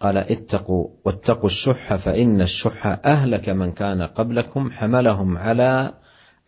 قال 0.00 0.16
اتقوا 0.16 0.88
واتقوا 1.04 1.46
الشح 1.46 1.94
فإن 1.94 2.40
الشح 2.40 2.86
أهلك 2.86 3.48
من 3.48 3.72
كان 3.72 4.02
قبلكم 4.02 4.70
حملهم 4.70 5.38
على 5.38 5.94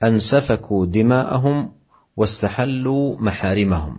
أن 0.02 0.18
سفكوا 0.18 0.86
دماءهم 0.86 1.72
واستحلوا 2.16 3.16
محارمهم. 3.20 3.98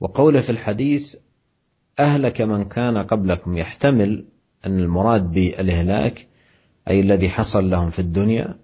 وقوله 0.00 0.40
في 0.40 0.50
الحديث 0.50 1.16
أهلك 1.98 2.40
من 2.40 2.64
كان 2.64 2.98
قبلكم 2.98 3.56
يحتمل 3.56 4.24
أن 4.66 4.78
المراد 4.78 5.32
بالإهلاك 5.32 6.28
أي 6.88 7.00
الذي 7.00 7.28
حصل 7.28 7.70
لهم 7.70 7.90
في 7.90 7.98
الدنيا 7.98 8.56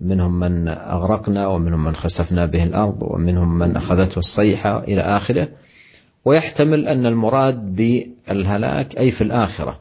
منهم 0.00 0.40
من 0.40 0.68
أغرقنا 0.68 1.46
ومنهم 1.46 1.84
من 1.84 1.96
خسفنا 1.96 2.46
به 2.46 2.64
الأرض 2.64 3.02
ومنهم 3.02 3.58
من 3.58 3.76
أخذته 3.76 4.18
الصيحة 4.18 4.84
إلى 4.84 5.00
آخره. 5.00 5.48
ويحتمل 6.24 6.88
أن 6.88 7.06
المراد 7.06 7.76
بالهلاك 7.76 8.98
أي 8.98 9.10
في 9.10 9.24
الآخرة. 9.24 9.80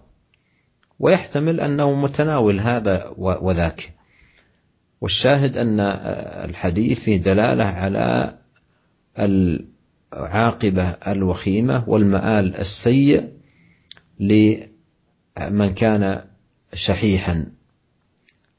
ويحتمل 1.00 1.62
أنه 1.62 1.93
متناول 1.93 2.60
هذا 2.60 3.14
وذاك. 3.18 3.93
والشاهد 5.02 5.58
أن 5.58 5.80
الحديث 6.50 7.00
فيه 7.00 7.18
دلالة 7.18 7.64
على 7.64 8.38
العاقبة 9.20 10.89
الوخيمة 10.89 11.89
والمآل 11.89 12.56
السيء 12.56 13.30
لمن 14.20 15.74
كان 15.76 16.24
شحيحا. 16.74 17.46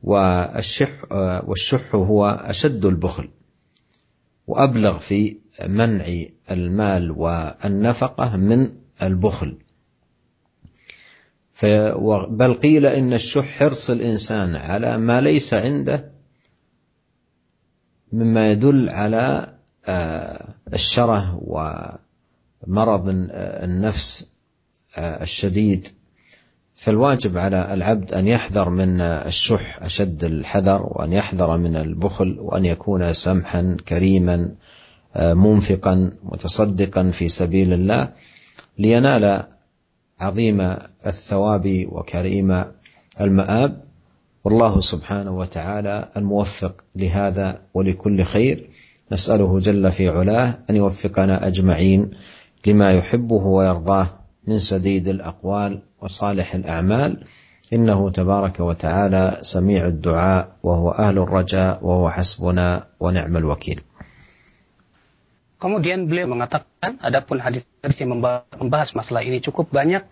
والشح 0.03 1.12
والشح 1.45 1.95
هو 1.95 2.26
أشد 2.45 2.84
البخل 2.84 3.28
وأبلغ 4.47 4.99
في 4.99 5.37
منع 5.66 6.07
المال 6.51 7.11
والنفقة 7.11 8.37
من 8.37 8.72
البخل. 9.03 9.59
بل 12.28 12.55
قيل 12.55 12.87
إن 12.87 13.12
الشح 13.12 13.59
حرص 13.59 13.91
الإنسان 13.91 14.57
على 14.57 14.99
ما 14.99 15.20
ليس 15.20 15.55
عنده 15.55 16.15
مما 18.12 18.50
يدل 18.50 18.90
على 18.90 19.54
الشره 20.72 21.40
ومرض 21.46 23.02
النفس 23.38 24.32
الشديد. 24.98 25.88
فالواجب 26.76 27.38
على 27.38 27.74
العبد 27.74 28.14
أن 28.14 28.26
يحذر 28.26 28.68
من 28.68 29.00
الشح 29.00 29.82
أشد 29.82 30.24
الحذر 30.24 30.82
وأن 30.82 31.12
يحذر 31.12 31.57
من 31.57 31.76
البخل 31.76 32.36
وأن 32.40 32.64
يكون 32.64 33.12
سمحا 33.12 33.76
كريما 33.88 34.54
منفقا 35.20 36.12
متصدقا 36.22 37.11
في 37.11 37.28
سبيل 37.28 37.72
الله 37.72 38.12
لينال 38.78 39.44
عظيم 40.20 40.76
الثواب 41.07 41.86
وكريم 41.88 42.64
المآب. 43.20 43.86
والله 44.45 44.80
سبحانه 44.80 45.32
وتعالى 45.38 46.09
الموفق 46.17 46.84
لهذا 46.95 47.59
ولكل 47.74 48.24
خير 48.24 48.69
نسأله 49.11 49.59
جل 49.59 49.91
في 49.91 50.09
علاه 50.09 50.59
أن 50.69 50.76
يوفقنا 50.76 51.47
أجمعين 51.47 52.11
لما 52.67 52.91
يحبه 52.91 53.43
ويرضاه 53.45 54.07
من 54.47 54.57
سديد 54.57 55.07
الأقوال 55.07 55.82
وصالح 56.01 56.55
الأعمال 56.55 57.24
إنه 57.74 58.09
تبارك 58.09 58.59
وتعالى 58.59 59.38
سميع 59.41 59.86
الدعاء 59.86 60.57
وهو 60.63 60.91
أهل 60.91 61.17
الرجاء 61.17 61.86
وهو 61.86 62.09
حسبنا 62.09 62.84
ونعم 62.99 63.38
الوكيل 63.38 63.82
Kemudian 65.61 66.09
beliau 66.09 66.26
mengatakan, 66.26 66.97
adapun 67.05 67.38
hadis 67.38 67.61
yang 68.01 68.17
membahas 68.17 68.97
masalah 68.97 69.22
ini 69.22 69.45
cukup 69.45 69.69
banyak 69.69 70.09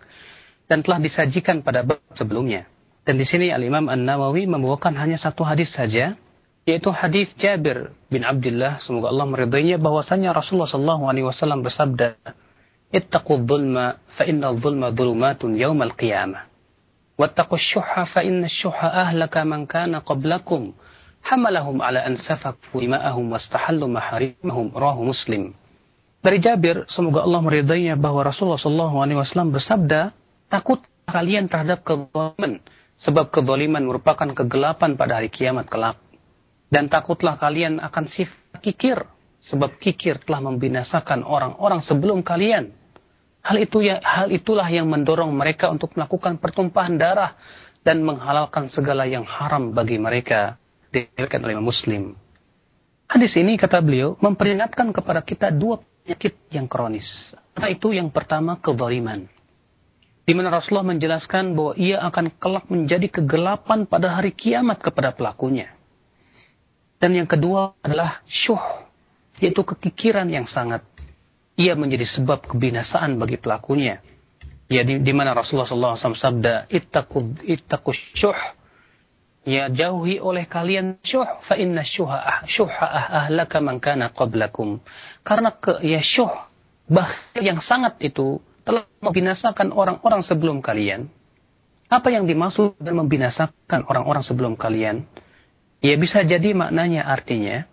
dan 0.70 0.86
telah 0.86 1.02
disajikan 1.02 1.66
pada 1.66 1.82
bab 1.82 1.98
sebelumnya. 2.14 2.70
Dan 3.05 3.21
di 3.21 3.25
sini 3.29 3.53
Al-Imam 3.53 3.85
An-Nawawi 3.85 4.49
membawakan 4.49 4.97
hanya 4.97 5.21
satu 5.21 5.45
hadis 5.45 5.69
saja, 5.69 6.17
yaitu 6.65 6.89
hadis 6.89 7.29
Jabir 7.37 7.93
bin 8.09 8.25
Abdullah 8.25 8.81
semoga 8.81 9.13
Allah 9.13 9.29
meridainya 9.29 9.77
bahwasanya 9.77 10.33
Rasulullah 10.33 10.65
sallallahu 10.65 11.05
alaihi 11.05 11.29
wasallam 11.29 11.61
bersabda, 11.61 12.17
"Ittaqul 12.89 13.45
dzulma 13.45 14.01
fa 14.09 14.25
innal 14.25 14.57
dzulma 14.57 14.89
dzulumatun 14.89 15.53
yaumal 15.53 15.93
qiyamah. 15.93 16.49
Wattaqus 17.21 17.61
syuhha 17.61 18.09
fa 18.09 18.25
inna 18.25 18.49
syuhha 18.49 18.89
ahlaka 19.05 19.45
man 19.45 19.69
kana 19.69 20.01
qablakum." 20.01 20.73
Hamalahum 21.25 21.85
ala 21.85 22.05
an 22.05 22.17
safaku 22.17 22.85
ima'ahum 22.85 23.33
wastahallu 23.33 23.85
maharimahum 23.89 24.73
rahu 24.73 25.09
muslim. 25.09 25.57
Dari 26.25 26.41
Jabir, 26.41 26.89
semoga 26.89 27.21
Allah 27.21 27.41
meridainya 27.41 27.93
bahwa 27.97 28.25
Rasulullah 28.25 28.61
Wasallam 28.61 29.53
bersabda, 29.53 30.13
takut 30.49 30.81
kalian 31.05 31.49
terhadap 31.49 31.85
kezaliman 31.85 32.61
sebab 32.99 33.31
kezaliman 33.31 33.83
merupakan 33.83 34.27
kegelapan 34.31 34.95
pada 34.95 35.19
hari 35.19 35.27
kiamat 35.31 35.67
kelak. 35.67 35.99
Dan 36.71 36.89
takutlah 36.89 37.37
kalian 37.37 37.77
akan 37.79 38.05
sifat 38.09 38.59
kikir 38.63 38.97
sebab 39.45 39.77
kikir 39.77 40.17
telah 40.25 40.41
membinasakan 40.41 41.21
orang-orang 41.21 41.79
sebelum 41.85 42.25
kalian. 42.25 42.73
Hal 43.45 43.61
itu 43.61 43.85
ya 43.85 44.01
hal 44.01 44.33
itulah 44.33 44.65
yang 44.65 44.89
mendorong 44.89 45.29
mereka 45.29 45.69
untuk 45.69 45.93
melakukan 45.93 46.41
pertumpahan 46.41 46.97
darah 46.97 47.37
dan 47.85 48.01
menghalalkan 48.01 48.65
segala 48.65 49.05
yang 49.05 49.21
haram 49.21 49.69
bagi 49.69 50.01
mereka 50.01 50.57
diriwayatkan 50.89 51.41
oleh 51.45 51.61
Muslim. 51.61 52.03
Hadis 53.05 53.37
ini 53.37 53.53
kata 53.53 53.85
beliau 53.85 54.17
memperingatkan 54.17 54.89
kepada 54.89 55.21
kita 55.21 55.53
dua 55.53 55.77
penyakit 55.77 56.49
yang 56.49 56.65
kronis. 56.65 57.37
Apa 57.53 57.69
itu 57.69 57.93
yang 57.93 58.09
pertama 58.09 58.57
kezaliman 58.57 59.29
di 60.25 60.33
mana 60.33 60.49
Rasulullah 60.49 60.89
menjelaskan 60.89 61.53
bahwa 61.53 61.73
ia 61.77 62.01
akan 62.01 62.33
kelak 62.41 62.65
menjadi 62.73 63.21
kegelapan 63.21 63.85
pada 63.85 64.17
hari 64.17 64.33
kiamat 64.33 64.81
kepada 64.81 65.13
pelakunya. 65.13 65.69
Dan 66.97 67.13
yang 67.13 67.29
kedua 67.29 67.77
adalah 67.85 68.25
syuh, 68.25 68.61
yaitu 69.37 69.61
kekikiran 69.61 70.25
yang 70.25 70.49
sangat. 70.49 70.81
Ia 71.55 71.77
menjadi 71.77 72.09
sebab 72.09 72.49
kebinasaan 72.49 73.21
bagi 73.21 73.37
pelakunya. 73.37 74.01
Ya, 74.65 74.81
di, 74.81 74.97
di 74.97 75.13
mana 75.13 75.37
Rasulullah 75.37 75.69
SAW 75.69 76.17
sabda, 76.17 76.65
ittaku, 76.73 77.37
ittaku 77.45 77.93
syuh, 77.93 78.35
ya 79.45 79.69
jauhi 79.69 80.17
oleh 80.17 80.49
kalian 80.49 80.97
syuh, 81.05 81.23
fa 81.45 81.53
inna 81.53 81.85
syuha 81.85 82.17
ah, 82.17 82.39
syuha 82.49 82.85
ah 82.89 83.05
ahlaka 83.23 83.61
man 83.61 83.77
kana 83.77 84.09
qablakum. 84.09 84.81
Karena 85.21 85.53
ke, 85.53 85.85
ya 85.85 86.01
syuh, 86.01 86.33
bah 86.89 87.13
yang 87.37 87.61
sangat 87.61 88.01
itu 88.01 88.41
telah 88.65 88.89
membinasakan 88.99 89.71
orang-orang 89.71 90.25
sebelum 90.25 90.59
kalian. 90.59 91.07
Apa 91.85 92.09
yang 92.09 92.25
dimaksud 92.25 92.81
dengan 92.81 93.05
membinasakan 93.05 93.85
orang-orang 93.85 94.25
sebelum 94.25 94.57
kalian? 94.57 95.05
Ya 95.85 95.93
bisa 96.01 96.25
jadi 96.25 96.57
maknanya 96.57 97.05
artinya 97.05 97.69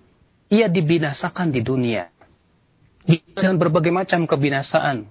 ia 0.52 0.68
dibinasakan 0.68 1.48
di 1.48 1.64
dunia 1.64 2.12
dengan 3.08 3.56
berbagai 3.56 3.88
macam 3.88 4.28
kebinasaan. 4.28 5.08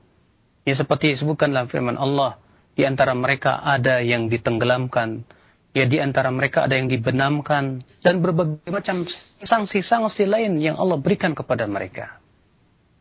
Ya 0.62 0.78
seperti 0.78 1.18
disebutkan 1.18 1.50
dalam 1.50 1.66
firman 1.66 1.98
Allah, 1.98 2.38
di 2.78 2.86
antara 2.86 3.18
mereka 3.18 3.66
ada 3.66 4.06
yang 4.06 4.30
ditenggelamkan, 4.30 5.26
ya 5.74 5.90
di 5.90 5.98
antara 5.98 6.30
mereka 6.30 6.70
ada 6.70 6.78
yang 6.78 6.86
dibenamkan 6.86 7.82
dan 8.06 8.22
berbagai 8.22 8.70
macam 8.70 9.02
sanksi-sanksi 9.42 10.30
lain 10.30 10.62
yang 10.62 10.78
Allah 10.78 11.02
berikan 11.02 11.34
kepada 11.34 11.66
mereka. 11.66 12.22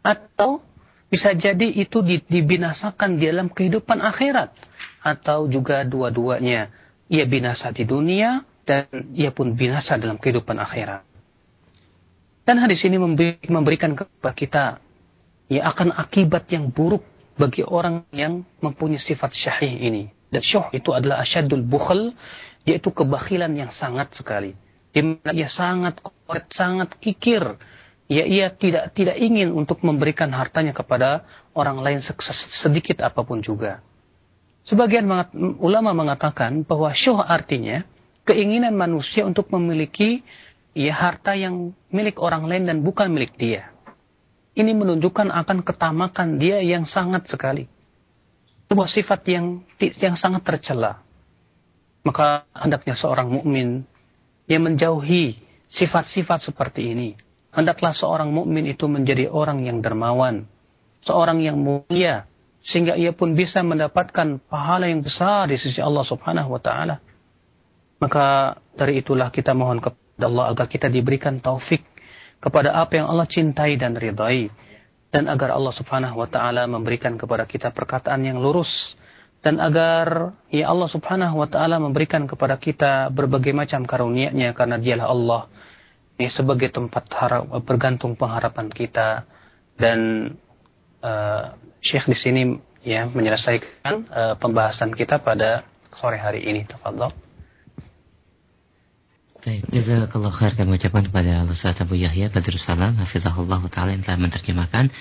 Atau 0.00 0.64
bisa 1.10 1.34
jadi 1.34 1.66
itu 1.74 2.00
dibinasakan 2.06 3.18
di 3.18 3.26
dalam 3.26 3.50
kehidupan 3.50 3.98
akhirat 3.98 4.54
atau 5.02 5.50
juga 5.50 5.82
dua-duanya 5.82 6.70
ia 7.10 7.24
binasa 7.26 7.74
di 7.74 7.82
dunia 7.82 8.46
dan 8.62 8.86
ia 9.10 9.34
pun 9.34 9.58
binasa 9.58 9.98
dalam 9.98 10.16
kehidupan 10.22 10.54
akhirat. 10.62 11.02
Dan 12.46 12.62
hadis 12.62 12.82
ini 12.86 12.96
memberikan 13.50 13.98
kepada 13.98 14.32
kita 14.32 14.64
ya 15.50 15.66
akan 15.66 15.90
akibat 15.98 16.46
yang 16.54 16.70
buruk 16.70 17.02
bagi 17.34 17.66
orang 17.66 18.06
yang 18.14 18.46
mempunyai 18.62 19.02
sifat 19.02 19.34
syahih 19.34 19.74
ini. 19.82 20.14
Dan 20.30 20.46
syuh 20.46 20.70
itu 20.70 20.94
adalah 20.94 21.26
asyadul 21.26 21.66
bukhl, 21.66 22.14
yaitu 22.62 22.94
kebakhilan 22.94 23.50
yang 23.50 23.74
sangat 23.74 24.14
sekali. 24.14 24.54
Di 24.94 25.02
mana 25.02 25.34
ia 25.34 25.50
sangat 25.50 25.98
koret, 25.98 26.46
sangat 26.54 26.94
kikir. 27.02 27.58
Ya 28.10 28.26
ia 28.26 28.50
tidak 28.50 28.90
tidak 28.98 29.22
ingin 29.22 29.54
untuk 29.54 29.86
memberikan 29.86 30.34
hartanya 30.34 30.74
kepada 30.74 31.22
orang 31.54 31.78
lain 31.78 32.02
sedikit 32.58 33.06
apa 33.06 33.22
pun 33.22 33.38
juga. 33.38 33.78
Sebagian 34.66 35.06
ulama 35.62 35.94
mengatakan 35.94 36.66
bahwa 36.66 36.90
syuh 36.90 37.22
artinya 37.22 37.86
keinginan 38.26 38.74
manusia 38.74 39.22
untuk 39.22 39.46
memiliki 39.54 40.26
ya 40.74 40.90
harta 40.90 41.38
yang 41.38 41.70
milik 41.94 42.18
orang 42.18 42.50
lain 42.50 42.66
dan 42.66 42.76
bukan 42.82 43.14
milik 43.14 43.38
dia. 43.38 43.70
Ini 44.58 44.74
menunjukkan 44.74 45.30
akan 45.30 45.62
ketamakan 45.62 46.42
dia 46.42 46.58
yang 46.66 46.84
sangat 46.90 47.30
sekali. 47.30 47.70
Sebuah 48.66 48.90
sifat 48.90 49.20
yang 49.30 49.62
yang 49.78 50.18
sangat 50.18 50.42
tercela. 50.42 50.98
Maka 52.02 52.42
hendaknya 52.50 52.98
seorang 52.98 53.30
mukmin 53.30 53.86
yang 54.50 54.66
menjauhi 54.66 55.38
sifat-sifat 55.70 56.50
seperti 56.50 56.90
ini. 56.90 57.29
Hendaklah 57.50 57.90
seorang 57.90 58.30
mukmin 58.30 58.66
itu 58.70 58.86
menjadi 58.86 59.26
orang 59.26 59.66
yang 59.66 59.82
dermawan, 59.82 60.46
seorang 61.02 61.42
yang 61.42 61.58
mulia, 61.58 62.30
sehingga 62.62 62.94
ia 62.94 63.10
pun 63.10 63.34
bisa 63.34 63.58
mendapatkan 63.66 64.38
pahala 64.46 64.86
yang 64.86 65.02
besar 65.02 65.50
di 65.50 65.58
sisi 65.58 65.82
Allah 65.82 66.06
Subhanahu 66.06 66.54
wa 66.54 66.62
taala. 66.62 67.02
Maka 68.00 68.56
dari 68.78 69.02
itulah 69.02 69.28
kita 69.28 69.52
mohon 69.52 69.82
kepada 69.82 70.24
Allah 70.24 70.44
agar 70.54 70.66
kita 70.70 70.88
diberikan 70.88 71.36
taufik 71.42 71.84
kepada 72.40 72.72
apa 72.80 72.96
yang 72.96 73.06
Allah 73.12 73.28
cintai 73.28 73.76
dan 73.76 73.94
ridai. 73.94 74.48
Dan 75.10 75.26
agar 75.26 75.58
Allah 75.58 75.74
subhanahu 75.74 76.22
wa 76.22 76.30
ta'ala 76.30 76.70
memberikan 76.70 77.18
kepada 77.18 77.42
kita 77.42 77.74
perkataan 77.74 78.22
yang 78.22 78.38
lurus. 78.38 78.94
Dan 79.42 79.58
agar 79.58 80.38
ya 80.54 80.70
Allah 80.70 80.86
subhanahu 80.86 81.34
wa 81.34 81.50
ta'ala 81.50 81.82
memberikan 81.82 82.30
kepada 82.30 82.54
kita 82.62 83.10
berbagai 83.10 83.50
macam 83.50 83.82
karunia-Nya 83.82 84.54
karena 84.54 84.78
dialah 84.78 85.10
Allah 85.10 85.42
sebagai 86.28 86.68
tempat 86.68 87.08
harap, 87.16 87.48
bergantung 87.64 88.18
pengharapan 88.18 88.68
kita. 88.68 89.24
Dan 89.80 90.28
uh, 91.00 91.56
Syekh 91.80 92.12
di 92.12 92.16
sini 92.18 92.42
ya 92.84 93.08
menyelesaikan 93.08 93.94
uh, 94.12 94.34
pembahasan 94.36 94.92
kita 94.92 95.16
pada 95.24 95.64
sore 95.96 96.20
hari 96.20 96.44
ini. 96.44 96.68
Tafadhol. 96.68 97.08
Baik, 99.40 99.72
jazakallah 99.72 100.36
khair 100.36 100.52
kami 100.52 100.76
ucapkan 100.76 101.08
kepada 101.08 101.48
Ustaz 101.48 101.80
Abu 101.80 101.96
Yahya 101.96 102.28
Badrussalam 102.28 103.00
Hafizahullah 103.00 103.64
Ta'ala 103.72 103.96
yang 103.96 104.04
telah 104.04 104.20
menerjemahkan 104.20 104.92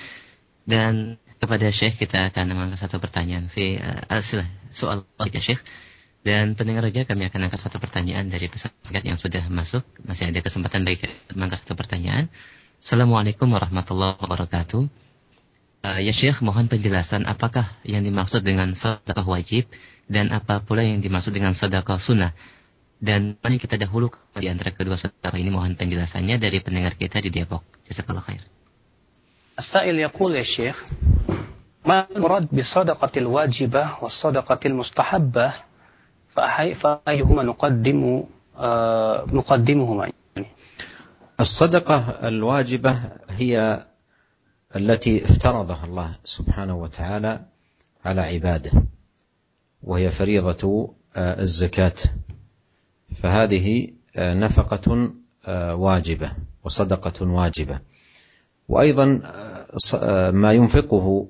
dan 0.64 1.20
kepada 1.36 1.68
Syekh 1.68 2.00
kita 2.00 2.32
akan 2.32 2.56
mengangkat 2.56 2.88
satu 2.88 2.96
pertanyaan 3.04 3.52
fi 3.52 3.76
uh, 3.76 4.24
soal 4.72 5.04
ya 5.28 5.40
Syekh 5.44 5.60
dan 6.20 6.52
pendengar 6.52 6.84
saja 6.88 7.08
kami 7.08 7.28
akan 7.32 7.48
angkat 7.48 7.60
satu 7.64 7.80
pertanyaan 7.80 8.28
dari 8.28 8.52
pesan 8.52 8.70
singkat 8.84 9.04
yang 9.08 9.16
sudah 9.16 9.48
masuk 9.48 9.84
masih 10.04 10.28
ada 10.28 10.40
kesempatan 10.44 10.84
baik 10.84 11.08
mengangkat 11.32 11.64
satu 11.64 11.76
pertanyaan 11.76 12.28
Assalamualaikum 12.80 13.48
warahmatullahi 13.48 14.16
wabarakatuh 14.20 15.10
Uh, 15.80 15.96
ya 15.96 16.12
Syekh, 16.12 16.44
mohon 16.44 16.68
penjelasan 16.68 17.24
apakah 17.24 17.80
yang 17.88 18.04
dimaksud 18.04 18.44
dengan 18.44 18.76
sedekah 18.76 19.24
wajib 19.24 19.64
dan 20.04 20.28
apa 20.28 20.60
pula 20.60 20.84
yang 20.84 21.00
dimaksud 21.00 21.32
dengan 21.32 21.56
sedekah 21.56 21.96
sunnah. 21.96 22.36
Dan 23.00 23.40
mari 23.40 23.56
kita 23.56 23.80
dahulu 23.80 24.12
di 24.36 24.52
antara 24.52 24.76
kedua 24.76 25.00
sedekah 25.00 25.40
ini 25.40 25.48
mohon 25.48 25.72
penjelasannya 25.80 26.36
dari 26.36 26.60
pendengar 26.60 27.00
kita 27.00 27.24
di 27.24 27.32
Depok. 27.32 27.64
Jazakallah 27.88 28.20
khair. 28.20 28.44
As-sa'il 29.56 30.04
yaqul 30.04 30.36
ya 30.36 30.44
Syekh, 30.44 30.76
ma 31.80 32.04
murad 32.12 32.44
bi 32.52 32.60
sadaqatil 32.60 33.24
wajibah 33.24 34.04
was 34.04 34.12
sadaqatil 34.20 34.76
mustahabbah 34.76 35.69
ayyuhuma 37.06 37.42
nuqaddimu 37.42 38.28
uh, 38.56 39.32
nuqaddimuhuma 39.32 40.08
الصدقة 41.40 41.98
الواجبة 42.28 43.00
هي 43.30 43.86
التي 44.76 45.24
افترضها 45.24 45.84
الله 45.84 46.10
سبحانه 46.24 46.74
وتعالى 46.76 47.40
على 48.04 48.20
عباده 48.20 48.70
وهي 49.82 50.10
فريضة 50.10 50.94
الزكاة. 51.16 51.96
فهذه 53.14 53.88
نفقة 54.18 55.12
واجبة 55.74 56.32
وصدقة 56.64 57.26
واجبة. 57.26 57.80
وأيضا 58.68 59.20
ما 60.32 60.52
ينفقه 60.52 61.26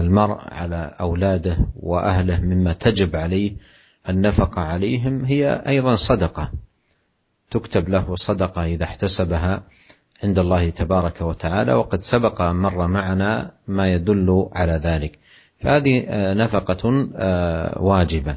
المرء 0.00 0.38
على 0.40 0.94
أولاده 1.00 1.56
وأهله 1.76 2.40
مما 2.40 2.72
تجب 2.72 3.16
عليه 3.16 3.52
النفقة 4.08 4.62
عليهم 4.62 5.24
هي 5.24 5.62
أيضا 5.68 5.94
صدقة. 5.94 6.52
تكتب 7.50 7.88
له 7.88 8.14
صدقة 8.16 8.64
إذا 8.64 8.84
احتسبها 8.84 9.62
عند 10.24 10.38
الله 10.38 10.70
تبارك 10.70 11.20
وتعالى 11.20 11.72
وقد 11.72 12.00
سبق 12.00 12.42
مر 12.42 12.86
معنا 12.86 13.50
ما 13.68 13.92
يدل 13.92 14.48
على 14.52 14.72
ذلك. 14.72 15.18
فهذه 15.58 16.04
نفقة 16.34 17.08
واجبة. 17.80 18.36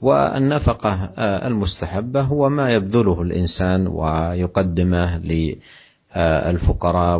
والنفقة 0.00 0.94
المستحبة 1.18 2.20
هو 2.20 2.48
ما 2.48 2.72
يبذله 2.72 3.22
الإنسان 3.22 3.86
ويقدمه 3.86 5.16
للفقراء 6.16 7.18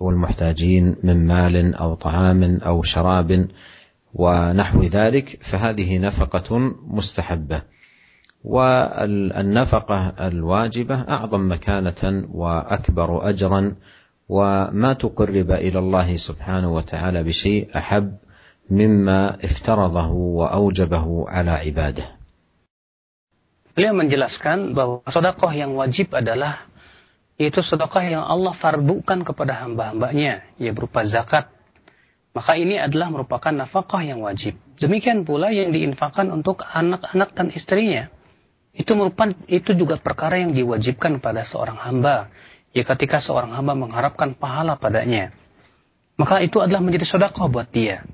والمحتاجين 0.00 0.96
من 1.02 1.26
مال 1.26 1.74
أو 1.74 1.94
طعام 1.94 2.60
أو 2.62 2.82
شراب 2.82 3.48
ونحو 4.14 4.82
ذلك 4.82 5.38
فهذه 5.42 5.98
نفقة 5.98 6.58
مستحبة. 6.86 7.62
والنفقة 8.44 10.14
الواجبة 10.28 10.94
أعظم 10.94 11.52
مكانة 11.52 12.28
وأكبر 12.32 13.28
أجرا 13.28 13.74
وما 14.28 14.92
تقرب 14.92 15.50
إلى 15.50 15.78
الله 15.78 16.16
سبحانه 16.16 16.72
وتعالى 16.72 17.22
بشيء 17.22 17.68
أحب 17.76 18.16
مما 18.70 19.34
افترضه 19.44 20.10
وأوجبه 20.10 21.24
على 21.28 21.50
عباده. 21.50 22.06
Beliau 23.76 23.92
menjelaskan 23.92 24.72
bahwa 24.72 25.04
sodakoh 25.10 25.52
yang 25.52 25.76
wajib 25.76 26.08
adalah 26.16 26.64
yaitu 27.36 27.60
sodakoh 27.60 28.00
yang 28.00 28.24
Allah 28.24 28.56
fardukan 28.56 29.24
kepada 29.24 29.60
hamba-hambanya, 29.64 30.44
ya 30.56 30.70
berupa 30.72 31.04
zakat. 31.04 31.52
Maka 32.36 32.52
ini 32.60 32.76
adalah 32.76 33.08
merupakan 33.08 33.48
nafkah 33.48 34.04
yang 34.04 34.20
wajib. 34.20 34.60
Demikian 34.76 35.24
pula 35.24 35.48
yang 35.48 35.72
diinfakkan 35.72 36.28
untuk 36.28 36.60
anak-anak 36.64 37.32
dan 37.32 37.48
istrinya. 37.48 38.12
Itu 38.76 38.92
merupakan 38.92 39.32
itu 39.48 39.72
juga 39.72 39.96
perkara 39.96 40.36
yang 40.36 40.52
diwajibkan 40.52 41.24
pada 41.24 41.48
seorang 41.48 41.80
hamba. 41.80 42.28
Ya 42.76 42.84
ketika 42.84 43.24
seorang 43.24 43.56
hamba 43.56 43.72
mengharapkan 43.72 44.36
pahala 44.36 44.76
padanya. 44.76 45.32
Maka 46.20 46.44
itu 46.44 46.60
adalah 46.60 46.84
menjadi 46.84 47.08
sodakoh 47.08 47.48
buat 47.48 47.72
dia. 47.72 48.04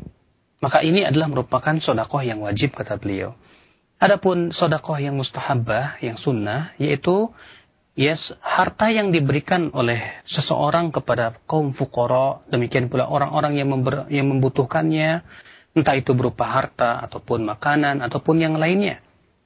Maka 0.63 0.87
ini 0.87 1.03
adalah 1.03 1.27
merupakan 1.27 1.75
sodakoh 1.83 2.23
yang 2.23 2.39
wajib 2.47 2.79
kata 2.79 2.95
beliau. 3.03 3.35
Adapun 3.99 4.55
sodakoh 4.55 4.99
yang 5.03 5.19
mustahabah, 5.19 5.99
yang 5.99 6.15
sunnah, 6.15 6.75
yaitu 6.79 7.35
yes, 7.99 8.33
harta 8.41 8.89
yang 8.89 9.13
diberikan 9.13 9.73
oleh 9.73 10.01
seseorang 10.25 10.93
kepada 10.93 11.37
kaum 11.45 11.77
fukoro, 11.77 12.45
demikian 12.49 12.89
pula 12.89 13.09
orang-orang 13.09 13.57
yang, 13.57 13.69
yang 14.09 14.27
membutuhkannya, 14.33 15.25
entah 15.77 15.97
itu 15.97 16.13
berupa 16.17 16.49
harta, 16.49 17.01
ataupun 17.05 17.45
makanan, 17.49 18.01
ataupun 18.05 18.41
yang 18.41 18.55
lainnya. 18.57 19.01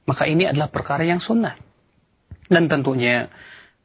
Maka 0.07 0.23
ini 0.27 0.47
adalah 0.47 0.71
perkara 0.71 1.03
yang 1.03 1.19
sunnah. 1.19 1.59
Dan 2.47 2.71
tentunya, 2.71 3.27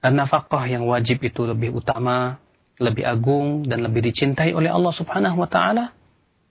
eh, 0.03 0.13
nafkah 0.15 0.71
yang 0.71 0.87
wajib 0.87 1.19
itu 1.27 1.43
lebih 1.43 1.83
utama, 1.83 2.39
lebih 2.79 3.03
agung, 3.03 3.67
dan 3.67 3.83
lebih 3.83 4.07
dicintai 4.07 4.55
oleh 4.55 4.71
Allah 4.71 4.95
subhanahu 4.95 5.43
wa 5.43 5.51
ta'ala. 5.51 5.91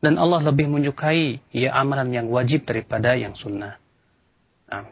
Dan 0.01 0.17
Allah 0.17 0.41
lebih 0.41 0.65
menyukai 0.65 1.39
ya 1.53 1.77
amalan 1.77 2.09
yang 2.09 2.27
wajib 2.33 2.65
daripada 2.65 3.13
yang 3.13 3.37
sunnah. 3.37 3.77
Nah. 4.65 4.89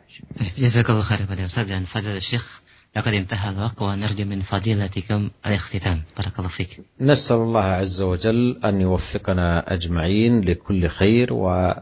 Jazakallah 0.53 1.01
khair 1.01 1.25
pada 1.25 1.49
Ustaz 1.49 1.65
dan 1.65 1.89
Fadil 1.89 2.21
Syekh. 2.21 2.61
لقد 2.95 3.13
انتهى 3.13 3.49
الوقت 3.49 3.81
ونرجو 3.81 4.25
من 4.25 4.41
فضيلتكم 4.41 5.29
الاختتام. 5.45 6.01
بارك 6.17 6.39
الله 6.39 6.49
فيك. 6.49 6.81
نسأل 7.01 7.35
الله 7.35 7.63
عز 7.63 8.01
وجل 8.01 8.59
أن 8.65 8.81
يوفقنا 8.81 9.73
أجمعين 9.73 10.41
لكل 10.41 10.87
خير 10.87 11.33
و 11.33 11.73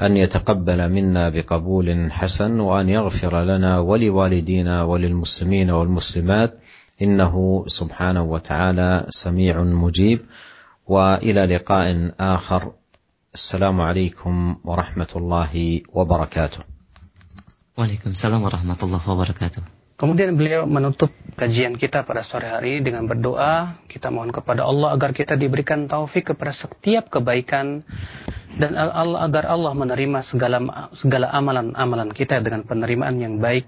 ان 0.00 0.16
يتقبل 0.16 0.88
منا 0.88 1.28
بقبول 1.28 2.12
حسن 2.12 2.60
وأن 2.60 2.88
يغفر 2.88 3.44
لنا 3.44 3.78
ولوالدينا 3.78 4.82
وللمسلمين 4.82 5.70
والمسلمات. 5.70 6.58
إنه 7.02 7.64
سبحانه 7.66 8.22
وتعالى 8.22 9.06
سميع 9.10 9.62
مجيب. 9.62 10.20
وإلى 10.86 11.46
لقاء 11.46 12.14
آخر. 12.20 12.72
السلام 13.34 13.80
عليكم 13.80 14.56
ورحمة 14.64 15.08
الله 15.16 15.82
وبركاته. 15.88 16.60
وعليكم 17.78 18.10
السلام 18.10 18.42
ورحمة 18.42 18.76
الله 18.82 19.10
وبركاته. 19.10 19.62
Kemudian 20.02 20.34
beliau 20.34 20.66
menutup 20.66 21.14
kajian 21.38 21.78
kita 21.78 22.02
pada 22.02 22.26
sore 22.26 22.50
hari 22.50 22.82
dengan 22.82 23.06
berdoa. 23.06 23.78
Kita 23.86 24.10
mohon 24.10 24.34
kepada 24.34 24.66
Allah 24.66 24.98
agar 24.98 25.14
kita 25.14 25.38
diberikan 25.38 25.86
taufik 25.86 26.34
kepada 26.34 26.50
setiap 26.50 27.06
kebaikan 27.06 27.86
dan 28.58 28.74
Allah 28.74 29.22
agar 29.22 29.46
Allah 29.46 29.70
menerima 29.78 30.26
segala 30.26 30.90
segala 30.98 31.30
amalan-amalan 31.30 32.10
kita 32.10 32.42
dengan 32.42 32.66
penerimaan 32.66 33.14
yang 33.22 33.38
baik 33.38 33.62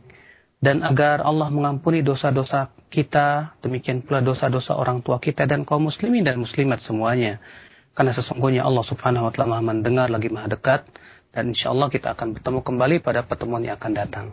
dan 0.58 0.82
agar 0.82 1.22
Allah 1.22 1.54
mengampuni 1.54 2.02
dosa-dosa 2.02 2.74
kita, 2.90 3.54
demikian 3.62 4.02
pula 4.02 4.18
dosa-dosa 4.18 4.74
orang 4.74 5.06
tua 5.06 5.22
kita 5.22 5.46
dan 5.46 5.62
kaum 5.62 5.86
muslimin 5.86 6.26
dan 6.26 6.42
muslimat 6.42 6.82
semuanya. 6.82 7.38
Karena 7.94 8.10
sesungguhnya 8.10 8.66
Allah 8.66 8.82
Subhanahu 8.82 9.28
wa 9.28 9.30
taala 9.30 9.54
Maha 9.54 9.70
mendengar 9.70 10.10
lagi 10.10 10.34
Maha 10.34 10.50
dekat 10.50 10.82
dan 11.30 11.54
insya 11.54 11.70
Allah 11.70 11.94
kita 11.94 12.18
akan 12.18 12.34
bertemu 12.34 12.58
kembali 12.58 12.96
pada 13.06 13.22
pertemuan 13.22 13.62
yang 13.62 13.78
akan 13.78 13.92
datang. 13.94 14.26